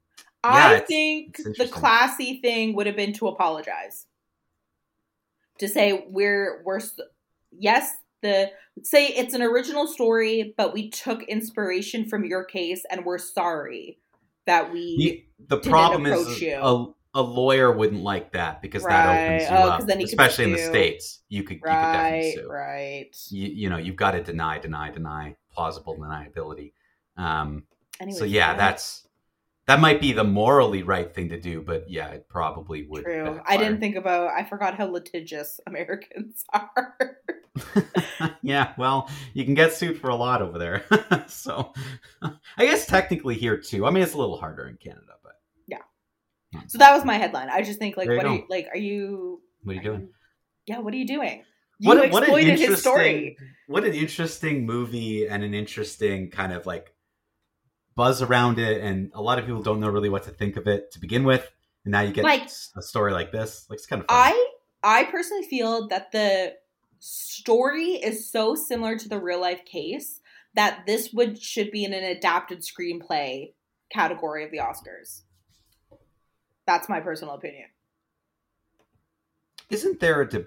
Yeah, 0.44 0.52
I 0.52 0.74
it's- 0.76 0.88
think 0.88 1.40
it's 1.40 1.58
the 1.58 1.68
classy 1.68 2.40
thing 2.42 2.76
would 2.76 2.88
have 2.88 2.96
been 2.96 3.14
to 3.14 3.28
apologize. 3.28 4.06
To 5.60 5.68
say 5.70 6.06
we're 6.10 6.62
we're 6.66 6.82
yes, 7.58 7.96
the 8.26 8.52
say 8.84 9.08
it's 9.08 9.34
an 9.34 9.42
original 9.42 9.88
story, 9.88 10.54
but 10.58 10.74
we 10.74 10.90
took 10.90 11.24
inspiration 11.24 12.06
from 12.10 12.26
your 12.26 12.44
case 12.44 12.84
and 12.90 13.06
we're 13.06 13.18
sorry 13.18 14.00
that 14.46 14.72
we 14.72 15.28
the, 15.40 15.56
the 15.58 15.70
problem 15.70 16.06
is 16.06 16.42
a, 16.44 16.86
a 17.14 17.22
lawyer 17.22 17.72
wouldn't 17.72 18.02
like 18.04 18.34
that 18.34 18.62
because 18.62 18.84
that 18.84 19.08
opens 19.08 19.44
you 19.50 19.56
Oh, 19.56 19.70
up, 19.70 19.88
then 19.88 20.00
he 20.00 20.06
especially 20.06 20.46
in 20.46 20.52
the 20.52 20.58
states. 20.58 21.22
You 21.30 21.44
could 21.44 21.58
you 21.58 21.62
could 21.62 21.92
definitely 21.94 22.32
sue. 22.34 22.50
right. 22.50 23.16
You, 23.30 23.48
you 23.48 23.70
know, 23.70 23.78
you've 23.78 23.96
got 23.96 24.12
to 24.12 24.24
deny, 24.24 24.60
deny, 24.60 24.92
deny, 24.92 25.36
plausible 25.52 25.96
deniability. 25.98 26.74
Um, 27.18 27.64
Anyways, 28.02 28.20
so 28.20 28.26
yeah, 28.26 28.56
that's 28.56 29.08
that 29.68 29.80
might 29.80 30.00
be 30.00 30.12
the 30.14 30.24
morally 30.24 30.84
right 30.84 31.12
thing 31.14 31.30
to 31.30 31.40
do, 31.40 31.62
but 31.62 31.90
yeah, 31.90 32.10
it 32.10 32.28
probably 32.30 32.86
would. 32.88 33.04
true. 33.04 33.40
I 33.48 33.58
didn't 33.58 33.80
think 33.80 33.96
about 33.96 34.30
I 34.30 34.44
forgot 34.44 34.76
how 34.76 34.88
litigious 34.88 35.60
Americans 35.68 36.44
are. 36.54 36.98
yeah, 38.42 38.74
well, 38.78 39.10
you 39.34 39.46
can 39.46 39.54
get 39.54 39.74
sued 39.74 40.00
for 40.00 40.10
a 40.10 40.16
lot 40.16 40.42
over 40.42 40.58
there. 40.58 40.84
so 41.28 41.74
I 42.22 42.66
guess 42.66 42.86
technically 42.86 43.36
here 43.36 43.58
too. 43.58 43.86
I 43.86 43.92
mean, 43.92 44.04
it's 44.04 44.14
a 44.14 44.18
little 44.18 44.38
harder 44.38 44.68
in 44.68 44.78
Canada, 44.78 45.14
but 45.24 45.34
Yeah. 45.68 45.80
so 46.68 46.78
that 46.78 46.94
was 46.96 47.06
my 47.06 47.16
headline. 47.16 47.50
I 47.50 47.62
just 47.62 47.80
think 47.80 47.98
like 47.98 48.08
you 48.10 48.18
what 48.18 48.26
are 48.26 48.34
you 48.36 48.44
like 48.50 48.68
are 48.74 48.78
you 48.78 49.42
what 49.64 49.74
are 49.74 49.76
you 49.78 49.84
doing? 49.84 50.10
Yeah, 50.68 50.80
what 50.80 50.94
are 50.94 50.98
you 50.98 51.08
doing? 51.08 51.44
You 51.80 51.90
What, 51.90 51.98
an 51.98 52.04
exploited 52.06 52.48
interesting, 52.48 52.70
his 52.72 52.80
story. 52.82 53.38
what 53.68 53.84
an 53.84 53.94
interesting 53.94 54.66
movie 54.66 55.28
and 55.28 55.44
an 55.44 55.54
interesting 55.54 56.30
kind 56.32 56.54
of 56.54 56.66
like 56.66 56.94
buzz 57.96 58.22
around 58.22 58.60
it, 58.60 58.82
and 58.82 59.12
a 59.14 59.22
lot 59.22 59.40
of 59.40 59.46
people 59.46 59.62
don't 59.62 59.80
know 59.80 59.90
really 59.90 60.10
what 60.10 60.24
to 60.24 60.30
think 60.32 60.58
of 60.58 60.68
it 60.68 60.92
to 60.92 61.00
begin 61.00 61.24
with, 61.24 61.50
and 61.84 61.92
now 61.92 62.02
you 62.02 62.12
get 62.14 62.24
Like- 62.24 62.50
a 62.78 62.82
story 62.82 63.14
like 63.14 63.32
this. 63.32 63.66
Like 63.70 63.78
it's 63.78 63.86
kind 63.88 64.02
of 64.02 64.08
fun. 64.08 64.18
I 64.18 64.48
I 64.84 65.04
personally 65.06 65.44
feel 65.48 65.88
that 65.90 66.12
the 66.12 66.54
story 67.06 67.92
is 67.94 68.30
so 68.30 68.56
similar 68.56 68.98
to 68.98 69.08
the 69.08 69.20
real 69.20 69.40
life 69.40 69.64
case 69.66 70.22
that 70.56 70.86
this 70.88 71.12
would 71.14 71.42
should 71.42 71.70
be 71.70 71.84
in 71.84 71.94
an 71.94 72.04
adapted 72.04 72.62
screenplay 72.62 73.54
category 73.92 74.44
of 74.44 74.52
the 74.52 74.58
Oscars. 74.58 75.22
That's 76.66 76.90
my 76.90 77.00
personal 77.00 77.36
opinion. 77.36 77.68
Isn't 79.70 80.00
there 80.00 80.22
a 80.22 80.46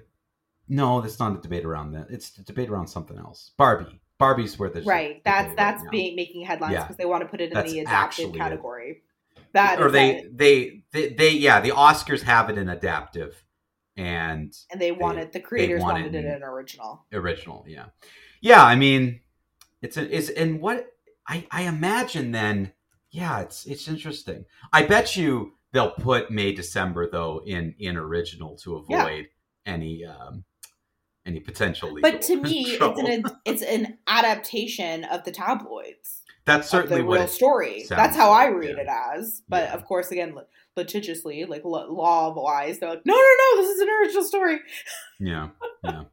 no? 0.69 1.01
That's 1.01 1.19
not 1.19 1.37
a 1.39 1.41
debate 1.41 1.65
around 1.65 1.93
that. 1.93 2.09
It's 2.11 2.37
a 2.39 2.43
debate 2.43 2.71
around 2.71 2.89
something 2.89 3.19
else. 3.19 3.53
Barbie. 3.57 4.01
Barbie's 4.19 4.59
where 4.59 4.69
a 4.69 4.83
right. 4.83 5.23
That's 5.25 5.55
that's 5.55 5.83
right 5.83 5.91
being 5.93 6.17
making 6.17 6.45
headlines 6.45 6.73
Yeah. 6.73 6.83
because 6.83 6.97
they 6.97 7.07
want 7.07 7.23
to 7.23 7.29
put 7.29 7.41
it 7.41 7.51
in 7.51 7.55
That's 7.55 7.73
the 7.73 7.81
adapted 7.81 8.35
it. 8.35 8.37
category. 8.37 9.03
That 9.53 9.81
or 9.81 9.91
they, 9.91 10.27
they 10.33 10.83
they 10.93 11.11
they 11.11 11.31
yeah 11.31 11.61
the 11.61 11.71
Oscars 11.71 12.23
have 12.23 12.51
it 12.51 12.59
in 12.59 12.69
adaptive 12.69 13.45
and 13.99 14.55
and 14.71 14.81
they 14.81 14.93
wanted 14.93 15.33
the 15.33 15.41
creators 15.41 15.83
want 15.83 15.95
wanted 15.95 16.15
it 16.15 16.25
in 16.25 16.43
original. 16.43 17.05
original 17.13 17.65
yeah 17.67 17.87
yeah 18.41 18.65
I 18.65 18.77
mean 18.77 19.21
it's 19.83 19.97
a, 19.97 20.09
is 20.09 20.31
and 20.31 20.61
what 20.61 20.87
I 21.27 21.47
I 21.51 21.63
imagine 21.63 22.31
then 22.33 22.73
yeah 23.11 23.41
it's 23.41 23.67
it's 23.67 23.89
interesting 23.89 24.45
I 24.73 24.85
bet 24.85 25.17
you 25.17 25.55
they'll 25.73 25.91
put 25.91 26.31
May 26.31 26.53
December 26.53 27.11
though 27.11 27.43
in 27.45 27.75
in 27.79 27.97
original 27.97 28.57
to 28.59 28.77
avoid 28.77 29.27
Yeah. 29.67 29.73
any 29.75 30.05
um 30.05 30.45
any 31.27 31.41
potential 31.41 31.93
legal 31.93 32.11
But 32.11 32.23
to 32.23 32.37
me, 32.41 32.65
it's 32.81 33.01
an 33.01 33.25
it's 33.45 33.63
an 33.63 33.99
adaptation 34.07 35.05
of 35.05 35.25
the 35.25 35.31
tabloids. 35.33 36.23
that's 36.47 36.71
certainly 36.71 37.03
the 37.03 37.07
real 37.09 37.29
story. 37.29 37.85
That's 37.87 38.17
how 38.17 38.31
I 38.33 38.47
read 38.47 38.77
yeah. 38.79 38.85
it 38.85 38.89
as. 39.19 39.43
But 39.49 39.65
Yeah. 39.65 39.75
of 39.75 39.85
course, 39.85 40.11
again, 40.11 40.35
litigiously, 40.79 41.45
like 41.45 41.63
law 41.65 42.33
wise, 42.35 42.79
they're 42.79 42.89
like, 42.91 43.05
no, 43.05 43.15
no, 43.15 43.21
no, 43.21 43.61
this 43.61 43.71
is 43.77 43.81
an 43.81 43.89
original 43.89 44.23
story. 44.25 44.61
Yeah, 45.21 45.49
yeah, 45.85 46.05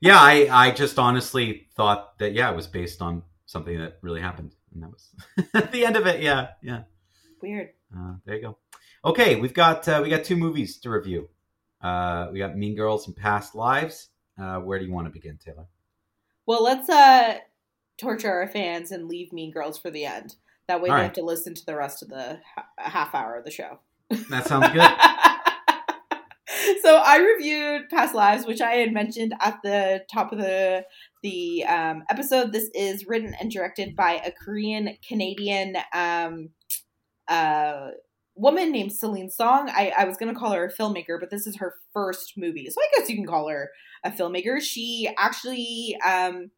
yeah. 0.00 0.18
I 0.18 0.48
I 0.50 0.70
just 0.72 0.98
honestly 0.98 1.68
thought 1.74 2.18
that 2.18 2.34
yeah, 2.34 2.50
it 2.50 2.56
was 2.56 2.66
based 2.66 3.00
on 3.00 3.22
something 3.46 3.78
that 3.78 3.98
really 4.02 4.20
happened, 4.20 4.54
and 4.74 4.82
that 4.82 4.90
was 4.90 5.08
at 5.54 5.72
the 5.72 5.86
end 5.86 5.96
of 5.96 6.06
it. 6.06 6.20
Yeah, 6.20 6.48
yeah. 6.62 6.82
Weird. 7.40 7.70
Uh, 7.96 8.14
there 8.26 8.36
you 8.36 8.42
go. 8.42 8.58
Okay, 9.04 9.36
we've 9.36 9.54
got 9.54 9.88
uh, 9.88 10.00
we 10.02 10.10
got 10.10 10.24
two 10.24 10.36
movies 10.36 10.78
to 10.80 10.90
review. 10.90 11.28
Uh, 11.80 12.28
we 12.32 12.38
got 12.38 12.56
Mean 12.58 12.76
Girls 12.76 13.06
and 13.06 13.16
Past 13.16 13.54
Lives. 13.54 14.08
Uh, 14.38 14.58
where 14.58 14.78
do 14.78 14.84
you 14.84 14.92
want 14.92 15.06
to 15.06 15.12
begin, 15.12 15.38
Taylor? 15.38 15.66
Well, 16.46 16.62
let's 16.62 16.88
uh 16.88 17.38
torture 17.98 18.30
our 18.32 18.48
fans 18.48 18.90
and 18.90 19.06
leave 19.08 19.32
Mean 19.32 19.52
Girls 19.52 19.78
for 19.78 19.90
the 19.90 20.04
end. 20.04 20.36
That 20.68 20.80
way, 20.80 20.88
All 20.88 20.96
they 20.96 21.00
right. 21.02 21.04
have 21.04 21.14
to 21.14 21.24
listen 21.24 21.54
to 21.54 21.66
the 21.66 21.76
rest 21.76 22.02
of 22.02 22.08
the 22.08 22.40
ha- 22.54 22.66
half 22.78 23.14
hour 23.14 23.36
of 23.36 23.44
the 23.44 23.50
show. 23.50 23.78
That 24.28 24.46
sounds 24.46 24.68
good. 24.68 24.80
so 26.82 26.96
I 26.96 27.18
reviewed 27.18 27.88
Past 27.88 28.14
Lives, 28.14 28.46
which 28.46 28.60
I 28.60 28.72
had 28.72 28.92
mentioned 28.92 29.34
at 29.40 29.58
the 29.62 30.04
top 30.12 30.32
of 30.32 30.38
the 30.38 30.84
the 31.22 31.64
um, 31.64 32.02
episode. 32.10 32.52
This 32.52 32.70
is 32.74 33.06
written 33.06 33.34
and 33.40 33.50
directed 33.50 33.94
by 33.94 34.20
a 34.24 34.32
Korean 34.32 34.96
Canadian 35.06 35.76
um, 35.92 36.50
uh, 37.28 37.90
woman 38.34 38.72
named 38.72 38.92
Celine 38.92 39.30
Song. 39.30 39.70
I, 39.70 39.92
I 39.96 40.04
was 40.04 40.16
going 40.16 40.32
to 40.32 40.38
call 40.38 40.52
her 40.52 40.64
a 40.64 40.72
filmmaker, 40.72 41.20
but 41.20 41.30
this 41.30 41.46
is 41.46 41.56
her 41.56 41.74
first 41.92 42.34
movie. 42.36 42.68
So 42.70 42.80
I 42.80 42.98
guess 42.98 43.10
you 43.10 43.16
can 43.16 43.26
call 43.26 43.48
her 43.48 43.70
a 44.04 44.10
filmmaker. 44.10 44.60
She 44.60 45.12
actually 45.18 45.96
um, 46.04 46.50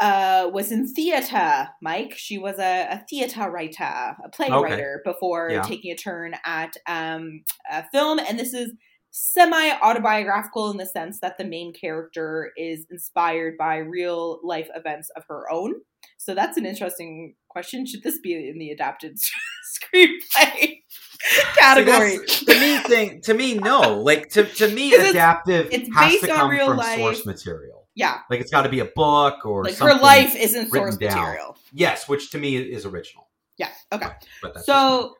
uh, 0.00 0.50
was 0.52 0.72
in 0.72 0.86
theater, 0.92 1.68
Mike. 1.82 2.14
She 2.16 2.36
was 2.38 2.58
a, 2.58 2.88
a 2.90 3.04
theater 3.08 3.50
writer, 3.50 4.16
a 4.24 4.28
play 4.32 4.48
Okay. 4.50 4.62
writer 4.70 5.02
before 5.04 5.50
Yeah. 5.50 5.62
taking 5.62 5.92
a 5.92 5.96
turn 5.96 6.34
at 6.44 6.76
um, 6.86 7.42
a 7.70 7.84
film. 7.92 8.18
And 8.18 8.38
this 8.38 8.52
is 8.54 8.72
semi 9.10 9.70
autobiographical 9.80 10.70
in 10.72 10.76
the 10.76 10.86
sense 10.86 11.20
that 11.20 11.38
the 11.38 11.44
main 11.44 11.72
character 11.72 12.50
is 12.56 12.84
inspired 12.90 13.54
by 13.56 13.76
real 13.76 14.40
life 14.42 14.68
events 14.74 15.08
of 15.16 15.22
her 15.28 15.48
own. 15.52 15.74
So 16.18 16.34
that's 16.34 16.56
an 16.58 16.66
interesting 16.66 17.34
question. 17.48 17.86
Should 17.86 18.02
this 18.02 18.18
be 18.18 18.34
in 18.48 18.58
the 18.58 18.70
adapted 18.70 19.16
screenplay 19.94 20.82
category? 21.56 22.18
See, 22.26 22.44
the 22.46 22.54
me 22.54 22.78
thing 22.78 23.20
to 23.22 23.34
me, 23.34 23.54
no. 23.54 24.00
Like 24.02 24.28
to, 24.30 24.44
to 24.44 24.68
me, 24.68 24.90
'Cause 24.96 24.98
it's- 25.00 25.10
adaptive 25.12 25.68
it's 25.70 25.88
has 25.94 26.12
based 26.12 26.24
to 26.24 26.32
on 26.36 26.50
real 26.50 26.66
from 26.68 26.76
life. 26.78 26.98
source 26.98 27.24
material. 27.26 27.83
Yeah, 27.94 28.20
Like 28.28 28.40
it's 28.40 28.50
got 28.50 28.62
to 28.62 28.68
be 28.68 28.80
a 28.80 28.86
book 28.86 29.46
or 29.46 29.64
like 29.64 29.74
something. 29.74 29.96
her 29.96 30.02
life 30.02 30.34
isn't 30.34 30.70
source 30.70 30.96
down. 30.96 31.16
material. 31.16 31.56
Yes, 31.72 32.08
which 32.08 32.30
to 32.30 32.38
me 32.38 32.56
is 32.56 32.84
original. 32.84 33.28
Yeah. 33.56 33.70
Okay. 33.92 34.08
But 34.42 34.54
that's 34.54 34.66
So, 34.66 35.16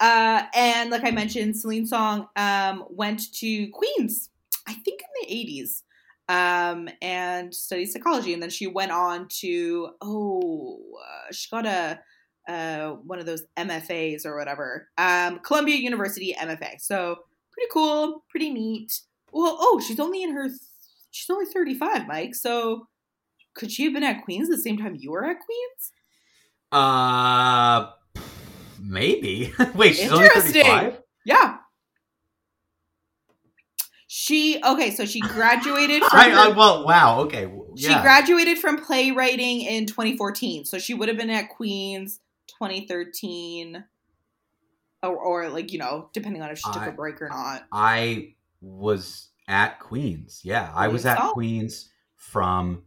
uh, 0.00 0.42
and 0.54 0.90
like 0.90 1.04
I 1.04 1.10
mentioned, 1.10 1.56
Celine 1.56 1.86
Song 1.86 2.28
um, 2.36 2.84
went 2.90 3.32
to 3.34 3.68
Queens, 3.70 4.30
I 4.66 4.74
think 4.74 5.00
in 5.02 5.06
the 5.22 5.34
eighties, 5.34 5.84
um, 6.28 6.88
and 7.00 7.54
studied 7.54 7.86
psychology, 7.86 8.34
and 8.34 8.42
then 8.42 8.50
she 8.50 8.66
went 8.66 8.90
on 8.90 9.28
to 9.40 9.90
oh, 10.00 10.80
uh, 11.00 11.32
she 11.32 11.48
got 11.50 11.64
a 11.66 12.00
uh, 12.48 12.90
one 13.04 13.18
of 13.18 13.26
those 13.26 13.44
MFAs 13.56 14.24
or 14.24 14.36
whatever, 14.36 14.88
um, 14.98 15.40
Columbia 15.40 15.76
University 15.76 16.34
MFA. 16.38 16.80
So 16.80 17.16
pretty 17.52 17.68
cool, 17.72 18.24
pretty 18.28 18.50
neat. 18.50 19.00
Well, 19.32 19.56
oh, 19.58 19.80
she's 19.84 20.00
only 20.00 20.22
in 20.22 20.32
her, 20.32 20.48
she's 21.16 21.30
only 21.30 21.46
thirty 21.46 21.74
five, 21.74 22.06
Mike. 22.06 22.34
So 22.34 22.88
could 23.54 23.72
she 23.72 23.84
have 23.84 23.94
been 23.94 24.02
at 24.04 24.24
Queens 24.24 24.48
the 24.48 24.58
same 24.58 24.76
time 24.76 24.96
you 24.98 25.10
were 25.10 25.24
at 25.24 25.36
Queens? 25.40 25.92
Uh, 26.70 27.90
maybe. 28.80 29.52
Wait, 29.74 29.96
she's 29.96 30.10
only 30.12 30.24
Interesting. 30.26 30.62
thirty-five. 30.64 31.02
Yeah. 31.24 31.56
She 34.08 34.60
okay, 34.64 34.90
so 34.92 35.04
she 35.04 35.20
graduated 35.20 36.02
from 36.10 36.18
I, 36.20 36.30
I, 36.30 36.48
well, 36.48 36.86
wow. 36.86 37.20
Okay. 37.22 37.42
w- 37.42 37.74
she 37.76 37.88
graduated 37.88 38.58
from 38.58 38.78
playwriting 38.82 39.60
in 39.62 39.86
2014. 39.86 40.64
So 40.64 40.78
she 40.78 40.94
would 40.94 41.08
have 41.08 41.18
been 41.18 41.28
at 41.30 41.50
Queens 41.50 42.20
2013 42.58 43.84
or, 45.02 45.16
or 45.16 45.48
like, 45.48 45.72
you 45.72 45.78
know, 45.78 46.08
depending 46.14 46.40
on 46.40 46.50
if 46.50 46.58
she 46.58 46.70
took 46.72 46.82
I- 46.82 46.86
a 46.86 46.92
break 46.92 47.20
or 47.20 47.28
not. 47.28 47.66
I 47.72 48.34
was 48.60 49.28
at 49.48 49.78
Queens. 49.80 50.40
Yeah, 50.44 50.70
I 50.74 50.88
was 50.88 51.06
at 51.06 51.18
Oh. 51.20 51.32
Queens 51.32 51.90
from 52.16 52.82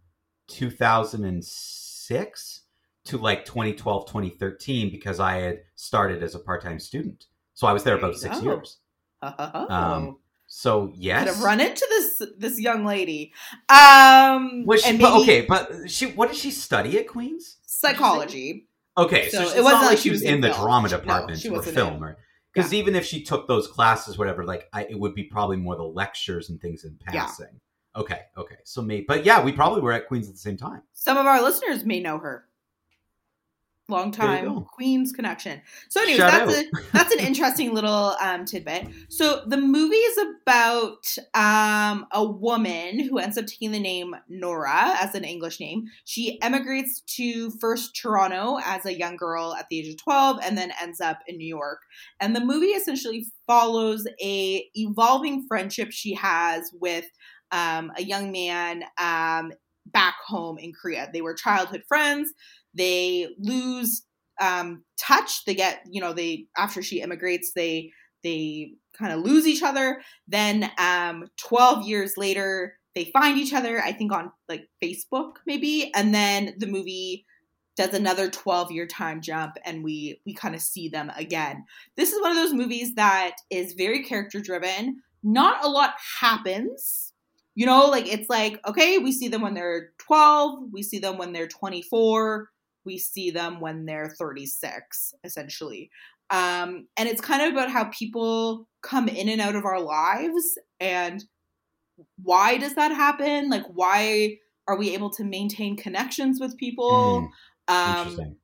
2006 0.48 2.62
to 3.06 3.18
like 3.18 3.46
2012, 3.46 4.06
2013 4.08 4.90
because 4.92 5.20
I 5.20 5.36
had 5.38 5.60
started 5.76 6.22
as 6.24 6.36
a 6.36 6.40
part-time 6.40 6.80
student. 6.80 7.26
So 7.54 7.68
I 7.68 7.74
was 7.74 7.84
there 7.84 7.98
There 7.98 8.06
about 8.06 8.18
6 8.20 8.38
go. 8.40 8.44
years. 8.44 8.78
Oh. 9.22 9.68
Um, 9.70 10.18
So, 10.52 10.88
Could 10.88 10.96
yes. 10.98 11.28
have 11.28 11.44
run 11.44 11.60
into 11.60 11.86
this 11.90 12.24
this 12.38 12.60
young 12.60 12.84
lady. 12.86 13.34
Um 13.70 14.66
Was 14.66 14.82
she, 14.82 14.90
and 14.90 15.00
but, 15.00 15.22
okay, 15.22 15.42
but 15.42 15.90
she 15.90 16.08
what 16.08 16.30
did 16.30 16.38
she 16.38 16.50
study 16.52 16.98
at 16.98 17.08
Queens? 17.08 17.58
psychology. 17.66 18.68
Okay, 18.98 19.30
so, 19.30 19.46
So 19.46 19.56
it 19.58 19.64
wasn't 19.64 19.84
like 19.86 19.98
she 20.00 20.10
was 20.10 20.22
in 20.24 20.42
the 20.42 20.50
film. 20.50 20.62
drama 20.62 20.90
No, 20.90 20.98
department 20.98 21.40
she 21.40 21.50
or 21.50 21.62
film, 21.62 22.04
in. 22.04 22.16
Because 22.54 22.74
even 22.74 22.96
if 22.96 23.06
she 23.06 23.24
took 23.24 23.48
those 23.48 23.68
classes, 23.68 24.18
whatever, 24.18 24.44
like 24.44 24.68
I, 24.74 24.84
it 24.86 25.00
would 25.00 25.16
be 25.16 25.24
probably 25.24 25.58
more 25.58 25.76
the 25.76 25.84
lectures 25.84 26.50
and 26.50 26.60
things 26.62 26.84
in 26.84 26.98
Yeah. 27.14 27.26
passing. 27.26 27.60
Okay, 27.96 28.22
okay, 28.38 28.58
so 28.64 28.82
maybe, 28.82 29.06
but 29.08 29.26
yeah, 29.26 29.44
we 29.44 29.52
probably 29.52 29.82
were 29.82 29.92
at 29.92 30.08
Queens 30.08 30.28
at 30.28 30.34
the 30.34 30.40
same 30.40 30.58
time. 30.58 30.82
Some 30.94 31.18
of 31.18 31.26
our 31.26 31.42
listeners 31.42 31.84
may 31.86 32.00
know 32.00 32.18
her. 32.20 32.46
Long 33.90 34.12
time. 34.12 34.66
Queens 34.66 35.12
connection. 35.12 35.62
So, 35.90 36.02
anyways, 36.02 36.18
Shout 36.18 36.48
that's 36.48 36.60
out. 36.60 36.66
a, 36.66 36.92
that's 36.94 37.14
an 37.14 37.20
interesting 37.20 37.74
little 37.74 38.16
um, 38.22 38.46
tidbit. 38.46 38.88
So, 39.10 39.44
the 39.48 39.58
movie 39.58 39.96
is 39.96 40.18
about 40.42 41.16
um, 41.34 42.06
a 42.12 42.24
woman 42.24 43.00
who 43.00 43.18
ends 43.18 43.38
up 43.38 43.48
taking 43.48 43.72
the 43.72 43.80
name 43.80 44.16
Nora 44.28 44.98
as 45.02 45.16
an 45.16 45.24
English 45.24 45.60
name. 45.60 45.86
She 46.06 46.40
emigrates 46.42 47.02
to 47.18 47.50
first 47.52 47.96
Toronto 47.96 48.60
as 48.64 48.86
a 48.86 48.98
young 48.98 49.18
girl 49.18 49.56
at 49.56 49.66
the 49.70 49.80
age 49.80 49.90
of 49.90 49.98
12 49.98 50.40
and 50.44 50.58
then 50.58 50.72
ends 50.82 51.02
up 51.02 51.20
in 51.28 51.38
New 51.38 51.48
York. 51.48 51.80
And 52.20 52.36
the 52.36 52.46
movie 52.46 52.68
essentially 52.68 53.26
follows 53.48 54.06
a 54.22 54.66
evolving 54.76 55.46
friendship 55.48 55.92
she 55.92 56.14
has 56.14 56.72
with 56.80 57.06
um, 57.52 57.92
a 57.98 58.04
young 58.04 58.32
man 58.32 58.84
um, 59.00 59.52
back 59.86 60.16
home 60.26 60.58
in 60.58 60.72
Korea. 60.74 61.10
They 61.12 61.22
were 61.22 61.34
childhood 61.34 61.84
friends. 61.88 62.32
They 62.74 63.30
lose 63.40 64.04
um, 64.40 64.84
touch. 65.00 65.46
They 65.46 65.56
get, 65.56 65.82
you 65.90 66.02
know, 66.02 66.14
they 66.14 66.48
after 66.58 66.82
she 66.82 67.02
immigrates, 67.02 67.52
they 67.56 67.92
they 68.24 68.74
kind 68.98 69.14
of 69.14 69.22
lose 69.22 69.48
each 69.48 69.64
other. 69.64 70.02
Then 70.28 70.72
um, 70.78 71.26
twelve 71.38 71.88
years 71.88 72.14
later, 72.18 72.78
they 72.96 73.06
find 73.06 73.38
each 73.38 73.54
other. 73.54 73.80
I 73.82 73.92
think 73.92 74.12
on 74.12 74.32
like 74.48 74.68
Facebook 74.84 75.38
maybe, 75.46 75.92
and 75.94 76.14
then 76.14 76.56
the 76.58 76.68
movie 76.68 77.26
does 77.80 77.94
another 77.94 78.30
12 78.30 78.74
year 78.74 78.86
time 78.86 79.22
jump 79.22 79.56
and 79.64 79.86
we 79.86 80.20
we 80.26 80.34
kind 80.34 80.54
of 80.54 80.60
see 80.60 80.90
them 80.90 81.10
again 81.16 81.64
this 81.96 82.12
is 82.12 82.22
one 82.22 82.30
of 82.30 82.36
those 82.36 82.52
movies 82.52 82.94
that 82.96 83.36
is 83.50 83.72
very 83.72 84.04
character 84.04 84.42
driven 84.42 85.02
not 85.24 85.64
a 85.64 85.70
lot 85.70 85.94
happens 86.20 87.14
you 87.56 87.66
know 87.66 87.86
like 87.86 88.06
it's 88.06 88.30
like 88.30 88.60
okay 88.68 88.98
we 88.98 89.14
see 89.14 89.30
them 89.30 89.42
when 89.42 89.54
they're 89.54 89.92
12 90.00 90.60
we 90.74 90.84
see 90.84 91.00
them 91.00 91.18
when 91.18 91.32
they're 91.32 91.48
24 91.48 92.50
we 92.90 92.98
see 92.98 93.32
them 93.32 93.62
when 93.62 93.86
they're 93.86 94.10
36 94.18 95.14
essentially. 95.24 95.90
Um 96.30 96.88
and 96.98 97.08
it's 97.08 97.22
kind 97.22 97.42
of 97.42 97.54
about 97.54 97.72
how 97.72 97.86
people 97.86 98.68
come 98.82 99.08
in 99.08 99.30
and 99.30 99.40
out 99.40 99.56
of 99.56 99.66
our 99.66 99.80
lives 99.80 100.58
and 100.80 101.24
why 102.22 102.58
does 102.58 102.76
that 102.76 102.92
happen? 102.92 103.50
Like 103.50 103.66
why 103.72 104.38
are 104.68 104.78
we 104.78 104.94
able 104.94 105.10
to 105.12 105.24
maintain 105.24 105.78
connections 105.78 106.40
with 106.40 106.58
people? 106.58 107.30
Mm, 107.68 107.74
um 107.74 108.36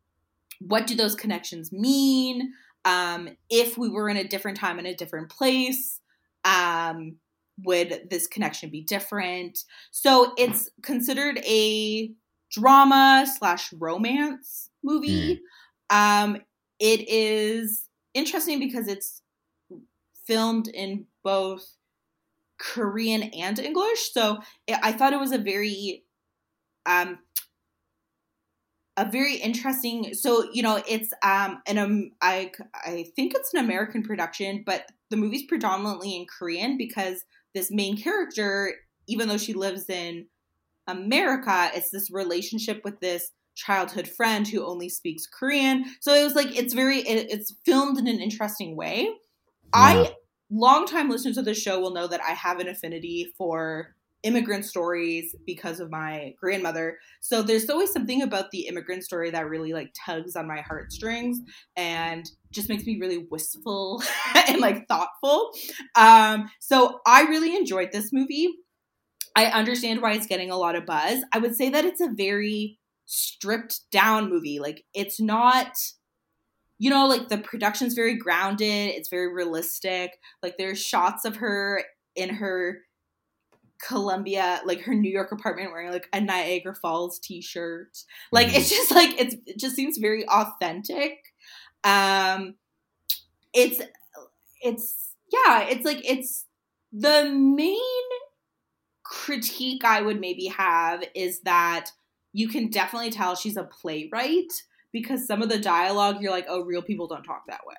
what 0.61 0.87
do 0.87 0.95
those 0.95 1.15
connections 1.15 1.71
mean? 1.71 2.53
Um, 2.85 3.29
if 3.49 3.77
we 3.77 3.89
were 3.89 4.09
in 4.09 4.17
a 4.17 4.27
different 4.27 4.57
time 4.57 4.77
in 4.77 4.85
a 4.85 4.95
different 4.95 5.29
place 5.29 5.99
um, 6.45 7.17
would 7.63 8.07
this 8.09 8.27
connection 8.27 8.69
be 8.69 8.81
different? 8.81 9.59
So 9.91 10.33
it's 10.37 10.69
considered 10.83 11.39
a 11.39 12.11
drama 12.51 13.25
slash 13.37 13.73
romance 13.73 14.69
movie. 14.83 15.41
Um, 15.89 16.37
it 16.79 17.07
is 17.09 17.87
interesting 18.13 18.59
because 18.59 18.87
it's 18.87 19.21
filmed 20.25 20.67
in 20.67 21.05
both 21.23 21.75
korean 22.57 23.23
and 23.23 23.59
english. 23.59 24.13
So 24.13 24.39
it, 24.65 24.77
i 24.81 24.91
thought 24.91 25.13
it 25.13 25.19
was 25.19 25.31
a 25.31 25.37
very 25.37 26.03
um, 26.85 27.19
a 28.97 29.09
very 29.09 29.35
interesting 29.35 30.13
so 30.13 30.49
you 30.53 30.63
know 30.63 30.81
it's 30.87 31.11
um 31.21 31.61
an 31.67 31.77
um 31.77 32.11
i 32.21 32.51
i 32.73 33.05
think 33.15 33.33
it's 33.35 33.53
an 33.53 33.63
american 33.63 34.01
production 34.01 34.63
but 34.65 34.89
the 35.09 35.17
movie's 35.17 35.45
predominantly 35.45 36.15
in 36.15 36.25
korean 36.25 36.77
because 36.77 37.25
this 37.53 37.69
main 37.71 37.97
character 37.97 38.73
even 39.07 39.27
though 39.27 39.37
she 39.37 39.53
lives 39.53 39.89
in 39.89 40.25
america 40.87 41.69
it's 41.73 41.89
this 41.91 42.09
relationship 42.11 42.81
with 42.83 42.99
this 42.99 43.31
childhood 43.55 44.07
friend 44.07 44.47
who 44.47 44.65
only 44.65 44.89
speaks 44.89 45.25
korean 45.27 45.85
so 46.01 46.13
it 46.13 46.23
was 46.23 46.35
like 46.35 46.55
it's 46.57 46.73
very 46.73 46.99
it, 46.99 47.27
it's 47.29 47.55
filmed 47.65 47.97
in 47.97 48.07
an 48.07 48.19
interesting 48.19 48.75
way 48.75 49.03
Yeah. 49.03 49.09
i 49.73 50.13
longtime 50.51 51.09
listeners 51.09 51.37
of 51.37 51.45
the 51.45 51.53
show 51.53 51.79
will 51.79 51.93
know 51.93 52.07
that 52.07 52.21
i 52.21 52.31
have 52.31 52.59
an 52.59 52.67
affinity 52.67 53.33
for 53.37 53.95
immigrant 54.23 54.65
stories 54.65 55.35
because 55.45 55.79
of 55.79 55.91
my 55.91 56.33
grandmother 56.39 56.97
so 57.21 57.41
there's 57.43 57.69
always 57.69 57.91
something 57.91 58.21
about 58.23 58.49
the 58.51 58.61
immigrant 58.67 59.03
story 59.03 59.29
that 59.31 59.47
really 59.47 59.71
like 59.71 59.93
tugs 60.05 60.35
on 60.35 60.47
my 60.47 60.61
heartstrings 60.61 61.39
and 61.77 62.25
just 62.51 62.69
makes 62.69 62.85
me 62.85 62.97
really 62.99 63.25
wistful 63.29 64.01
and 64.47 64.59
like 64.61 64.87
thoughtful. 64.87 65.51
Um, 65.95 66.49
so 66.59 67.01
I 67.05 67.23
really 67.23 67.55
enjoyed 67.55 67.91
this 67.91 68.11
movie. 68.13 68.47
I 69.35 69.47
understand 69.47 70.01
why 70.01 70.13
it's 70.13 70.27
getting 70.27 70.49
a 70.49 70.57
lot 70.57 70.75
of 70.75 70.85
buzz. 70.85 71.23
I 71.33 71.39
would 71.39 71.55
say 71.55 71.69
that 71.69 71.85
it's 71.85 72.01
a 72.01 72.09
very 72.09 72.79
stripped 73.05 73.89
down 73.91 74.29
movie. 74.29 74.59
Like 74.59 74.85
it's 74.93 75.19
not 75.19 75.77
you 76.77 76.89
know 76.89 77.07
like 77.07 77.29
the 77.29 77.37
production's 77.37 77.93
very 77.93 78.15
grounded, 78.15 78.91
it's 78.95 79.09
very 79.09 79.33
realistic. 79.33 80.19
Like 80.41 80.57
there's 80.57 80.81
shots 80.81 81.25
of 81.25 81.37
her 81.37 81.83
in 82.15 82.29
her 82.29 82.81
Columbia, 83.85 84.61
like 84.65 84.81
her 84.81 84.95
New 84.95 85.11
York 85.11 85.31
apartment 85.31 85.71
wearing 85.71 85.91
like 85.91 86.07
a 86.13 86.21
Niagara 86.21 86.73
Falls 86.73 87.19
t-shirt. 87.19 87.97
Like 88.31 88.55
it's 88.55 88.69
just 88.69 88.91
like 88.91 89.19
it's 89.19 89.35
it 89.45 89.57
just 89.59 89.75
seems 89.75 89.97
very 89.97 90.27
authentic. 90.27 91.19
Um 91.83 92.55
it's 93.53 93.81
it's 94.61 95.13
yeah, 95.31 95.63
it's 95.63 95.85
like 95.85 96.01
it's 96.09 96.45
the 96.91 97.29
main 97.29 97.77
critique 99.05 99.85
I 99.85 100.01
would 100.01 100.19
maybe 100.19 100.47
have 100.47 101.03
is 101.13 101.39
that 101.41 101.91
you 102.33 102.49
can 102.49 102.69
definitely 102.69 103.11
tell 103.11 103.35
she's 103.35 103.55
a 103.55 103.63
playwright 103.63 104.51
because 104.91 105.25
some 105.25 105.41
of 105.41 105.47
the 105.49 105.59
dialogue 105.59 106.21
you're 106.21 106.31
like, 106.31 106.47
oh, 106.49 106.61
real 106.61 106.81
people 106.81 107.07
don't 107.07 107.23
talk 107.23 107.43
that 107.47 107.61
way. 107.65 107.75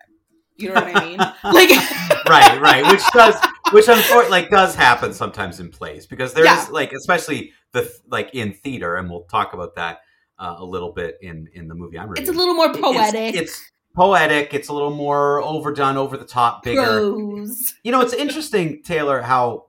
You 0.57 0.69
know 0.69 0.77
what 0.77 0.97
I 0.97 1.05
mean? 1.05 1.19
like, 1.45 1.71
right, 2.29 2.61
right, 2.61 2.91
which 2.91 3.03
does, 3.13 3.35
which 3.73 3.89
unfortunately 3.89 4.31
like 4.31 4.51
does 4.51 4.75
happen 4.75 5.13
sometimes 5.13 5.61
in 5.61 5.69
plays 5.71 6.07
because 6.07 6.33
there's 6.33 6.47
Yeah. 6.47 6.67
like, 6.71 6.93
especially 6.93 7.53
the 7.73 7.93
like 8.09 8.31
in 8.35 8.53
theater, 8.53 8.97
and 8.97 9.11
we'll 9.11 9.25
talk 9.25 9.53
about 9.53 9.75
that 9.75 9.99
uh, 10.39 10.55
a 10.59 10.65
little 10.65 10.93
bit 10.93 11.19
in 11.21 11.49
in 11.53 11.69
the 11.69 11.75
movie 11.75 11.99
I'm 11.99 12.13
it's 12.17 12.29
a 12.29 12.33
little 12.33 12.55
more 12.55 12.73
poetic. 12.73 13.35
It's, 13.35 13.71
poetic. 13.95 14.55
It's 14.55 14.69
a 14.69 14.73
little 14.73 14.95
more 14.95 15.43
overdone, 15.43 15.97
over 15.97 16.17
the 16.17 16.25
top, 16.25 16.63
bigger. 16.63 16.83
prose. 16.83 17.75
You 17.83 17.93
know, 17.93 18.01
it's 18.01 18.13
interesting, 18.13 18.83
Taylor, 18.83 19.23
how 19.23 19.67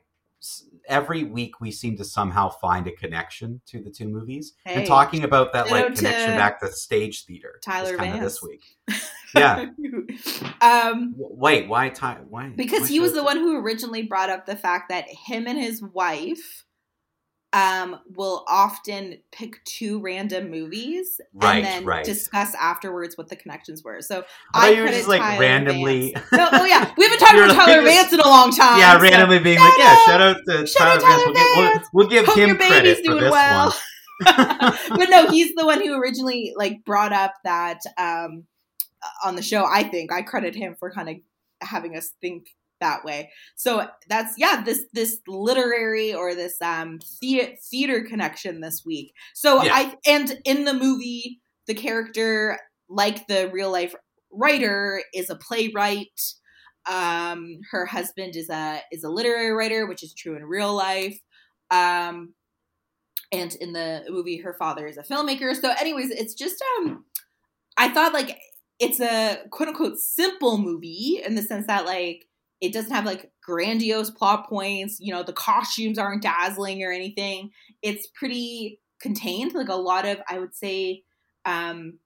every 0.88 1.24
week 1.24 1.60
we 1.62 1.72
seem 1.72 1.98
to 1.98 2.06
somehow 2.06 2.50
find 2.50 2.88
a 2.88 2.92
connection 2.92 3.62
to 3.68 3.82
the 3.82 3.90
two 3.90 4.08
movies. 4.08 4.54
Hey. 4.66 4.76
and 4.76 4.88
talking 4.88 5.24
about 5.24 5.54
that 5.54 5.70
like 5.70 5.96
connection 5.96 6.36
back 6.36 6.60
to 6.62 6.72
stage 6.72 7.26
theater. 7.26 7.60
Tyler 7.64 7.94
is 7.94 8.00
kinda 8.00 8.20
this 8.20 8.42
week. 8.42 8.64
Yeah. 9.36 9.66
um, 10.62 11.14
Wait, 11.18 11.68
why 11.68 11.90
Ty? 11.90 12.20
Why? 12.30 12.54
because 12.56 12.84
why 12.84 12.88
he 12.88 13.00
was 13.02 13.12
the 13.12 13.24
one 13.24 13.36
who 13.38 13.58
originally 13.58 14.04
brought 14.04 14.30
up 14.30 14.46
the 14.46 14.56
fact 14.56 14.90
that 14.90 15.06
him 15.10 15.48
and 15.48 15.60
his 15.60 15.82
wife 15.82 16.66
um 17.58 18.00
will 18.16 18.44
often 18.48 19.18
pick 19.32 19.64
two 19.66 20.00
random 20.00 20.52
movies 20.52 21.20
Right, 21.34 21.58
and 21.58 21.66
then 21.66 21.86
right. 21.86 22.06
discuss 22.06 22.54
afterwards 22.56 23.18
what 23.18 23.30
the 23.30 23.36
connections 23.36 23.84
were. 23.84 24.02
So 24.02 24.24
I 24.54 24.68
thought 24.68 24.76
you 24.76 24.84
were 24.84 24.90
just 24.90 25.08
like 25.08 25.22
Tyler 25.22 25.40
randomly. 25.40 26.14
No, 26.34 26.50
oh 26.52 26.66
yeah, 26.66 26.92
we 26.98 27.06
haven't 27.06 27.20
talked 27.20 27.34
about 27.36 27.50
like- 27.50 27.58
Tyler 27.58 27.82
Vance 27.84 28.14
in 28.14 28.20
a 28.20 28.28
long 28.28 28.52
time. 28.52 28.80
yeah, 28.80 28.94
so 28.98 29.02
randomly 29.04 29.40
being 29.40 29.58
shout 29.58 29.70
like, 29.70 29.80
yeah, 29.80 29.96
shout 30.06 30.22
out 30.22 30.38
to 30.48 30.68
shout 30.68 30.88
out 30.88 31.02
Tyler 31.02 31.34
Vance. 31.34 31.88
We'll, 31.94 32.08
give, 32.08 32.08
we'll, 32.08 32.08
we'll 32.08 32.08
give 32.10 32.26
Hope 32.26 32.38
him 32.38 32.48
your 32.50 32.58
credit 32.58 32.84
baby's 32.98 33.06
for 33.08 33.16
this 33.20 33.32
well. 33.32 33.66
one. 33.68 33.76
but 34.90 35.10
no, 35.10 35.30
he's 35.30 35.54
the 35.56 35.66
one 35.66 35.82
who 35.84 35.94
originally 36.00 36.54
like 36.56 36.84
brought 36.86 37.14
up 37.14 37.34
that 37.44 37.80
um 37.98 38.44
on 39.24 39.36
the 39.36 39.42
show. 39.44 39.66
I 39.66 39.84
think 39.84 40.12
I 40.12 40.22
credit 40.22 40.56
him 40.56 40.76
for 40.80 40.92
kind 40.92 41.10
of 41.10 41.16
having 41.62 41.96
us 41.96 42.14
think 42.22 42.48
that 42.80 43.04
way. 43.06 43.32
So 43.56 43.88
that's 44.10 44.36
yeah, 44.38 44.62
this 44.64 44.86
this 44.94 45.20
literary 45.28 46.14
or 46.14 46.36
this 46.36 46.62
um 46.62 47.00
the- 47.22 47.56
theater 47.70 48.04
connection 48.04 48.62
this 48.62 48.84
week. 48.86 49.14
So 49.34 49.64
Yeah. 49.64 49.72
I 49.74 49.96
and 50.06 50.40
in 50.46 50.66
the 50.66 50.74
movie, 50.74 51.40
the 51.68 51.74
character, 51.76 52.60
like 52.90 53.28
the 53.28 53.50
real 53.52 53.72
life 53.72 53.96
writer, 54.32 55.02
is 55.14 55.30
a 55.30 55.36
playwright. 55.36 56.22
Um, 56.90 57.60
her 57.72 57.86
husband 57.86 58.36
is 58.36 58.50
a 58.50 58.82
is 58.92 59.04
a 59.04 59.10
literary 59.10 59.52
writer, 59.52 59.86
which 59.88 60.04
is 60.04 60.14
true 60.14 60.36
in 60.38 60.44
real 60.46 60.74
life. 60.74 61.20
Um, 61.70 62.34
and 63.32 63.54
in 63.56 63.74
the 63.74 64.06
movie, 64.10 64.38
her 64.38 64.54
father 64.54 64.88
is 64.88 64.98
a 64.98 65.04
filmmaker. 65.04 65.54
So, 65.54 65.74
anyways, 65.78 66.12
it's 66.12 66.34
just 66.34 66.64
um, 66.80 67.04
I 67.78 67.90
thought 67.90 68.14
like 68.14 68.38
it's 68.80 69.00
a 69.02 69.40
quote 69.52 69.70
unquote 69.70 69.98
simple 70.00 70.58
movie 70.58 71.22
in 71.26 71.36
the 71.36 71.42
sense 71.42 71.68
that 71.68 71.86
like 71.86 72.26
it 72.62 72.74
doesn't 72.74 72.92
have 72.92 73.06
like 73.06 73.32
grandiose 73.44 74.10
plot 74.10 74.50
points. 74.50 75.00
You 75.00 75.14
know, 75.14 75.24
the 75.24 75.34
costumes 75.34 75.98
aren't 75.98 76.24
dazzling 76.24 76.84
or 76.84 76.92
anything. 76.92 77.52
It's 77.82 78.08
pretty 78.08 78.80
contained. 79.00 79.54
Like 79.54 79.70
a 79.70 79.76
lot 79.76 80.06
of, 80.06 80.20
I 80.28 80.40
would 80.40 80.56
say, 80.56 81.04
um, 81.46 82.00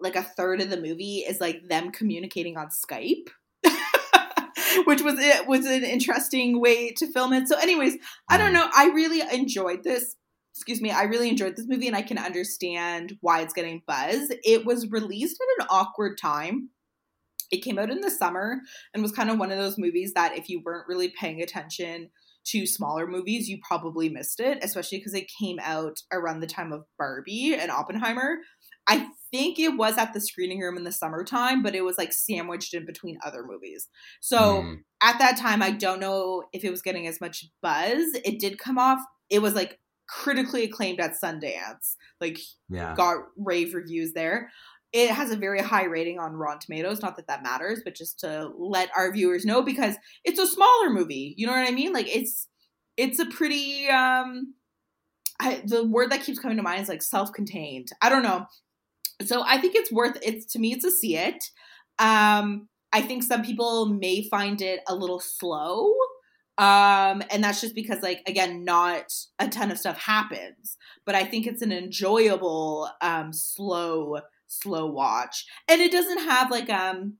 like 0.00 0.16
a 0.16 0.22
third 0.22 0.60
of 0.60 0.70
the 0.70 0.80
movie 0.80 1.18
is 1.18 1.40
like 1.40 1.68
them 1.68 1.90
communicating 1.90 2.56
on 2.56 2.68
Skype. 2.68 3.28
Which 4.84 5.02
was 5.02 5.18
it 5.18 5.46
was 5.46 5.66
an 5.66 5.82
interesting 5.84 6.60
way 6.60 6.92
to 6.92 7.10
film 7.12 7.32
it. 7.32 7.48
So, 7.48 7.58
anyways, 7.58 7.96
I 8.28 8.38
don't 8.38 8.52
know. 8.52 8.68
I 8.74 8.86
really 8.86 9.22
enjoyed 9.32 9.82
this. 9.82 10.14
Excuse 10.54 10.80
me. 10.80 10.90
I 10.90 11.04
really 11.04 11.28
enjoyed 11.28 11.56
this 11.56 11.66
movie, 11.66 11.86
and 11.86 11.96
I 11.96 12.02
can 12.02 12.18
understand 12.18 13.16
why 13.20 13.40
it's 13.40 13.54
getting 13.54 13.82
buzz. 13.86 14.30
It 14.44 14.66
was 14.66 14.90
released 14.90 15.40
at 15.40 15.64
an 15.64 15.68
awkward 15.70 16.18
time. 16.18 16.70
It 17.50 17.64
came 17.64 17.78
out 17.78 17.90
in 17.90 18.00
the 18.00 18.10
summer 18.10 18.60
and 18.92 19.02
was 19.02 19.12
kind 19.12 19.30
of 19.30 19.38
one 19.38 19.50
of 19.50 19.58
those 19.58 19.78
movies 19.78 20.12
that 20.14 20.36
if 20.36 20.48
you 20.48 20.62
weren't 20.64 20.88
really 20.88 21.12
paying 21.18 21.40
attention 21.42 22.10
to 22.46 22.66
smaller 22.66 23.06
movies, 23.06 23.48
you 23.48 23.58
probably 23.66 24.08
missed 24.08 24.40
it, 24.40 24.58
especially 24.62 24.98
because 24.98 25.14
it 25.14 25.30
came 25.38 25.58
out 25.62 25.98
around 26.12 26.40
the 26.40 26.46
time 26.46 26.72
of 26.72 26.84
Barbie 26.98 27.54
and 27.54 27.70
Oppenheimer. 27.70 28.38
I 28.86 29.08
think 29.30 29.58
it 29.58 29.76
was 29.76 29.98
at 29.98 30.14
the 30.14 30.20
screening 30.20 30.60
room 30.60 30.78
in 30.78 30.84
the 30.84 30.92
summertime, 30.92 31.62
but 31.62 31.74
it 31.74 31.82
was 31.82 31.98
like 31.98 32.12
sandwiched 32.12 32.72
in 32.72 32.86
between 32.86 33.18
other 33.24 33.44
movies. 33.46 33.88
So 34.20 34.62
Mm. 34.62 34.76
at 35.02 35.18
that 35.18 35.36
time, 35.36 35.62
I 35.62 35.72
don't 35.72 36.00
know 36.00 36.44
if 36.54 36.64
it 36.64 36.70
was 36.70 36.80
getting 36.80 37.06
as 37.06 37.20
much 37.20 37.44
buzz. 37.60 38.06
It 38.24 38.40
did 38.40 38.58
come 38.58 38.78
off, 38.78 39.00
it 39.28 39.42
was 39.42 39.54
like 39.54 39.78
critically 40.08 40.64
acclaimed 40.64 41.00
at 41.00 41.16
Sundance, 41.22 41.96
like 42.18 42.38
yeah. 42.70 42.94
got 42.94 43.24
rave 43.36 43.74
reviews 43.74 44.14
there. 44.14 44.50
It 44.92 45.10
has 45.10 45.30
a 45.30 45.36
very 45.36 45.60
high 45.60 45.84
rating 45.84 46.18
on 46.18 46.32
Rotten 46.32 46.60
Tomatoes. 46.60 47.02
Not 47.02 47.16
that 47.16 47.26
that 47.28 47.42
matters, 47.42 47.82
but 47.84 47.94
just 47.94 48.20
to 48.20 48.50
let 48.56 48.90
our 48.96 49.12
viewers 49.12 49.44
know 49.44 49.62
because 49.62 49.96
it's 50.24 50.38
a 50.38 50.46
smaller 50.46 50.90
movie. 50.90 51.34
You 51.36 51.46
know 51.46 51.52
what 51.52 51.68
I 51.68 51.72
mean? 51.72 51.92
Like 51.92 52.14
it's 52.14 52.48
it's 52.96 53.18
a 53.18 53.26
pretty 53.26 53.88
um 53.88 54.54
I, 55.40 55.62
the 55.64 55.84
word 55.84 56.10
that 56.10 56.22
keeps 56.22 56.38
coming 56.38 56.56
to 56.56 56.62
mind 56.62 56.82
is 56.82 56.88
like 56.88 57.02
self-contained. 57.02 57.88
I 58.02 58.08
don't 58.08 58.24
know. 58.24 58.46
So 59.24 59.42
I 59.46 59.58
think 59.58 59.74
it's 59.76 59.92
worth 59.92 60.18
it's 60.22 60.52
to 60.52 60.58
me 60.58 60.72
it's 60.72 60.84
a 60.84 60.90
see 60.90 61.16
it. 61.16 61.42
Um 61.98 62.68
I 62.92 63.02
think 63.02 63.22
some 63.22 63.42
people 63.42 63.86
may 63.86 64.26
find 64.28 64.60
it 64.62 64.80
a 64.88 64.94
little 64.94 65.20
slow. 65.20 65.92
Um 66.56 67.22
and 67.30 67.44
that's 67.44 67.60
just 67.60 67.74
because 67.74 68.02
like 68.02 68.22
again 68.26 68.64
not 68.64 69.12
a 69.38 69.48
ton 69.48 69.70
of 69.70 69.78
stuff 69.78 69.98
happens, 69.98 70.76
but 71.06 71.14
I 71.14 71.24
think 71.24 71.46
it's 71.46 71.62
an 71.62 71.72
enjoyable 71.72 72.90
um 73.00 73.32
slow 73.32 74.20
slow 74.48 74.86
watch. 74.86 75.46
And 75.68 75.80
it 75.80 75.92
doesn't 75.92 76.18
have 76.24 76.50
like 76.50 76.68
um 76.70 77.18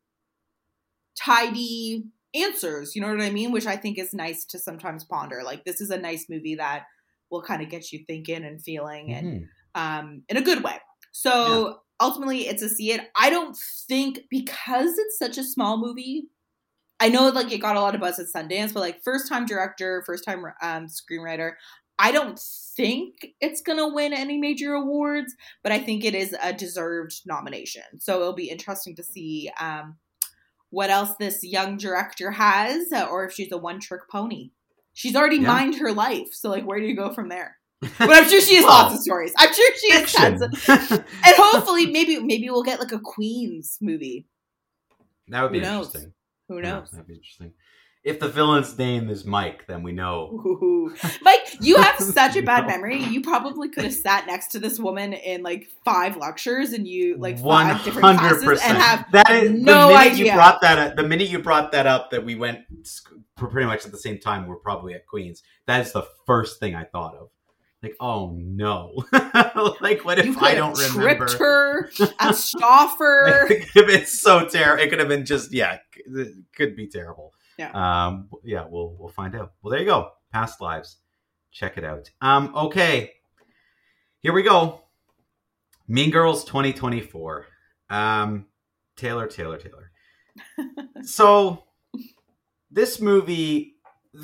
tidy 1.19 2.05
answers, 2.35 2.95
you 2.95 3.03
know 3.03 3.09
what 3.09 3.21
I 3.21 3.31
mean, 3.31 3.53
which 3.53 3.67
I 3.67 3.77
think 3.77 3.99
is 3.99 4.13
nice 4.15 4.45
to 4.47 4.59
sometimes 4.59 5.05
ponder. 5.05 5.43
Like 5.45 5.65
this 5.65 5.81
is 5.81 5.91
a 5.91 5.99
nice 5.99 6.27
movie 6.29 6.57
that 6.57 6.85
will 7.31 7.43
kind 7.43 7.63
of 7.63 7.69
get 7.69 7.93
you 7.93 8.05
thinking 8.07 8.45
and 8.45 8.63
feeling 8.63 9.13
and 9.13 9.27
Mhm. 9.27 9.49
um, 9.75 10.23
in 10.29 10.37
a 10.37 10.43
good 10.43 10.63
way. 10.63 10.79
So 11.13 11.81
ultimately, 12.01 12.47
it's 12.47 12.63
a 12.63 12.69
see 12.69 12.93
it. 12.93 13.11
I 13.17 13.31
don't 13.31 13.57
think 13.89 14.21
because 14.31 14.97
it's 14.99 15.19
such 15.19 15.39
a 15.39 15.45
small 15.45 15.79
movie. 15.79 16.29
I 17.01 17.09
know 17.09 17.29
like 17.29 17.53
it 17.53 17.59
got 17.59 17.77
a 17.77 17.81
lot 17.81 17.95
of 17.95 18.01
buzz 18.01 18.19
at 18.19 18.27
Sundance, 18.35 18.75
but 18.75 18.81
like 18.81 19.03
first 19.05 19.29
time 19.29 19.47
director, 19.47 20.03
first 20.05 20.25
time 20.25 20.45
um, 20.63 20.87
screenwriter. 20.87 21.53
I 21.99 22.13
don't 22.13 22.39
think 22.39 23.27
it's 23.41 23.61
gonna 23.61 23.89
win 23.93 24.13
any 24.13 24.39
major 24.39 24.75
awards, 24.75 25.35
but 25.63 25.73
I 25.73 25.79
think 25.81 26.05
it 26.05 26.15
is 26.15 26.35
a 26.43 26.53
deserved 26.53 27.21
nomination. 27.27 27.83
So 27.99 28.21
it'll 28.21 28.33
be 28.35 28.51
interesting 28.51 28.95
to 28.97 29.03
see 29.03 29.51
um, 29.61 29.97
what 30.71 30.91
else 30.91 31.11
this 31.19 31.43
young 31.43 31.77
director 31.77 32.31
has, 32.31 32.93
uh, 32.93 33.07
or 33.11 33.25
if 33.27 33.33
she's 33.33 33.51
a 33.53 33.59
one 33.59 33.81
trick 33.81 34.03
pony. 34.11 34.51
She's 34.95 35.17
already 35.17 35.37
Yeah. 35.37 35.49
mined 35.49 35.77
her 35.77 35.93
life, 35.93 36.29
so 36.33 36.51
like, 36.51 36.65
where 36.65 36.79
do 36.81 36.87
you 36.87 36.95
go 36.97 37.13
from 37.13 37.29
there? 37.29 37.57
But 37.99 38.11
I'm 38.11 38.29
sure 38.29 38.41
she 38.41 38.57
has 38.57 38.65
lots 38.65 38.95
of 38.95 39.01
stories. 39.01 39.33
I'm 39.39 39.53
sure 39.55 39.71
she 39.79 39.93
has 39.93 40.13
tons. 40.13 40.43
And 40.69 41.35
hopefully, 41.37 41.87
maybe 41.87 42.19
maybe 42.21 42.51
we'll 42.51 42.65
get 42.65 42.81
like 42.81 42.93
a 42.93 42.99
Queens 42.99 43.79
movie. 43.81 44.27
that 45.29 45.43
would 45.43 45.53
be 45.53 45.59
Who 45.61 45.65
knows? 45.65 45.87
interesting. 45.87 46.13
Who 46.49 46.57
Yeah, 46.57 46.63
knows? 46.81 46.91
that'd 46.91 47.07
be 47.07 47.15
interesting. 47.15 47.53
If 48.09 48.21
the 48.21 48.29
villain's 48.29 48.77
name 48.79 49.11
is 49.11 49.27
Mike, 49.27 49.67
then 49.67 49.83
we 49.83 49.93
know. 49.93 50.31
Ooh. 50.33 50.97
Mike, 51.23 51.57
you 51.61 51.77
have 51.77 51.99
such 52.01 52.37
a 52.37 52.43
bad 52.43 52.67
memory. 52.67 53.03
You 53.03 53.21
probably 53.21 53.69
could 53.69 53.85
have 53.85 53.93
sat 53.93 54.27
next 54.27 54.49
to 54.53 54.59
this 54.59 54.79
woman 54.79 55.13
in 55.13 55.43
like 55.43 55.69
five 55.85 56.17
lectures 56.17 56.73
and 56.73 56.89
you 56.89 57.19
like 57.19 57.39
One 57.41 57.67
five 57.67 57.85
different 57.85 58.19
hundred 58.19 58.43
classes 58.43 58.65
and 58.65 58.79
have. 58.79 59.05
That 59.13 59.31
is 59.31 59.51
no 59.51 59.89
the 59.89 59.95
minute 59.95 60.13
idea. 60.13 60.25
you 60.27 60.33
brought 60.33 60.61
that. 60.63 60.79
Up, 60.79 60.97
the 60.97 61.03
minute 61.03 61.29
you 61.29 61.39
brought 61.39 61.73
that 61.73 61.87
up, 61.87 62.11
that 62.11 62.25
we 62.25 62.35
went 62.35 62.61
pretty 63.37 63.67
much 63.67 63.85
at 63.85 63.93
the 63.93 63.99
same 63.99 64.19
time. 64.19 64.47
We're 64.47 64.57
probably 64.57 64.95
at 64.95 65.07
Queens. 65.07 65.43
That 65.67 65.85
is 65.85 65.93
the 65.93 66.07
first 66.27 66.61
thing 66.61 66.75
I 66.75 66.85
thought 66.85 67.15
of. 67.15 67.29
Like, 67.83 67.95
oh 68.01 68.33
no! 68.35 69.05
like, 69.81 70.05
what 70.05 70.19
if 70.19 70.37
I 70.43 70.55
don't 70.55 70.77
remember? 70.77 71.29
her 71.39 71.91
at 72.19 72.35
Stauffer. 72.35 73.47
it 73.51 73.71
could 73.73 74.09
so 74.09 74.49
terrible. 74.49 74.83
It 74.83 74.89
could 74.89 74.99
have 74.99 75.09
been 75.09 75.25
just 75.25 75.53
yeah. 75.53 75.79
It 75.95 76.35
could 76.57 76.75
be 76.75 76.89
terrible. 76.89 77.35
Yeah. 77.59 77.71
Um. 78.07 78.29
Yeah. 78.45 78.67
We'll 78.69 78.95
we'll 78.99 79.09
find 79.09 79.35
out. 79.35 79.53
Well, 79.63 79.71
there 79.73 79.81
you 79.81 79.87
go. 79.87 80.11
Past 80.33 80.61
lives. 80.61 80.99
Check 81.51 81.77
it 81.77 81.85
out. 81.85 82.11
Um. 82.21 82.53
Okay. 82.55 83.13
Here 84.21 84.33
we 84.33 84.43
go. 84.43 84.83
Mean 85.87 86.11
Girls 86.11 86.45
2024. 86.45 87.47
Um. 87.91 88.47
Taylor. 88.97 89.27
Taylor. 89.27 89.59
Taylor. 89.59 89.91
so 91.03 91.65
this 92.71 93.01
movie. 93.01 93.75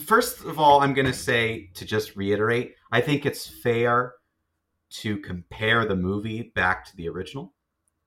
First 0.07 0.45
of 0.45 0.59
all, 0.59 0.81
I'm 0.81 0.95
going 0.95 1.07
to 1.07 1.13
say 1.13 1.71
to 1.75 1.85
just 1.85 2.17
reiterate. 2.17 2.75
I 2.91 3.01
think 3.01 3.27
it's 3.27 3.47
fair 3.47 4.15
to 4.91 5.19
compare 5.19 5.85
the 5.85 5.95
movie 5.97 6.53
back 6.55 6.85
to 6.87 6.97
the 6.97 7.09
original 7.09 7.53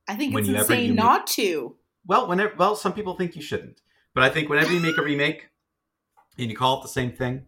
I 0.07 0.15
think 0.15 0.33
When 0.33 0.43
it's 0.49 0.61
insane 0.61 0.95
not 0.95 1.27
to. 1.27 1.75
well, 2.05 2.27
whenever 2.27 2.53
well, 2.57 2.75
some 2.75 2.93
people 2.93 3.15
think 3.15 3.35
you 3.35 3.41
shouldn't, 3.41 3.81
but 4.17 4.23
I 4.23 4.29
think 4.29 4.49
whenever 4.49 4.73
you 4.73 4.79
make 4.79 4.97
a 4.97 5.03
remake 5.03 5.47
and 6.39 6.49
you 6.49 6.57
call 6.57 6.79
it 6.79 6.81
the 6.81 6.87
same 6.87 7.11
thing, 7.11 7.45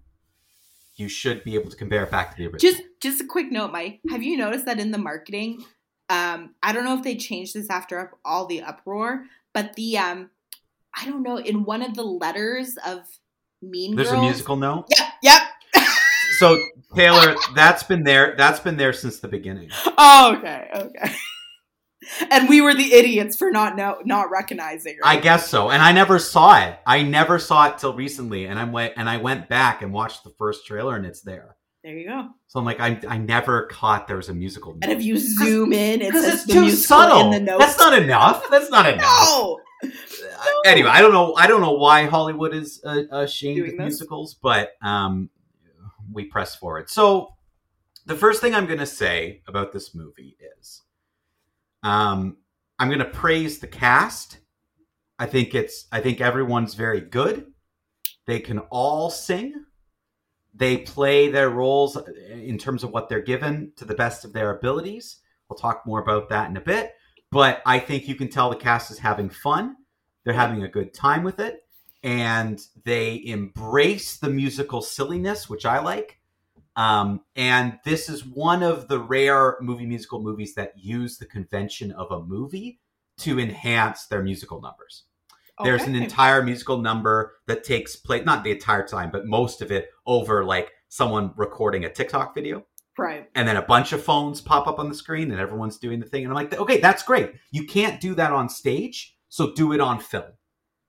you 0.97 1.09
should 1.09 1.43
be 1.43 1.55
able 1.55 1.72
to 1.72 1.76
compare 1.76 2.03
it 2.03 2.11
back 2.11 2.30
to 2.30 2.38
the 2.38 2.45
original. 2.45 2.59
Just 2.59 2.84
just 3.01 3.22
a 3.22 3.26
quick 3.26 3.51
note, 3.51 3.72
Mike. 3.72 4.01
Have 4.11 4.22
you 4.22 4.38
noticed 4.38 4.65
that 4.65 4.80
in 4.80 4.91
the 4.91 4.99
marketing, 4.99 5.65
um, 6.09 6.53
I 6.61 6.72
don't 6.72 6.86
know 6.86 6.95
if 6.95 7.01
they 7.01 7.15
changed 7.15 7.55
this 7.55 7.72
after 7.72 8.11
all 8.24 8.45
the 8.45 8.61
uproar, 8.61 9.24
but 9.51 9.74
the 9.74 9.97
um, 9.97 10.30
I 10.95 11.05
don't 11.05 11.24
know, 11.24 11.39
in 11.39 11.63
one 11.63 11.82
of 11.82 11.95
the 11.95 12.03
letters 12.03 12.78
of 12.86 12.99
Mean 13.63 13.95
There's 13.95 14.11
Girls. 14.11 14.20
a 14.20 14.22
musical 14.22 14.55
note. 14.55 14.86
Yep, 14.95 15.07
yep. 15.24 15.41
So 16.38 16.55
Taylor, 16.95 17.36
that's 17.55 17.82
been 17.82 18.03
there. 18.03 18.36
That's 18.38 18.59
been 18.59 18.78
there 18.78 18.93
since 18.93 19.20
the 19.20 19.28
beginning. 19.28 19.72
Oh, 19.97 20.36
okay, 20.38 20.70
okay. 20.72 21.15
And 22.32 22.47
we 22.50 22.62
were 22.62 22.74
the 22.74 22.93
idiots 22.93 23.36
for 23.36 23.52
not 23.52 23.76
know, 23.76 23.97
not 24.06 24.30
recognizing 24.32 24.95
her. 24.95 25.02
I 25.04 25.18
guess 25.18 25.50
so. 25.50 25.70
And 25.70 25.82
I 25.82 25.91
never 25.91 26.20
saw 26.20 26.60
it. 26.64 26.80
I 26.86 27.04
never 27.04 27.39
saw 27.39 27.68
it 27.68 27.78
till 27.78 27.93
recently. 27.93 28.45
And 28.45 28.58
I 28.58 28.64
went 28.64 28.93
and 28.97 29.10
I 29.10 29.18
went 29.18 29.50
back 29.50 29.82
and 29.82 29.91
watched 29.93 30.24
the 30.24 30.32
first 30.38 30.66
trailer, 30.66 30.95
and 30.95 31.06
it's 31.06 31.22
there. 31.22 31.56
there 31.84 31.97
you 31.97 32.08
go. 32.08 32.30
So 32.47 32.60
I'm 32.60 32.66
like, 32.66 32.80
I, 32.80 33.00
I 33.08 33.18
never 33.18 33.64
caught 33.68 34.08
there 34.08 34.18
was 34.18 34.30
a 34.30 34.34
musical. 34.34 34.78
And 34.82 34.91
if 34.91 35.04
you 35.04 35.18
zoom 35.18 35.74
in, 35.74 36.02
it 36.02 36.08
because 36.08 36.24
says 36.24 36.34
it's 36.36 36.45
the 36.45 36.54
too 36.54 36.70
subtle. 36.72 37.32
in 37.32 37.32
the 37.32 37.52
notes. 37.52 37.66
That's 37.66 37.78
not 37.80 38.02
enough. 38.02 38.50
That's 38.50 38.70
not 38.70 38.86
enough. 38.93 39.04
no. 39.06 39.60
Uh, 39.84 39.89
anyway, 40.66 40.89
I 40.89 41.02
don't 41.02 41.14
know. 41.14 41.36
I 41.36 41.47
don't 41.47 41.62
know 41.62 41.74
why 41.74 42.06
Hollywood 42.06 42.54
is 42.54 42.82
uh, 42.84 43.04
ashamed 43.12 43.68
of 43.68 43.78
musicals, 43.78 44.34
but 44.34 44.72
um, 44.82 45.30
we 46.12 46.26
press 46.26 46.56
forward. 46.56 46.89
So 46.89 47.36
the 48.06 48.16
first 48.16 48.41
thing 48.41 48.56
I'm 48.56 48.66
going 48.66 48.80
to 48.80 48.86
say 48.86 49.41
about 49.47 49.72
this 49.72 49.93
movie 49.95 50.36
is, 50.60 50.82
um, 51.84 52.38
I'm 52.77 52.88
going 52.88 52.99
to 52.99 53.05
praise 53.05 53.59
the 53.59 53.67
cast. 53.67 54.39
I 55.17 55.25
think 55.25 55.53
it's. 55.53 55.86
I 55.91 55.99
think 56.01 56.21
everyone's 56.21 56.75
very 56.75 57.01
good. 57.01 57.47
They 58.25 58.39
can 58.39 58.59
all 58.59 59.09
sing. 59.09 59.65
They 60.53 60.77
play 60.77 61.30
their 61.30 61.49
roles 61.49 61.97
in 62.30 62.57
terms 62.57 62.84
of 62.84 62.91
what 62.91 63.09
they're 63.09 63.21
given 63.21 63.71
to 63.77 63.86
the 63.86 63.95
best 63.95 64.25
of 64.25 64.34
their 64.34 64.55
abilities. 64.55 65.17
We'll 65.49 65.57
talk 65.57 65.86
more 65.86 66.01
about 66.01 66.30
that 66.30 66.49
in 66.49 66.57
a 66.57 66.61
bit. 66.61 66.93
But 67.32 67.61
I 67.65 67.80
think 67.80 68.07
you 68.07 68.15
can 68.15 68.30
tell 68.30 68.49
the 68.49 68.55
cast 68.55 68.91
is 68.91 68.99
having 68.99 69.30
fun. 69.30 69.75
They're 70.23 70.34
having 70.34 70.63
a 70.63 70.67
good 70.67 70.93
time 70.93 71.23
with 71.23 71.39
it. 71.39 71.63
And 72.03 72.61
they 72.86 73.21
embrace 73.25 74.17
the 74.17 74.30
musical 74.30 74.82
silliness, 74.82 75.49
which 75.49 75.65
I 75.65 75.80
like. 75.80 76.18
Um, 76.80 77.23
and 77.36 77.77
this 77.84 78.07
is 78.07 78.25
one 78.25 78.63
of 78.63 78.88
the 78.88 78.99
rare 78.99 79.57
movie 79.59 79.86
musical 79.86 80.23
movies 80.23 80.55
that 80.55 80.71
use 80.77 81.17
the 81.17 81.25
convention 81.25 81.91
of 81.91 82.09
a 82.09 82.23
movie 82.23 82.80
to 83.17 83.38
enhance 83.38 84.05
their 84.05 84.23
musical 84.23 84.61
numbers. 84.61 85.03
There's 85.61 85.84
an 85.84 85.95
entire 85.95 86.41
musical 86.41 86.77
number 86.77 87.34
that 87.47 87.65
takes 87.65 87.97
place, 87.97 88.23
not 88.25 88.45
the 88.45 88.51
entire 88.51 88.88
time, 88.88 89.11
but 89.11 89.25
most 89.25 89.61
of 89.61 89.73
it 89.73 89.89
over 90.05 90.45
like 90.45 90.71
someone 90.88 91.34
recording 91.36 91.84
a 91.84 91.91
TikTok 91.91 92.34
video. 92.34 92.65
Right. 92.97 93.30
and 93.34 93.47
then 93.47 93.55
a 93.55 93.61
bunch 93.61 93.93
of 93.93 94.03
phones 94.03 94.41
pop 94.41 94.67
up 94.67 94.77
on 94.77 94.89
the 94.89 94.95
screen 94.95 95.32
and 95.32 95.39
everyone's 95.39 95.77
doing 95.77 96.01
the 96.01 96.05
thing. 96.05 96.23
And 96.23 96.32
i'm 96.32 96.36
like 96.36 96.53
okay 96.57 96.80
that's 96.82 97.03
great. 97.03 97.32
You 97.51 97.65
can't 97.65 98.01
do 98.01 98.13
that 98.15 98.34
on 98.34 98.49
stage 98.49 99.15
so 99.30 99.53
do 99.53 99.71
it 99.73 99.80
on 99.80 99.99
film. 99.99 100.32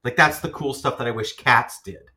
Like 0.03 0.16
that's 0.16 0.41
the 0.41 0.51
cool 0.51 0.74
stuff 0.74 0.99
that 0.99 1.07
i 1.07 1.12
wish 1.12 1.36
cats 1.36 1.80
did 1.84 2.10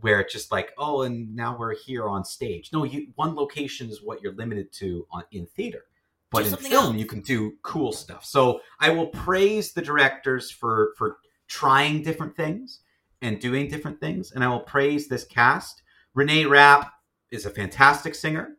where 0.00 0.20
it's 0.20 0.32
just 0.32 0.52
like 0.52 0.72
oh 0.78 1.02
and 1.02 1.34
now 1.34 1.56
we're 1.58 1.74
here 1.74 2.08
on 2.08 2.24
stage 2.24 2.70
no 2.72 2.84
you 2.84 3.08
one 3.16 3.34
location 3.34 3.88
is 3.88 4.02
what 4.02 4.22
you're 4.22 4.34
limited 4.34 4.72
to 4.72 5.06
on 5.10 5.22
in 5.32 5.46
theater 5.46 5.84
but 6.30 6.44
Do 6.44 6.50
in 6.50 6.56
film 6.56 6.84
else. 6.86 6.96
you 6.96 7.06
can 7.06 7.20
do 7.20 7.52
cool 7.62 7.92
stuff 7.92 8.24
so 8.24 8.60
i 8.80 8.90
will 8.90 9.08
praise 9.08 9.72
the 9.72 9.82
directors 9.82 10.50
for 10.50 10.92
for 10.96 11.18
trying 11.48 12.02
different 12.02 12.36
things 12.36 12.80
and 13.22 13.40
doing 13.40 13.68
different 13.68 14.00
things 14.00 14.32
and 14.32 14.44
i 14.44 14.48
will 14.48 14.60
praise 14.60 15.08
this 15.08 15.24
cast 15.24 15.82
renee 16.14 16.44
rapp 16.44 16.92
is 17.30 17.46
a 17.46 17.50
fantastic 17.50 18.14
singer 18.14 18.58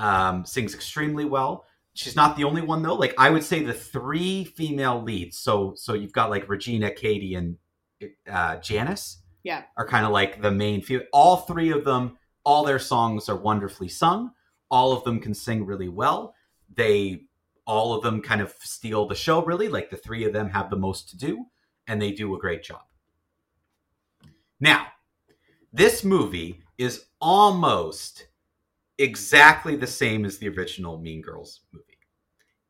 um, 0.00 0.46
sings 0.46 0.74
extremely 0.74 1.24
well. 1.24 1.66
She's 1.94 2.16
not 2.16 2.36
the 2.36 2.44
only 2.44 2.62
one 2.62 2.82
though. 2.82 2.94
Like 2.94 3.14
I 3.18 3.30
would 3.30 3.44
say 3.44 3.62
the 3.62 3.74
three 3.74 4.44
female 4.44 5.02
leads. 5.02 5.36
So 5.38 5.74
so 5.76 5.92
you've 5.92 6.12
got 6.12 6.30
like 6.30 6.48
Regina, 6.48 6.90
Cady, 6.90 7.34
and 7.34 7.56
uh, 8.30 8.56
Janice. 8.56 9.22
Yeah. 9.42 9.62
are 9.76 9.86
kind 9.86 10.04
of 10.04 10.12
like 10.12 10.42
the 10.42 10.50
main 10.50 10.82
few. 10.82 11.02
All 11.12 11.38
three 11.38 11.70
of 11.70 11.84
them, 11.84 12.18
all 12.44 12.64
their 12.64 12.78
songs 12.78 13.28
are 13.28 13.36
wonderfully 13.36 13.88
sung. 13.88 14.32
All 14.70 14.92
of 14.92 15.04
them 15.04 15.20
can 15.20 15.34
sing 15.34 15.64
really 15.64 15.88
well. 15.88 16.34
They 16.72 17.22
all 17.66 17.94
of 17.94 18.02
them 18.02 18.20
kind 18.20 18.40
of 18.40 18.54
steal 18.60 19.06
the 19.06 19.14
show. 19.14 19.42
Really, 19.44 19.68
like 19.68 19.90
the 19.90 19.96
three 19.96 20.24
of 20.24 20.32
them 20.32 20.50
have 20.50 20.70
the 20.70 20.76
most 20.76 21.08
to 21.10 21.16
do, 21.16 21.46
and 21.86 22.00
they 22.00 22.12
do 22.12 22.34
a 22.34 22.38
great 22.38 22.62
job. 22.62 22.82
Now, 24.58 24.88
this 25.72 26.04
movie 26.04 26.62
is 26.78 27.06
almost 27.20 28.26
exactly 28.98 29.76
the 29.76 29.86
same 29.86 30.24
as 30.24 30.38
the 30.38 30.48
original 30.48 30.98
Mean 30.98 31.22
Girls 31.22 31.60
movie. 31.72 31.84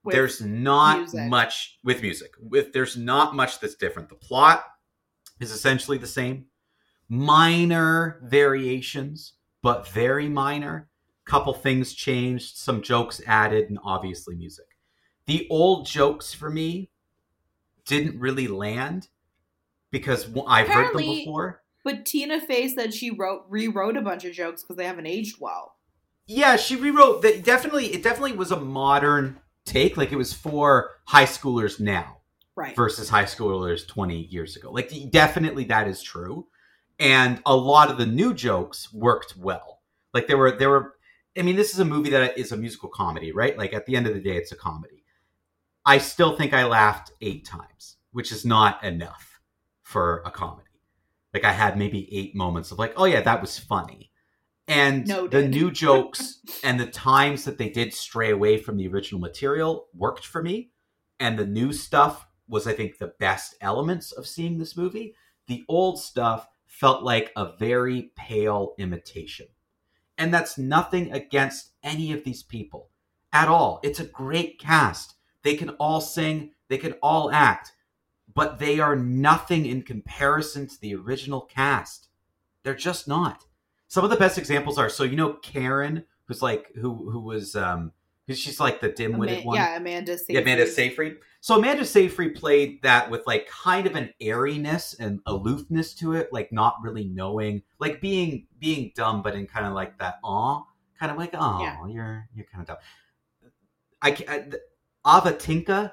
With 0.03 0.14
there's 0.14 0.41
not 0.41 0.99
music. 0.99 1.29
much 1.29 1.79
with 1.85 2.03
music. 2.03 2.33
With 2.41 2.73
there's 2.73 2.97
not 2.97 3.35
much 3.35 3.61
that's 3.61 3.75
different. 3.75 4.09
The 4.09 4.14
plot 4.14 4.64
is 5.41 5.51
essentially 5.51 5.99
the 5.99 6.07
same. 6.07 6.47
Minor 7.11 8.21
variations, 8.23 9.33
but 9.63 9.89
very 9.89 10.29
minor. 10.29 10.89
Couple 11.27 11.53
things 11.53 11.93
changed, 11.93 12.57
some 12.57 12.83
jokes 12.83 13.21
added, 13.27 13.69
and 13.69 13.79
obviously 13.85 14.37
music. 14.37 14.67
The 15.27 15.47
old 15.51 15.87
jokes 15.87 16.33
for 16.33 16.49
me 16.51 16.91
didn't 17.85 18.19
really 18.19 18.47
land 18.49 19.09
because 19.91 20.29
I've 20.47 20.69
heard 20.69 20.95
them 20.95 21.03
before. 21.03 21.63
But 21.85 22.07
Tina 22.07 22.41
Fey 22.41 22.69
said 22.69 22.95
she 22.95 23.11
wrote 23.11 23.45
rewrote 23.49 23.97
a 23.97 24.03
bunch 24.03 24.25
of 24.25 24.33
jokes 24.33 24.63
because 24.63 24.77
they 24.77 24.87
haven't 24.87 25.07
aged 25.07 25.37
well. 25.41 25.77
Yeah, 26.27 26.55
she 26.57 26.77
rewrote 26.77 27.23
that. 27.23 27.43
Definitely, 27.45 27.87
it 27.87 28.05
definitely 28.05 28.37
was 28.37 28.53
a 28.53 28.61
modern 28.61 29.41
take. 29.65 29.97
Like 29.97 30.13
it 30.13 30.17
was 30.17 30.33
for 30.33 30.91
high 31.07 31.25
schoolers 31.25 31.81
now 31.81 32.19
Right. 32.55 32.77
versus 32.77 33.09
high 33.09 33.25
schoolers 33.25 33.87
20 33.87 34.27
years 34.27 34.55
ago. 34.57 34.71
Like 34.71 34.93
definitely 35.11 35.65
that 35.65 35.89
is 35.89 36.03
true. 36.03 36.47
And 37.01 37.42
a 37.46 37.57
lot 37.57 37.90
of 37.90 37.98
the 37.98 38.07
new 38.07 38.34
jokes 38.34 38.92
worked 38.92 39.36
well. 39.36 39.80
Like 40.14 40.26
there 40.26 40.36
were 40.36 40.53
there 40.53 40.70
were 40.70 40.94
I 41.36 41.42
mean 41.42 41.57
this 41.57 41.72
is 41.72 41.80
a 41.80 41.84
movie 41.84 42.11
that 42.11 42.38
is 42.38 42.53
a 42.53 42.57
musical 42.57 42.88
comedy, 42.88 43.32
right? 43.32 43.57
Like 43.59 43.72
at 43.72 43.86
the 43.86 43.96
end 43.96 44.07
of 44.07 44.14
the 44.14 44.20
day 44.20 44.36
it's 44.36 44.53
a 44.53 44.57
comedy. 44.57 45.05
I 45.84 45.98
still 45.98 46.36
think 46.36 46.53
I 46.53 46.66
laughed 46.66 47.11
8 47.22 47.44
times, 47.46 47.96
which 48.12 48.30
is 48.30 48.44
not 48.44 48.84
enough 48.84 49.40
for 49.82 50.22
a 50.26 50.30
comedy. 50.30 50.68
Like 51.32 51.44
I 51.44 51.53
had 51.53 51.78
maybe 51.78 52.07
8 52.14 52.36
moments 52.36 52.70
of 52.70 52.78
like, 52.78 52.92
"Oh 52.96 53.07
yeah, 53.07 53.22
that 53.22 53.40
was 53.40 53.59
funny." 53.59 54.11
And 54.68 55.07
the 55.07 55.48
new 55.48 55.70
jokes 55.84 56.38
and 56.62 56.78
the 56.78 56.86
times 56.86 57.44
that 57.44 57.59
they 57.59 57.70
did 57.70 57.94
stray 57.94 58.30
away 58.30 58.59
from 58.59 58.76
the 58.76 58.86
original 58.88 59.20
material 59.20 59.88
worked 59.94 60.26
for 60.26 60.42
me 60.42 60.70
and 61.20 61.38
the 61.38 61.46
new 61.46 61.72
stuff 61.72 62.26
was 62.48 62.66
i 62.66 62.72
think 62.72 62.98
the 62.98 63.12
best 63.20 63.55
elements 63.61 64.11
of 64.11 64.26
seeing 64.26 64.59
this 64.59 64.76
movie 64.76 65.14
the 65.46 65.64
old 65.68 66.01
stuff 66.01 66.48
felt 66.81 67.03
like 67.03 67.31
a 67.37 67.53
very 67.59 68.11
pale 68.16 68.74
imitation. 68.78 69.47
And 70.16 70.33
that's 70.33 70.57
nothing 70.57 71.12
against 71.12 71.72
any 71.83 72.11
of 72.11 72.24
these 72.24 72.43
people 72.43 72.89
at 73.35 73.49
all. 73.49 73.81
It's 73.83 74.01
a 74.01 74.05
great 74.05 74.59
cast. 74.59 75.14
They 75.43 75.57
can 75.57 75.70
all 75.70 76.01
sing. 76.01 76.53
They 76.68 76.78
can 76.78 76.95
all 77.03 77.31
act. 77.31 77.72
But 78.33 78.59
they 78.59 78.81
are 78.81 78.97
nothing 78.97 79.66
in 79.66 79.83
comparison 79.83 80.68
to 80.68 80.81
the 80.81 80.95
original 80.95 81.43
cast. 81.43 82.09
They're 82.62 82.74
just 82.74 83.07
not. 83.07 83.45
Some 83.87 84.05
of 84.05 84.11
the 84.11 84.16
best 84.16 84.39
examples 84.39 84.78
are 84.78 84.89
so 84.89 85.05
you 85.05 85.16
know 85.16 85.35
karen 85.35 86.05
who's 86.26 86.41
like 86.41 86.72
who 86.76 87.11
who 87.11 87.20
was 87.20 87.57
um 87.57 87.93
she's 88.39 88.61
like 88.61 88.81
the 88.81 88.89
dim-witted 88.91 89.39
Ama- 89.39 89.47
one 89.47 89.57
yeah, 89.57 89.76
Amanda 89.76 90.16
Seyfried. 90.18 90.35
yeah, 90.35 90.41
Amanda 90.41 90.66
Seyfried. 90.66 91.16
So 91.41 91.57
Amanda 91.59 91.85
Seyfried 91.85 92.35
played 92.35 92.83
that 92.83 93.11
with 93.11 93.26
like 93.26 93.47
kind 93.49 93.87
of 93.87 93.97
an 93.97 94.12
airiness 94.20 94.95
and 95.01 95.20
aloofness 95.26 95.95
to 95.95 96.12
it, 96.14 96.33
like 96.33 96.53
not 96.53 96.76
really 96.83 97.05
knowing, 97.05 97.62
like 97.78 98.01
being 98.01 98.47
being 98.59 98.93
dumb, 98.95 99.22
but 99.22 99.35
in 99.35 99.47
kind 99.47 99.66
of 99.66 99.72
like 99.72 99.99
that 99.99 100.16
aw, 100.22 100.62
kind 100.99 101.11
of 101.11 101.18
like 101.18 101.31
oh, 101.35 101.61
Yeah. 101.62 101.87
you're 101.89 102.28
you're 102.35 102.47
kind 102.53 102.62
of 102.62 102.66
dumb. 102.68 102.76
I, 104.03 104.09
I 104.11 104.39
th- 104.41 104.55
Avantika 105.07 105.93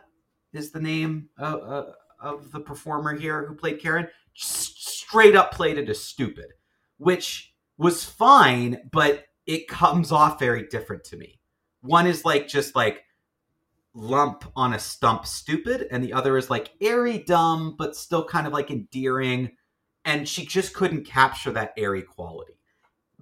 is 0.54 0.72
the 0.72 0.80
name 0.82 1.30
of, 1.38 1.62
uh, 1.62 1.92
of 2.22 2.52
the 2.52 2.60
performer 2.60 3.14
here 3.16 3.46
who 3.46 3.56
played 3.56 3.80
Karen. 3.82 4.08
Straight 4.34 5.36
up 5.36 5.52
played 5.52 5.78
it 5.78 5.90
as 5.90 6.02
stupid, 6.04 6.48
which 6.98 7.54
was 7.78 8.04
fine, 8.04 8.90
but 8.92 9.26
it 9.46 9.68
comes 9.68 10.12
off 10.12 10.40
very 10.40 10.68
different 10.68 11.04
to 11.06 11.18
me. 11.18 11.40
One 11.82 12.08
is 12.08 12.26
like 12.26 12.48
just 12.48 12.76
like 12.76 13.04
lump 13.94 14.44
on 14.56 14.74
a 14.74 14.80
stump 14.80 15.26
stupid 15.26 15.88
and 15.90 16.04
the 16.04 16.14
other 16.14 16.38
is 16.38 16.50
like 16.50 16.72
airy 16.82 17.18
dumb 17.20 17.76
but 17.78 17.96
still 17.96 18.24
kind 18.24 18.46
of 18.46 18.54
like 18.54 18.70
endearing 18.70 19.52
and 20.06 20.30
she 20.30 20.46
just 20.46 20.76
couldn't 20.76 21.04
capture 21.04 21.52
that 21.52 21.74
airy 21.78 22.04
quality 22.04 22.60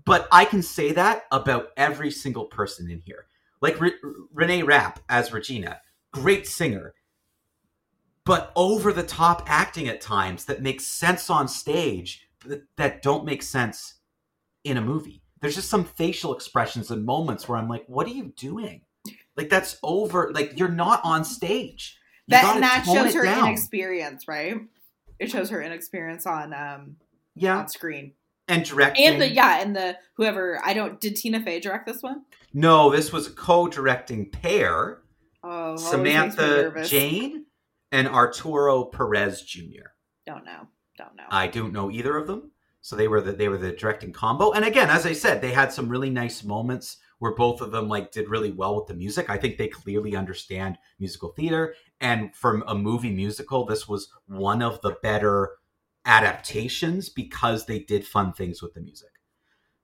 but 0.03 0.27
i 0.33 0.43
can 0.43 0.61
say 0.61 0.91
that 0.91 1.23
about 1.31 1.69
every 1.77 2.11
single 2.11 2.43
person 2.43 2.91
in 2.91 2.99
here 2.99 3.27
like 3.61 3.79
Re- 3.79 3.93
renee 4.33 4.63
rapp 4.63 4.99
as 5.07 5.31
regina 5.31 5.79
great 6.11 6.45
singer 6.45 6.93
but 8.25 8.51
over 8.55 8.91
the 8.91 9.03
top 9.03 9.43
acting 9.45 9.87
at 9.87 10.01
times 10.01 10.43
that 10.45 10.61
makes 10.61 10.85
sense 10.85 11.29
on 11.29 11.47
stage 11.47 12.27
that 12.75 13.01
don't 13.01 13.25
make 13.25 13.43
sense 13.43 13.95
in 14.63 14.77
a 14.77 14.81
movie. 14.81 15.21
There's 15.45 15.55
just 15.55 15.69
some 15.69 15.83
facial 15.85 16.33
expressions 16.33 16.89
and 16.91 17.05
moments 17.05 17.47
where 17.47 17.57
I'm 17.57 17.69
like, 17.69 17.85
what 17.87 18.07
are 18.07 18.11
you 18.11 18.33
doing? 18.35 18.81
Like 19.37 19.49
that's 19.49 19.77
over. 19.83 20.31
Like 20.33 20.57
you're 20.57 20.67
not 20.69 21.01
on 21.03 21.23
stage. 21.23 21.97
You 22.27 22.31
That 22.31 22.55
and 22.55 22.63
that 22.63 22.85
shows 22.85 23.13
her 23.13 23.23
down. 23.23 23.47
inexperience, 23.47 24.27
right? 24.27 24.55
It 25.19 25.29
shows 25.29 25.49
her 25.51 25.61
inexperience 25.61 26.25
on 26.25 26.53
um 26.53 26.95
Yeah, 27.35 27.59
on 27.59 27.67
screen. 27.69 28.13
and 28.47 28.65
directing. 28.65 29.05
And 29.05 29.21
the 29.21 29.29
yeah, 29.29 29.61
and 29.61 29.75
the 29.75 29.97
whoever 30.15 30.59
I 30.65 30.73
don't 30.73 30.99
did 30.99 31.15
Tina 31.15 31.39
Fey 31.41 31.59
direct 31.59 31.85
this 31.85 32.01
one? 32.01 32.23
No, 32.53 32.89
this 32.89 33.13
was 33.13 33.27
a 33.27 33.31
co-directing 33.31 34.31
pair. 34.31 35.01
Oh, 35.43 35.49
always 35.49 35.83
makes 35.83 35.93
me 35.95 36.11
Samantha. 36.39 36.83
Jayne 36.85 37.45
and 37.91 38.07
Arturo 38.07 38.85
Perez 38.85 39.41
Jr. 39.43 39.89
Don't 40.25 40.43
know. 40.43 40.67
Don't 40.97 41.15
know. 41.15 41.23
I 41.29 41.47
don't 41.47 41.71
know 41.73 41.91
either 41.91 42.17
of 42.17 42.25
them. 42.25 42.51
So 42.85 42.95
they 42.95 43.07
were 43.07 43.19
the 43.19 43.31
they 43.31 43.49
were 43.49 43.57
the 43.57 43.71
directing 43.71 44.13
combo. 44.13 44.51
And 44.51 44.63
again, 44.63 44.91
as 44.91 45.07
I 45.07 45.13
said, 45.13 45.41
they 45.41 45.53
had 45.53 45.73
some 45.73 45.89
really 45.89 46.11
nice 46.11 46.43
moments 46.43 46.97
where 47.17 47.33
both 47.33 47.59
of 47.59 47.71
them 47.71 47.89
like 47.89 48.11
did 48.11 48.29
really 48.29 48.51
well 48.51 48.75
with 48.75 48.85
the 48.85 48.93
music. 48.93 49.27
I 49.27 49.37
think 49.39 49.57
they 49.57 49.67
clearly 49.67 50.15
understand 50.15 50.77
musical 50.99 51.29
theater. 51.29 51.73
And 51.99 52.35
from 52.35 52.63
a 52.67 52.75
movie 52.75 53.09
musical, 53.09 53.65
this 53.65 53.87
was 53.87 54.09
one 54.27 54.61
of 54.61 54.81
the 54.81 54.97
better 55.01 55.53
adaptations 56.05 57.09
because 57.09 57.65
they 57.65 57.79
did 57.79 58.05
fun 58.05 58.33
things 58.33 58.61
with 58.61 58.75
the 58.75 58.81
music. 58.81 59.09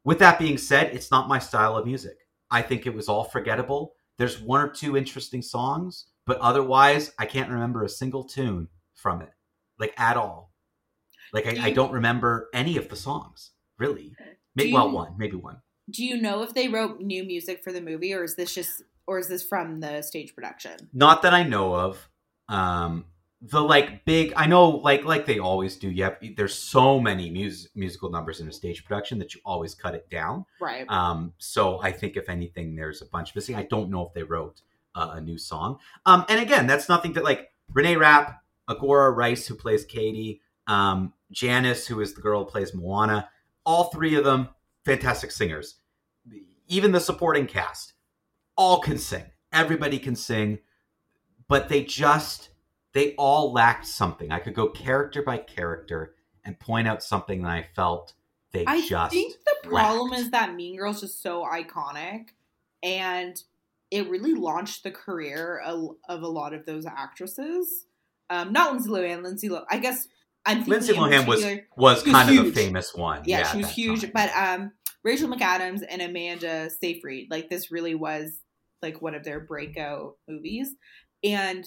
With 0.03 0.19
that 0.19 0.37
being 0.37 0.59
said, 0.59 0.93
it's 0.93 1.09
not 1.09 1.27
my 1.27 1.39
style 1.39 1.75
of 1.75 1.87
music. 1.87 2.17
I 2.51 2.61
think 2.61 2.85
it 2.85 2.93
was 2.93 3.09
all 3.09 3.23
forgettable. 3.23 3.95
There's 4.19 4.39
one 4.39 4.61
or 4.61 4.69
two 4.69 4.95
interesting 4.95 5.41
songs, 5.41 6.05
but 6.27 6.37
otherwise, 6.37 7.13
I 7.17 7.25
can't 7.25 7.49
remember 7.49 7.83
a 7.83 7.89
single 7.89 8.25
tune 8.25 8.67
from 8.93 9.23
it, 9.23 9.31
like 9.79 9.99
at 9.99 10.17
all. 10.17 10.50
Like 11.33 11.47
I, 11.47 11.53
Do 11.53 11.61
I 11.61 11.67
you- 11.67 11.75
don't 11.75 11.91
remember 11.91 12.49
any 12.53 12.77
of 12.77 12.89
the 12.89 12.95
songs, 12.95 13.51
really. 13.77 14.15
Maybe 14.55 14.73
well, 14.73 14.91
one, 14.91 15.15
maybe 15.17 15.37
one. 15.37 15.61
Do 15.89 16.03
you 16.05 16.21
know 16.21 16.43
if 16.43 16.53
they 16.53 16.67
wrote 16.67 16.99
new 17.01 17.23
music 17.23 17.63
for 17.63 17.71
the 17.71 17.81
movie 17.81 18.13
or 18.13 18.23
is 18.23 18.35
this 18.35 18.53
just 18.53 18.83
or 19.07 19.17
is 19.19 19.27
this 19.27 19.43
from 19.43 19.79
the 19.79 20.01
stage 20.01 20.35
production? 20.35 20.89
Not 20.93 21.21
that 21.23 21.33
I 21.33 21.43
know 21.43 21.73
of. 21.75 22.09
Um, 22.49 23.05
the 23.41 23.59
like 23.61 24.05
big, 24.05 24.33
I 24.35 24.45
know, 24.45 24.69
like 24.69 25.03
like 25.03 25.25
they 25.25 25.39
always 25.39 25.75
do. 25.77 25.89
You 25.89 26.03
have 26.03 26.17
there's 26.37 26.53
so 26.53 26.99
many 26.99 27.29
mus- 27.31 27.67
musical 27.73 28.11
numbers 28.11 28.39
in 28.39 28.47
a 28.47 28.51
stage 28.51 28.85
production 28.85 29.17
that 29.19 29.33
you 29.33 29.41
always 29.43 29.73
cut 29.73 29.95
it 29.95 30.09
down. 30.11 30.45
Right. 30.59 30.85
Um, 30.89 31.33
so 31.39 31.81
I 31.81 31.91
think 31.91 32.17
if 32.17 32.29
anything, 32.29 32.75
there's 32.75 33.01
a 33.01 33.05
bunch 33.05 33.33
missing. 33.33 33.55
I 33.55 33.63
don't 33.63 33.89
know 33.89 34.05
if 34.05 34.13
they 34.13 34.23
wrote 34.23 34.61
uh, 34.93 35.13
a 35.15 35.21
new 35.21 35.37
song. 35.39 35.79
Um, 36.05 36.23
and 36.29 36.39
again, 36.39 36.67
that's 36.67 36.87
nothing 36.87 37.13
that 37.13 37.23
like 37.23 37.49
Renee 37.73 37.95
Rapp, 37.95 38.43
Angourie 38.69 39.11
Rice, 39.15 39.47
who 39.47 39.55
plays 39.55 39.85
Cady, 39.85 40.41
um, 40.67 41.13
Janice, 41.31 41.87
who 41.87 41.99
is 42.01 42.13
the 42.13 42.21
girl 42.21 42.43
who 42.43 42.49
plays 42.49 42.73
Moana. 42.73 43.29
All 43.65 43.85
three 43.85 44.15
of 44.15 44.23
them, 44.23 44.49
fantastic 44.85 45.31
singers. 45.31 45.75
Even 46.67 46.91
the 46.91 46.99
supporting 46.99 47.47
cast, 47.47 47.93
all 48.55 48.79
can 48.79 48.97
sing. 48.97 49.25
Everybody 49.51 49.99
can 49.99 50.15
sing, 50.15 50.59
but 51.47 51.69
they 51.69 51.83
just 51.83 52.49
they 52.93 53.13
all 53.15 53.51
lacked 53.51 53.85
something. 53.85 54.31
I 54.31 54.39
could 54.39 54.53
go 54.53 54.67
character 54.67 55.21
by 55.21 55.37
character 55.37 56.15
and 56.43 56.59
point 56.59 56.87
out 56.87 57.03
something 57.03 57.43
that 57.43 57.51
I 57.51 57.67
felt 57.75 58.13
they 58.51 58.65
I 58.65 58.81
just 58.81 58.93
I 58.93 59.09
think 59.09 59.35
the 59.45 59.69
problem 59.69 60.11
lacked. 60.11 60.21
is 60.21 60.31
that 60.31 60.55
Mean 60.55 60.77
Girls 60.77 61.03
is 61.03 61.17
so 61.17 61.45
iconic 61.45 62.29
and 62.83 63.41
it 63.89 64.09
really 64.09 64.33
launched 64.33 64.83
the 64.83 64.91
career 64.91 65.61
of, 65.65 65.95
of 66.07 66.21
a 66.23 66.27
lot 66.27 66.53
of 66.53 66.65
those 66.65 66.85
actresses. 66.85 67.85
Um, 68.29 68.53
not 68.53 68.71
Lindsay 68.71 68.89
Lohan, 68.89 69.23
Lindsay 69.23 69.49
Lohan. 69.49 69.65
I 69.69 69.77
guess 69.77 70.07
I'm 70.45 70.63
Lindsay 70.65 70.93
Lohan 70.93 71.27
was 71.27 71.45
was 71.77 72.03
kind 72.03 72.37
of 72.39 72.47
a 72.47 72.51
famous 72.51 72.93
one. 72.95 73.21
yeah, 73.25 73.39
at 73.41 73.47
she 73.51 73.57
was 73.57 73.69
huge. 73.69 74.01
time. 74.01 74.11
But 74.13 74.31
um, 74.35 74.71
Rachel 75.03 75.29
McAdams 75.29 75.81
and 75.87 76.01
Amanda 76.01 76.69
Seyfried, 76.69 77.27
like 77.29 77.49
this 77.49 77.71
really 77.71 77.95
was 77.95 78.39
like 78.81 79.01
one 79.01 79.13
of 79.15 79.23
their 79.23 79.39
breakout 79.39 80.15
movies, 80.27 80.73
and 81.23 81.65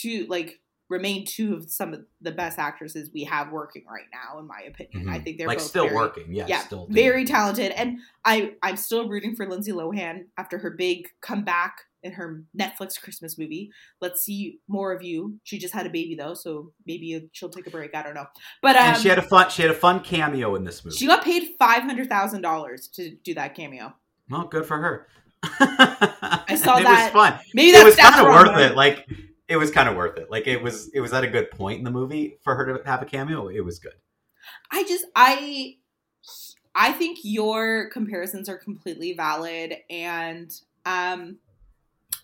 to 0.00 0.26
like 0.28 0.60
remain 0.88 1.24
two 1.24 1.54
of 1.54 1.70
some 1.70 1.94
of 1.94 2.04
the 2.20 2.32
best 2.32 2.58
actresses 2.58 3.10
we 3.14 3.24
have 3.24 3.50
working 3.50 3.82
right 3.90 4.04
now, 4.12 4.38
in 4.38 4.46
my 4.46 4.60
opinion. 4.68 5.08
I 5.08 5.18
Mhm. 5.20 5.24
think 5.24 5.38
they're 5.38 5.46
like 5.46 5.58
both 5.58 5.66
still 5.66 5.84
very- 5.84 5.96
working. 5.96 6.34
Yeah, 6.34 6.46
yeah, 6.48 6.60
still 6.64 6.86
very 6.90 7.24
talented. 7.24 7.72
And 7.72 7.98
I 8.24 8.54
I'm 8.62 8.76
still 8.76 9.08
rooting 9.08 9.34
for 9.34 9.48
Lindsay 9.48 9.72
Lohan 9.72 10.26
after 10.36 10.58
her 10.58 10.70
big 10.70 11.08
comeback 11.20 11.84
in 12.02 12.12
her 12.12 12.42
Netflix 12.58 13.00
Christmas 13.00 13.38
movie. 13.38 13.70
Let's 14.00 14.22
see 14.22 14.58
more 14.68 14.92
of 14.92 15.02
you. 15.02 15.38
She 15.44 15.58
just 15.58 15.72
had 15.74 15.86
a 15.86 15.90
baby 15.90 16.14
though, 16.14 16.34
so 16.34 16.72
maybe 16.86 17.28
she'll 17.32 17.48
take 17.50 17.66
a 17.66 17.70
break. 17.70 17.94
I 17.94 18.02
don't 18.02 18.14
know. 18.14 18.26
But 18.60 18.76
um, 18.76 18.82
and 18.94 18.96
she 19.02 19.08
had 19.08 19.18
a 19.18 19.22
fun 19.22 19.50
she 19.50 19.62
had 19.62 19.70
a 19.70 19.74
fun 19.74 20.00
cameo 20.00 20.54
in 20.56 20.64
this 20.64 20.84
movie. 20.84 20.96
she 20.96 21.06
got 21.06 21.24
paid 21.24 21.50
five 21.58 21.82
hundred 21.82 22.08
thousand 22.08 22.42
dollars 22.42 22.88
to 22.94 23.10
do 23.24 23.34
that 23.34 23.54
cameo. 23.54 23.94
well, 24.30 24.44
good 24.44 24.66
for 24.66 24.78
her. 24.78 25.06
I 25.44 26.56
saw 26.62 26.76
it 26.78 26.84
that. 26.84 27.12
was 27.14 27.22
fun. 27.22 27.40
Maybe 27.54 27.70
it 27.70 27.84
that's 27.84 27.84
was 27.84 27.96
kind 27.96 28.20
of 28.20 28.26
worth 28.26 28.58
it. 28.58 28.76
Like 28.76 29.08
it 29.48 29.56
was 29.56 29.70
kind 29.70 29.88
of 29.88 29.96
worth 29.96 30.18
it. 30.18 30.30
Like 30.30 30.46
it 30.46 30.62
was 30.62 30.88
it 30.94 31.00
was 31.00 31.12
at 31.12 31.24
a 31.24 31.28
good 31.28 31.50
point 31.50 31.78
in 31.78 31.84
the 31.84 31.90
movie 31.90 32.38
for 32.42 32.54
her 32.54 32.78
to 32.78 32.84
have 32.88 33.02
a 33.02 33.06
cameo. 33.06 33.48
It 33.48 33.60
was 33.60 33.78
good. 33.78 33.94
I 34.70 34.84
just 34.84 35.04
I 35.14 35.76
I 36.74 36.92
think 36.92 37.18
your 37.22 37.90
comparisons 37.90 38.48
are 38.48 38.56
completely 38.56 39.12
valid 39.12 39.74
and 39.90 40.50
um 40.86 41.36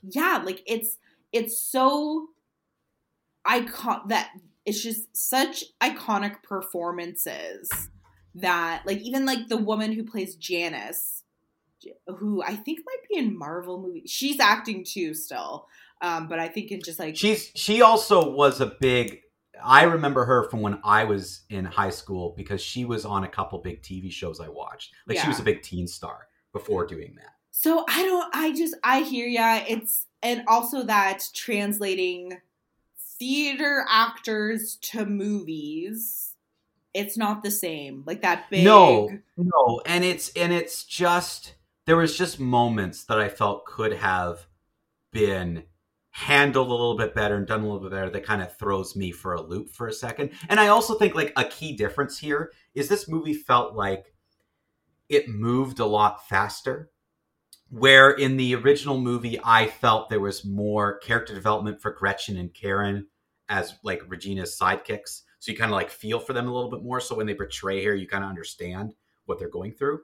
yeah, 0.03 0.43
like 0.45 0.63
it's 0.67 0.99
it's 1.33 1.61
so 1.61 2.29
icon 3.45 4.03
that 4.09 4.31
it's 4.65 4.83
just 4.83 5.17
such 5.17 5.65
iconic 5.81 6.43
performances 6.43 7.71
that 8.35 8.83
like 8.87 8.99
even 8.99 9.25
like 9.25 9.49
the 9.49 9.57
woman 9.57 9.93
who 9.93 10.05
plays 10.05 10.35
Janice 10.37 11.25
who 12.19 12.43
I 12.43 12.57
think 12.57 12.81
might 12.85 13.09
be 13.09 13.19
in 13.19 13.39
Marvel 13.39 13.81
movies. 13.81 14.11
She's 14.11 14.41
acting 14.41 14.85
too 14.85 15.15
still. 15.15 15.67
Um 16.01 16.29
but 16.29 16.39
I 16.39 16.49
think 16.49 16.71
in 16.71 16.81
just 16.83 16.99
like 16.99 17.17
She's 17.17 17.51
she 17.55 17.83
also 17.83 18.31
was 18.31 18.61
a 18.61 18.67
big. 18.81 19.21
I 19.65 19.85
remember 19.85 20.25
her 20.25 20.49
from 20.49 20.61
when 20.61 20.79
I 20.85 21.03
was 21.05 21.41
in 21.51 21.65
high 21.65 21.91
school 21.91 22.33
because 22.37 22.61
she 22.61 22.85
was 22.85 23.05
on 23.05 23.25
a 23.25 23.29
couple 23.29 23.59
big 23.59 23.83
TV 23.83 24.11
shows 24.13 24.39
I 24.39 24.49
watched. 24.49 24.93
Like 25.07 25.19
she 25.19 25.27
was 25.27 25.41
a 25.41 25.43
big 25.43 25.63
teen 25.63 25.89
star 25.89 26.29
before 26.53 26.87
doing 26.87 27.17
that. 27.17 27.33
So 27.61 27.85
I 27.89 28.05
don't. 28.05 28.37
I 28.37 28.53
just. 28.53 28.77
I 28.85 29.01
hear 29.01 29.27
ya. 29.27 29.63
It's 29.67 30.07
and 30.23 30.45
also 30.47 30.85
that 30.85 31.29
translating 31.35 32.39
theater 33.19 33.85
actors 33.89 34.77
to 34.77 35.05
movies, 35.05 36.37
it's 36.95 37.17
not 37.17 37.43
the 37.43 37.51
same. 37.51 38.05
Like 38.07 38.23
that 38.23 38.49
big. 38.49 38.63
No, 38.63 39.11
no, 39.37 39.81
and 39.85 40.05
it's 40.05 40.29
and 40.37 40.53
it's 40.53 40.85
just 40.85 41.57
there 41.87 41.97
was 41.97 42.17
just 42.17 42.39
moments 42.39 43.07
that 43.07 43.19
I 43.19 43.29
felt 43.29 43.67
could 43.67 43.93
have 43.95 44.47
been 45.11 45.65
handled 46.11 46.69
a 46.69 46.71
little 46.71 46.97
bit 46.97 47.13
better 47.13 47.35
and 47.35 47.47
done 47.49 47.63
a 47.63 47.65
little 47.65 47.81
bit 47.81 47.91
better 47.91 48.11
that 48.11 48.25
kind 48.25 48.41
of 48.41 48.57
throws 48.57 48.95
me 48.95 49.11
for 49.11 49.35
a 49.35 49.43
loop 49.43 49.69
for 49.69 49.89
a 49.89 49.93
second. 49.93 50.31
And 50.49 50.61
I 50.61 50.69
also 50.69 50.95
think 50.95 51.17
like 51.17 51.33
a 51.35 51.45
key 51.45 51.73
difference 51.73 52.21
here 52.21 52.53
is 52.77 52.89
this 52.89 53.09
movie 53.09 53.35
felt 53.35 53.75
like 53.75 54.15
it 55.09 55.29
moved 55.29 55.81
a 55.81 55.87
lot 55.87 56.29
faster. 56.29 56.93
Where 57.71 58.11
in 58.11 58.37
the 58.37 58.55
original 58.55 58.99
movie, 59.01 59.39
I 59.45 59.67
felt 59.67 60.09
there 60.09 60.21
was 60.21 60.45
more 60.45 60.99
character 60.99 61.35
development 61.35 61.81
for 61.83 61.91
Gretchen 61.91 62.37
and 62.37 62.53
Karen 62.55 63.07
as 63.49 63.75
like 63.83 64.03
Regina's 64.09 64.59
sidekicks. 64.59 65.23
So 65.39 65.53
you 65.53 65.59
kind 65.59 65.71
of 65.71 65.77
like 65.77 65.91
feel 65.91 66.19
for 66.19 66.33
them 66.33 66.49
a 66.49 66.53
little 66.55 66.71
bit 66.71 66.83
more. 66.83 67.01
So 67.01 67.15
when 67.15 67.27
they 67.27 67.35
portray 67.35 67.85
her, 67.85 67.95
you 67.95 68.07
kind 68.09 68.25
of 68.25 68.31
understand 68.31 68.95
what 69.27 69.39
they're 69.39 69.51
going 69.51 69.73
through. 69.73 70.01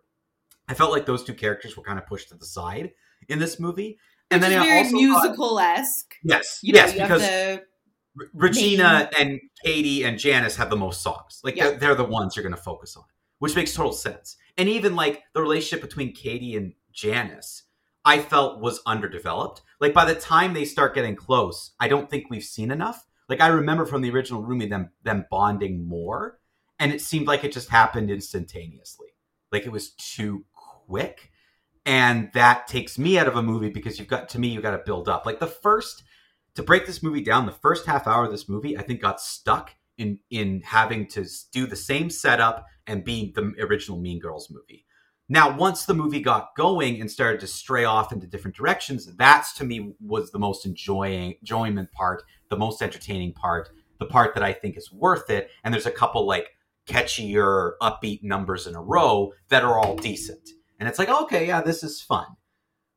I 0.68 0.74
felt 0.74 0.92
like 0.92 1.06
those 1.06 1.24
two 1.24 1.34
characters 1.34 1.76
were 1.76 1.82
kind 1.82 1.98
of 1.98 2.06
pushed 2.06 2.28
to 2.28 2.36
the 2.36 2.44
side 2.46 2.92
in 3.28 3.38
this 3.38 3.58
movie. 3.58 3.98
And 4.30 4.40
Which 4.42 4.50
then 4.50 4.62
very 4.62 4.78
also 4.78 4.92
musical 4.96 5.58
esque. 5.58 6.14
yes, 6.22 6.60
You 6.62 6.72
know, 6.74 6.78
yes, 6.80 6.92
because. 6.92 7.22
R- 7.22 7.62
Regina 8.32 9.10
and 9.18 9.40
Cady 9.64 10.04
and 10.04 10.18
Janice 10.18 10.54
have 10.56 10.70
the 10.70 10.76
most 10.76 11.02
songs. 11.02 11.40
Like 11.42 11.56
Yeah. 11.56 11.70
they're, 11.70 11.78
they're 11.78 11.94
the 11.96 12.04
ones 12.04 12.36
you're 12.36 12.44
going 12.44 12.54
to 12.54 12.60
focus 12.60 12.96
on, 12.96 13.02
which 13.40 13.56
makes 13.56 13.74
total 13.74 13.92
sense. 13.92 14.36
And 14.56 14.68
even 14.68 14.94
like 14.94 15.22
the 15.34 15.42
relationship 15.42 15.80
between 15.80 16.14
Cady 16.14 16.56
and 16.56 16.72
Janice, 16.94 17.64
I 18.04 18.20
felt 18.20 18.60
was 18.60 18.80
underdeveloped. 18.86 19.62
Like 19.80 19.92
by 19.92 20.04
the 20.04 20.14
time 20.14 20.54
they 20.54 20.64
start 20.64 20.94
getting 20.94 21.16
close, 21.16 21.72
I 21.80 21.88
don't 21.88 22.08
think 22.08 22.30
we've 22.30 22.44
seen 22.44 22.70
enough. 22.70 23.06
Like 23.28 23.40
I 23.40 23.48
remember 23.48 23.86
from 23.86 24.02
the 24.02 24.10
original 24.10 24.42
Roomie 24.42 24.68
them 24.68 24.90
them 25.02 25.26
bonding 25.30 25.86
more, 25.86 26.38
and 26.78 26.92
it 26.92 27.00
seemed 27.00 27.26
like 27.26 27.44
it 27.44 27.52
just 27.52 27.70
happened 27.70 28.10
instantaneously. 28.10 29.08
Like 29.50 29.66
it 29.66 29.72
was 29.72 29.90
too 29.92 30.44
quick, 30.86 31.30
and 31.86 32.30
that 32.34 32.68
takes 32.68 32.98
me 32.98 33.18
out 33.18 33.28
of 33.28 33.36
a 33.36 33.42
movie 33.42 33.70
because 33.70 33.98
you've 33.98 34.08
got 34.08 34.28
to 34.30 34.38
me 34.38 34.48
you 34.48 34.60
got 34.60 34.72
to 34.72 34.82
build 34.84 35.08
up. 35.08 35.26
Like 35.26 35.40
the 35.40 35.46
first 35.46 36.04
to 36.54 36.62
break 36.62 36.86
this 36.86 37.02
movie 37.02 37.22
down, 37.22 37.46
the 37.46 37.52
first 37.52 37.86
half 37.86 38.06
hour 38.06 38.26
of 38.26 38.30
this 38.30 38.48
movie, 38.48 38.76
I 38.78 38.82
think 38.82 39.00
got 39.00 39.20
stuck 39.20 39.74
in 39.96 40.18
in 40.30 40.60
having 40.62 41.06
to 41.08 41.26
do 41.52 41.66
the 41.66 41.76
same 41.76 42.10
setup 42.10 42.66
and 42.86 43.04
be 43.04 43.32
the 43.34 43.54
original 43.60 43.98
Mean 43.98 44.20
Girls 44.20 44.50
movie. 44.50 44.83
Now, 45.28 45.56
once 45.56 45.86
the 45.86 45.94
movie 45.94 46.20
got 46.20 46.54
going 46.54 47.00
and 47.00 47.10
started 47.10 47.40
to 47.40 47.46
stray 47.46 47.84
off 47.84 48.12
into 48.12 48.26
different 48.26 48.56
directions, 48.56 49.06
that's 49.16 49.54
to 49.54 49.64
me 49.64 49.94
was 50.00 50.30
the 50.30 50.38
most 50.38 50.66
enjoying 50.66 51.34
enjoyment 51.40 51.90
part, 51.92 52.22
the 52.50 52.58
most 52.58 52.82
entertaining 52.82 53.32
part, 53.32 53.70
the 53.98 54.06
part 54.06 54.34
that 54.34 54.42
I 54.42 54.52
think 54.52 54.76
is 54.76 54.92
worth 54.92 55.30
it. 55.30 55.50
And 55.62 55.72
there's 55.72 55.86
a 55.86 55.90
couple 55.90 56.26
like 56.26 56.50
catchier, 56.86 57.72
upbeat 57.80 58.22
numbers 58.22 58.66
in 58.66 58.74
a 58.74 58.82
row 58.82 59.32
that 59.48 59.64
are 59.64 59.78
all 59.78 59.96
decent. 59.96 60.50
And 60.78 60.88
it's 60.88 60.98
like, 60.98 61.08
okay, 61.08 61.46
yeah, 61.46 61.62
this 61.62 61.82
is 61.82 62.02
fun. 62.02 62.26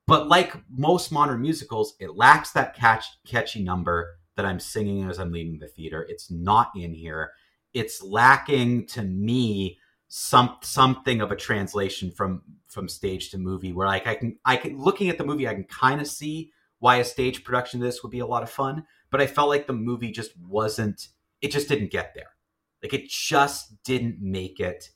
But 0.05 0.27
like 0.27 0.53
most 0.69 1.11
modern 1.11 1.41
musicals, 1.41 1.95
it 1.99 2.15
lacks 2.15 2.51
that 2.51 2.75
catch, 2.75 3.05
catchy 3.25 3.63
number 3.63 4.17
that 4.35 4.45
I'm 4.45 4.59
singing 4.59 5.09
as 5.09 5.17
I'm 5.17 5.31
leaving 5.31 5.59
the 5.59 5.67
theater. 5.67 6.05
It's 6.09 6.29
not 6.29 6.71
in 6.75 6.93
here. 6.93 7.31
It's 7.73 8.01
lacking 8.01 8.87
to 8.87 9.01
me 9.01 9.77
some 10.07 10.57
something 10.61 11.21
of 11.21 11.31
a 11.31 11.35
translation 11.35 12.11
from 12.11 12.41
from 12.67 12.87
stage 12.87 13.29
to 13.31 13.37
movie 13.37 13.73
where 13.73 13.87
like 13.87 14.07
I 14.07 14.15
can 14.15 14.37
I 14.45 14.57
can 14.57 14.77
looking 14.77 15.09
at 15.09 15.17
the 15.17 15.25
movie 15.25 15.47
I 15.47 15.53
can 15.53 15.65
kind 15.65 15.99
of 15.99 16.07
see 16.07 16.51
why 16.79 16.97
a 16.97 17.03
stage 17.03 17.43
production 17.43 17.81
of 17.81 17.85
this 17.85 18.03
would 18.03 18.11
be 18.11 18.19
a 18.19 18.25
lot 18.25 18.43
of 18.43 18.49
fun, 18.49 18.85
but 19.09 19.19
I 19.19 19.27
felt 19.27 19.49
like 19.49 19.67
the 19.67 19.73
movie 19.73 20.11
just 20.11 20.31
wasn't 20.37 21.09
it 21.41 21.51
just 21.51 21.67
didn't 21.67 21.91
get 21.91 22.13
there. 22.15 22.31
Like 22.81 22.93
it 22.93 23.09
just 23.09 23.83
didn't 23.83 24.21
make 24.21 24.59
it 24.59 24.91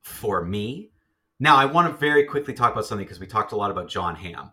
for 0.00 0.44
me. 0.44 0.90
Now 1.38 1.56
I 1.56 1.66
want 1.66 1.92
to 1.92 1.96
very 1.96 2.24
quickly 2.24 2.54
talk 2.54 2.72
about 2.72 2.86
something 2.86 3.04
because 3.04 3.20
we 3.20 3.26
talked 3.26 3.52
a 3.52 3.56
lot 3.56 3.70
about 3.70 3.88
Jon 3.88 4.16
Hamm 4.16 4.52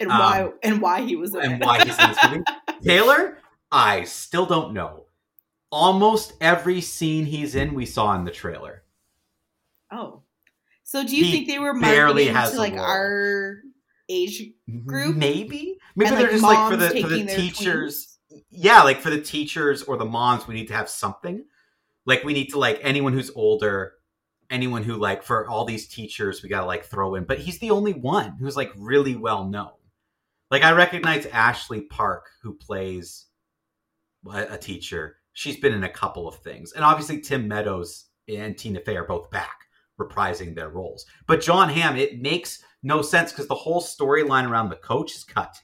and 0.00 0.08
why 0.08 0.42
um, 0.42 0.54
and 0.62 0.80
why 0.80 1.02
he 1.02 1.16
was 1.16 1.34
and 1.34 1.60
why 1.62 1.84
he's 1.84 1.98
in 1.98 2.08
this 2.08 2.18
movie. 2.30 2.44
Taylor, 2.84 3.38
I 3.70 4.04
still 4.04 4.46
don't 4.46 4.72
know. 4.72 5.05
Almost 5.76 6.32
every 6.40 6.80
scene 6.80 7.26
he's 7.26 7.54
in, 7.54 7.74
we 7.74 7.84
saw 7.84 8.14
in 8.14 8.24
the 8.24 8.30
trailer. 8.30 8.82
Oh, 9.92 10.22
so 10.84 11.04
do 11.04 11.14
you 11.14 11.24
he 11.24 11.32
think 11.32 11.48
they 11.48 11.58
were 11.58 11.74
marketing 11.74 12.32
to 12.32 12.56
like 12.56 12.72
our 12.72 13.58
age 14.08 14.42
group? 14.84 15.16
Maybe, 15.16 15.76
maybe 15.94 16.08
and, 16.08 16.16
they're 16.16 16.22
like, 16.22 16.30
just 16.30 16.42
like 16.42 16.70
for 16.70 16.76
the 16.76 17.00
for 17.02 17.08
the 17.08 17.26
teachers. 17.26 18.18
Twins? 18.28 18.44
Yeah, 18.50 18.82
like 18.82 19.00
for 19.00 19.10
the 19.10 19.20
teachers 19.20 19.82
or 19.82 19.98
the 19.98 20.06
moms, 20.06 20.46
we 20.46 20.54
need 20.54 20.68
to 20.68 20.74
have 20.74 20.88
something. 20.88 21.44
Like 22.06 22.24
we 22.24 22.32
need 22.32 22.48
to 22.50 22.58
like 22.58 22.80
anyone 22.82 23.12
who's 23.12 23.30
older 23.34 23.92
anyone 24.50 24.82
who 24.82 24.94
like 24.94 25.22
for 25.22 25.48
all 25.48 25.64
these 25.64 25.88
teachers 25.88 26.42
we 26.42 26.48
gotta 26.48 26.66
like 26.66 26.84
throw 26.84 27.14
in 27.16 27.24
but 27.24 27.38
he's 27.38 27.58
the 27.58 27.70
only 27.72 27.92
one 27.92 28.36
who's 28.38 28.56
like 28.56 28.70
really 28.76 29.16
well 29.16 29.44
known 29.44 29.72
like 30.52 30.62
i 30.62 30.70
recognize 30.70 31.26
ashley 31.26 31.80
park 31.80 32.26
who 32.42 32.54
plays 32.54 33.26
a, 34.32 34.54
a 34.54 34.58
teacher 34.58 35.16
she's 35.36 35.58
been 35.58 35.74
in 35.74 35.84
a 35.84 35.88
couple 35.88 36.26
of 36.26 36.36
things 36.36 36.72
and 36.72 36.84
obviously 36.84 37.20
tim 37.20 37.46
meadows 37.46 38.06
and 38.28 38.56
tina 38.56 38.80
fey 38.80 38.96
are 38.96 39.04
both 39.04 39.30
back 39.30 39.66
reprising 40.00 40.54
their 40.54 40.68
roles 40.68 41.06
but 41.26 41.40
Jon 41.40 41.68
hamm 41.68 41.96
it 41.96 42.20
makes 42.20 42.62
no 42.82 43.02
sense 43.02 43.32
because 43.32 43.46
the 43.46 43.54
whole 43.54 43.80
storyline 43.80 44.48
around 44.48 44.68
the 44.68 44.76
coach 44.76 45.14
is 45.14 45.24
cut 45.24 45.56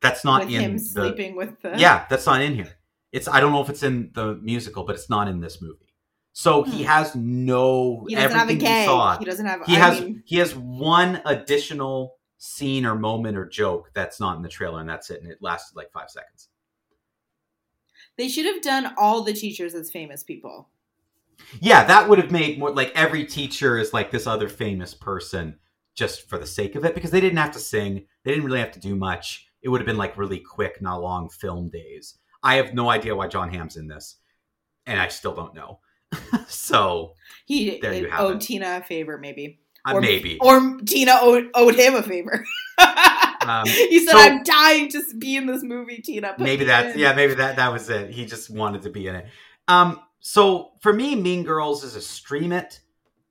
that's 0.00 0.24
not 0.24 0.44
with 0.44 0.54
in 0.54 0.60
him 0.60 0.72
the, 0.74 0.78
sleeping 0.78 1.36
with 1.36 1.60
the 1.62 1.74
yeah 1.76 2.06
that's 2.08 2.26
not 2.26 2.40
in 2.40 2.54
here 2.54 2.78
it's 3.12 3.28
i 3.28 3.40
don't 3.40 3.52
know 3.52 3.62
if 3.62 3.68
it's 3.68 3.82
in 3.82 4.10
the 4.14 4.36
musical 4.42 4.84
but 4.84 4.94
it's 4.94 5.10
not 5.10 5.28
in 5.28 5.40
this 5.40 5.60
movie 5.60 5.92
so 6.32 6.62
he 6.62 6.78
hmm. 6.78 6.88
has 6.88 7.14
no. 7.14 8.06
He 8.08 8.14
doesn't 8.14 8.38
have 8.38 8.48
a 8.48 8.54
gay. 8.54 8.86
He, 8.86 9.18
he 9.18 9.24
doesn't 9.24 9.46
have. 9.46 9.66
He 9.66 9.76
I 9.76 9.78
has. 9.78 10.00
Mean... 10.00 10.22
He 10.24 10.36
has 10.36 10.54
one 10.54 11.20
additional 11.24 12.16
scene 12.38 12.84
or 12.84 12.96
moment 12.96 13.36
or 13.36 13.46
joke 13.46 13.90
that's 13.94 14.18
not 14.18 14.36
in 14.36 14.42
the 14.42 14.48
trailer, 14.48 14.80
and 14.80 14.88
that's 14.88 15.10
it. 15.10 15.22
And 15.22 15.30
it 15.30 15.38
lasted 15.40 15.76
like 15.76 15.92
five 15.92 16.10
seconds. 16.10 16.48
They 18.18 18.28
should 18.28 18.46
have 18.46 18.62
done 18.62 18.94
all 18.98 19.22
the 19.22 19.32
teachers 19.32 19.74
as 19.74 19.90
famous 19.90 20.22
people. 20.22 20.68
Yeah, 21.60 21.84
that 21.84 22.08
would 22.08 22.18
have 22.18 22.30
made 22.30 22.58
more 22.58 22.70
like 22.70 22.92
every 22.94 23.24
teacher 23.24 23.78
is 23.78 23.92
like 23.92 24.10
this 24.10 24.26
other 24.26 24.48
famous 24.48 24.94
person 24.94 25.58
just 25.94 26.28
for 26.28 26.38
the 26.38 26.46
sake 26.46 26.74
of 26.74 26.84
it 26.84 26.94
because 26.94 27.10
they 27.10 27.20
didn't 27.20 27.38
have 27.38 27.52
to 27.52 27.58
sing. 27.58 28.04
They 28.24 28.32
didn't 28.32 28.44
really 28.44 28.60
have 28.60 28.72
to 28.72 28.80
do 28.80 28.96
much. 28.96 29.46
It 29.62 29.68
would 29.68 29.80
have 29.80 29.86
been 29.86 29.96
like 29.96 30.16
really 30.16 30.38
quick, 30.38 30.80
not 30.80 31.02
long 31.02 31.28
film 31.28 31.68
days. 31.70 32.18
I 32.42 32.56
have 32.56 32.74
no 32.74 32.90
idea 32.90 33.14
why 33.14 33.28
Jon 33.28 33.52
Hamm's 33.52 33.76
in 33.76 33.86
this, 33.86 34.16
and 34.86 35.00
I 35.00 35.08
still 35.08 35.34
don't 35.34 35.54
know. 35.54 35.80
so 36.48 37.14
he 37.46 37.78
there 37.80 37.94
you 37.94 38.10
have 38.10 38.20
owed 38.20 38.36
it. 38.36 38.42
Tina 38.42 38.78
a 38.78 38.84
favor, 38.84 39.18
maybe. 39.18 39.60
Uh, 39.86 39.94
or, 39.94 40.00
maybe. 40.00 40.38
Or 40.40 40.78
Tina 40.86 41.18
owed, 41.20 41.48
owed 41.54 41.74
him 41.74 41.94
a 41.94 42.02
favor. 42.02 42.44
um, 43.48 43.66
he 43.66 44.04
said, 44.04 44.12
so, 44.12 44.18
"I'm 44.18 44.42
dying 44.42 44.88
to 44.90 45.02
be 45.18 45.36
in 45.36 45.46
this 45.46 45.62
movie, 45.62 45.98
Tina." 45.98 46.34
maybe 46.38 46.64
that, 46.64 46.96
yeah, 46.96 47.14
maybe 47.14 47.34
that 47.34 47.56
that 47.56 47.72
was 47.72 47.88
it. 47.88 48.10
He 48.10 48.26
just 48.26 48.50
wanted 48.50 48.82
to 48.82 48.90
be 48.90 49.06
in 49.06 49.16
it. 49.16 49.26
Um, 49.68 50.00
so 50.20 50.72
for 50.80 50.92
me, 50.92 51.14
Mean 51.16 51.42
Girls 51.42 51.84
is 51.84 51.96
a 51.96 52.00
stream 52.00 52.52
it. 52.52 52.80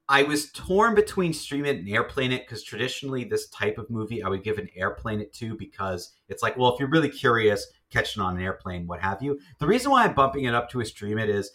I 0.10 0.24
was 0.24 0.52
torn 0.52 0.94
between 0.94 1.32
stream 1.32 1.64
it 1.64 1.78
and 1.78 1.88
airplane 1.88 2.34
it 2.34 2.46
because 2.46 2.64
traditionally 2.64 3.24
this 3.24 3.48
type 3.48 3.78
of 3.78 3.90
movie 3.90 4.22
I 4.22 4.28
would 4.28 4.44
give 4.44 4.58
an 4.58 4.68
airplane 4.76 5.22
it 5.22 5.34
to 5.36 5.56
because 5.56 6.12
it's 6.28 6.44
like, 6.44 6.58
well, 6.58 6.74
if 6.74 6.82
you're 6.82 6.90
really 6.90 7.10
curious, 7.10 7.66
catch 7.90 8.18
it 8.18 8.22
on 8.22 8.36
an 8.36 8.44
airplane, 8.44 8.88
what 8.88 9.00
have 9.00 9.24
you. 9.24 9.40
The 9.60 9.68
reason 9.68 9.90
why 9.90 10.04
I'm 10.04 10.14
bumping 10.14 10.44
it 10.44 10.54
up 10.54 10.70
to 10.72 10.82
a 10.82 10.86
stream 10.86 11.18
it 11.18 11.30
is 11.30 11.52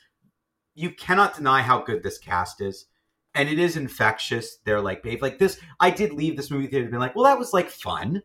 you 0.74 0.90
cannot 0.90 1.34
deny 1.34 1.60
how 1.60 1.82
good 1.82 2.02
this 2.02 2.16
cast 2.16 2.62
is. 2.62 2.86
And 3.34 3.50
it 3.50 3.58
is 3.58 3.76
infectious. 3.76 4.56
They're 4.64 4.80
like, 4.80 5.02
babe, 5.02 5.20
like 5.20 5.38
this. 5.38 5.60
I 5.78 5.90
did 5.90 6.14
leave 6.14 6.38
this 6.38 6.50
movie 6.50 6.68
theater 6.68 6.84
and 6.84 6.90
being 6.90 7.00
like, 7.00 7.14
well, 7.14 7.24
that 7.24 7.38
was 7.38 7.52
like 7.52 7.68
fun. 7.68 8.22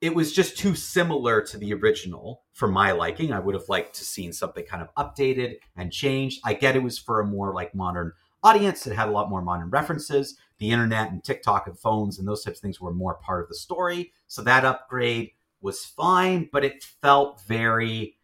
It 0.00 0.14
was 0.14 0.32
just 0.32 0.56
too 0.56 0.74
similar 0.74 1.42
to 1.42 1.58
the 1.58 1.74
original 1.74 2.42
for 2.52 2.68
my 2.68 2.92
liking. 2.92 3.32
I 3.32 3.40
would 3.40 3.54
have 3.54 3.68
liked 3.68 3.96
to 3.96 4.04
seen 4.04 4.32
something 4.32 4.64
kind 4.64 4.82
of 4.82 4.94
updated 4.94 5.56
and 5.76 5.92
changed. 5.92 6.40
I 6.44 6.54
get 6.54 6.76
it 6.76 6.82
was 6.82 6.98
for 6.98 7.20
a 7.20 7.26
more 7.26 7.52
like 7.52 7.74
modern 7.74 8.12
audience. 8.44 8.86
It 8.86 8.94
had 8.94 9.08
a 9.08 9.12
lot 9.12 9.28
more 9.28 9.42
modern 9.42 9.70
references. 9.70 10.36
The 10.58 10.70
internet 10.70 11.10
and 11.10 11.22
TikTok 11.22 11.66
and 11.66 11.78
phones 11.78 12.18
and 12.18 12.28
those 12.28 12.44
types 12.44 12.58
of 12.58 12.62
things 12.62 12.80
were 12.80 12.94
more 12.94 13.14
part 13.14 13.42
of 13.42 13.48
the 13.48 13.56
story. 13.56 14.12
So 14.28 14.42
that 14.42 14.64
upgrade 14.64 15.32
was 15.60 15.84
fine, 15.84 16.48
but 16.52 16.64
it 16.64 16.82
felt 16.82 17.42
very 17.46 18.18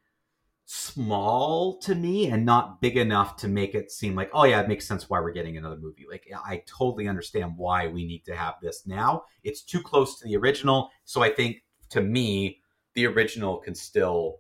small 0.67 1.77
to 1.79 1.95
me 1.95 2.29
and 2.29 2.47
not 2.47 2.81
big 2.81 2.97
enough 2.97 3.37
to 3.37 3.49
make 3.49 3.75
it 3.75 3.91
seem 3.91 4.15
like 4.15 4.31
oh 4.33 4.45
yeah 4.45 4.61
it 4.63 4.67
makes 4.67 4.89
sense 4.89 5.11
why 5.11 5.21
we're 5.21 5.31
getting 5.31 5.59
another 5.59 5.77
movie 5.77 6.07
like 6.11 6.27
i 6.47 6.63
totally 6.65 7.07
understand 7.07 7.53
why 7.59 7.87
we 7.87 8.07
need 8.07 8.25
to 8.25 8.35
have 8.35 8.55
this 8.63 8.87
now 8.87 9.23
it's 9.43 9.61
too 9.61 9.83
close 9.83 10.19
to 10.19 10.27
the 10.27 10.35
original 10.35 10.91
so 11.05 11.23
i 11.23 11.29
think 11.29 11.63
to 11.95 12.01
me 12.01 12.61
the 12.95 13.07
original 13.07 13.57
can 13.57 13.75
still 13.75 14.39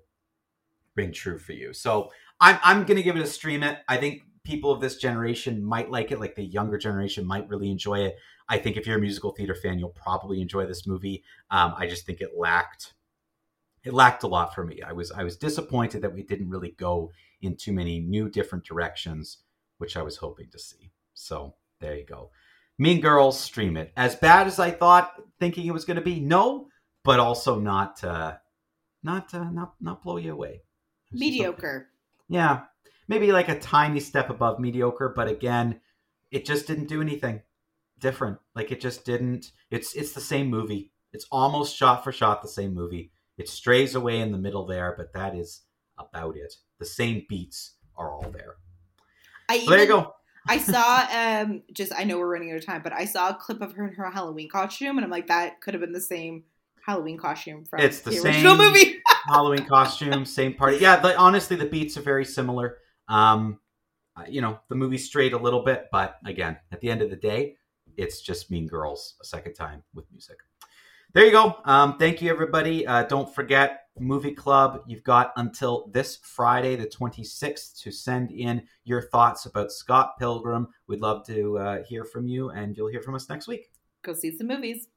ring 0.96 1.12
true 1.12 1.38
for 1.38 1.52
you 1.52 1.72
so 1.72 2.10
i'm, 2.40 2.58
I'm 2.62 2.84
gonna 2.84 3.02
give 3.02 3.16
it 3.16 3.22
a 3.22 3.26
stream 3.26 3.62
it 3.62 3.78
i 3.88 3.96
think 3.96 4.22
people 4.44 4.70
of 4.70 4.80
this 4.80 4.96
generation 4.96 5.64
might 5.64 5.90
like 5.90 6.12
it 6.12 6.20
like 6.20 6.36
the 6.36 6.44
younger 6.44 6.78
generation 6.78 7.26
might 7.26 7.48
really 7.48 7.70
enjoy 7.70 8.00
it 8.00 8.16
i 8.48 8.58
think 8.58 8.76
if 8.76 8.86
you're 8.86 8.98
a 8.98 9.00
musical 9.00 9.32
theater 9.32 9.54
fan 9.54 9.78
you'll 9.78 9.88
probably 9.88 10.40
enjoy 10.40 10.66
this 10.66 10.86
movie 10.86 11.24
um, 11.50 11.74
i 11.78 11.86
just 11.86 12.06
think 12.06 12.20
it 12.20 12.30
lacked 12.36 12.94
it 13.84 13.92
lacked 13.92 14.22
a 14.22 14.26
lot 14.26 14.54
for 14.54 14.64
me. 14.64 14.80
I 14.82 14.92
was 14.92 15.12
I 15.12 15.22
was 15.24 15.36
disappointed 15.36 16.02
that 16.02 16.14
we 16.14 16.22
didn't 16.22 16.48
really 16.48 16.74
go 16.78 17.12
in 17.42 17.56
too 17.56 17.72
many 17.72 18.00
new 18.00 18.28
different 18.30 18.64
directions, 18.64 19.38
which 19.78 19.96
I 19.96 20.02
was 20.02 20.16
hoping 20.16 20.48
to 20.50 20.58
see. 20.58 20.90
So 21.12 21.54
there 21.80 21.96
you 21.96 22.06
go. 22.06 22.30
Mean 22.78 23.00
Girls, 23.00 23.38
stream 23.38 23.76
it. 23.76 23.92
As 23.96 24.16
bad 24.16 24.46
as 24.46 24.58
I 24.58 24.70
thought, 24.70 25.12
thinking 25.38 25.66
it 25.66 25.72
was 25.72 25.84
going 25.84 25.96
to 25.96 26.02
be, 26.02 26.18
no, 26.18 26.68
but 27.04 27.20
also 27.20 27.60
not 27.60 28.02
uh, 28.02 28.34
not 29.02 29.32
uh, 29.34 29.50
not 29.50 29.74
not 29.80 30.02
blow 30.02 30.16
you 30.16 30.32
away. 30.32 30.62
Mediocre. 31.12 31.88
Yeah, 32.28 32.62
maybe 33.06 33.30
like 33.30 33.48
a 33.48 33.58
tiny 33.58 34.00
step 34.00 34.30
above 34.30 34.58
mediocre, 34.58 35.12
but 35.14 35.28
again, 35.28 35.80
it 36.30 36.44
just 36.44 36.66
didn't 36.66 36.88
do 36.88 37.00
anything 37.00 37.42
different. 38.00 38.38
Like 38.54 38.72
it 38.72 38.80
just 38.80 39.04
didn't. 39.04 39.52
It's 39.70 39.94
it's 39.94 40.12
the 40.12 40.20
same 40.20 40.48
movie. 40.48 40.90
It's 41.12 41.26
almost 41.30 41.76
shot 41.76 42.02
for 42.02 42.10
shot 42.10 42.42
the 42.42 42.48
same 42.48 42.74
movie. 42.74 43.12
It 43.36 43.48
strays 43.48 43.94
away 43.94 44.20
in 44.20 44.32
the 44.32 44.38
middle 44.38 44.66
there, 44.66 44.94
but 44.96 45.12
that 45.12 45.36
is 45.36 45.62
about 45.98 46.36
it. 46.36 46.54
The 46.78 46.84
same 46.84 47.26
beats 47.28 47.74
are 47.96 48.12
all 48.12 48.30
there. 48.30 48.56
I 49.48 49.58
so 49.58 49.62
even, 49.62 49.70
there 49.70 49.80
you 49.80 49.86
go. 49.86 50.14
I 50.48 50.58
saw 50.58 51.06
um 51.12 51.62
just 51.72 51.92
I 51.94 52.04
know 52.04 52.18
we're 52.18 52.32
running 52.32 52.50
out 52.50 52.56
of 52.56 52.66
time, 52.66 52.82
but 52.82 52.92
I 52.92 53.04
saw 53.04 53.28
a 53.28 53.34
clip 53.34 53.60
of 53.60 53.72
her 53.74 53.86
in 53.86 53.94
her 53.94 54.10
Halloween 54.10 54.48
costume, 54.48 54.96
and 54.96 55.04
I'm 55.04 55.10
like, 55.10 55.26
that 55.26 55.60
could 55.60 55.74
have 55.74 55.82
been 55.82 55.92
the 55.92 56.00
same 56.00 56.44
Halloween 56.84 57.18
costume 57.18 57.64
from 57.64 57.80
it's 57.80 58.00
the, 58.00 58.10
the 58.10 58.16
same 58.16 58.26
original 58.26 58.56
movie. 58.56 59.00
Halloween 59.26 59.64
costume, 59.64 60.24
same 60.24 60.54
party. 60.54 60.78
Yeah, 60.78 60.96
the, 60.96 61.16
honestly, 61.16 61.56
the 61.56 61.66
beats 61.66 61.96
are 61.96 62.02
very 62.02 62.24
similar. 62.24 62.78
Um, 63.08 63.58
uh, 64.16 64.24
you 64.28 64.40
know, 64.40 64.60
the 64.68 64.74
movie 64.74 64.98
strayed 64.98 65.32
a 65.32 65.38
little 65.38 65.62
bit, 65.62 65.88
but 65.90 66.18
again, 66.24 66.58
at 66.70 66.80
the 66.80 66.90
end 66.90 67.02
of 67.02 67.10
the 67.10 67.16
day, 67.16 67.56
it's 67.96 68.20
just 68.20 68.50
Mean 68.50 68.66
Girls 68.66 69.14
a 69.22 69.24
second 69.24 69.54
time 69.54 69.82
with 69.94 70.04
music 70.10 70.38
there 71.14 71.24
you 71.24 71.30
go. 71.30 71.56
Um, 71.64 71.96
thank 71.96 72.20
you, 72.20 72.28
everybody. 72.28 72.84
Uh, 72.86 73.04
don't 73.04 73.32
forget, 73.32 73.86
Movie 73.98 74.32
Club, 74.32 74.82
you've 74.88 75.04
got 75.04 75.32
until 75.36 75.88
this 75.92 76.16
Friday, 76.16 76.74
the 76.74 76.86
26th, 76.86 77.80
to 77.82 77.92
send 77.92 78.32
in 78.32 78.64
your 78.82 79.00
thoughts 79.00 79.46
about 79.46 79.70
Scott 79.70 80.18
Pilgrim. 80.18 80.66
We'd 80.88 81.00
love 81.00 81.24
to 81.28 81.58
uh, 81.58 81.82
hear 81.84 82.04
from 82.04 82.26
you, 82.26 82.50
and 82.50 82.76
you'll 82.76 82.88
hear 82.88 83.00
from 83.00 83.14
us 83.14 83.28
next 83.28 83.46
week. 83.46 83.70
Go 84.02 84.12
see 84.12 84.36
some 84.36 84.48
movies. 84.48 84.88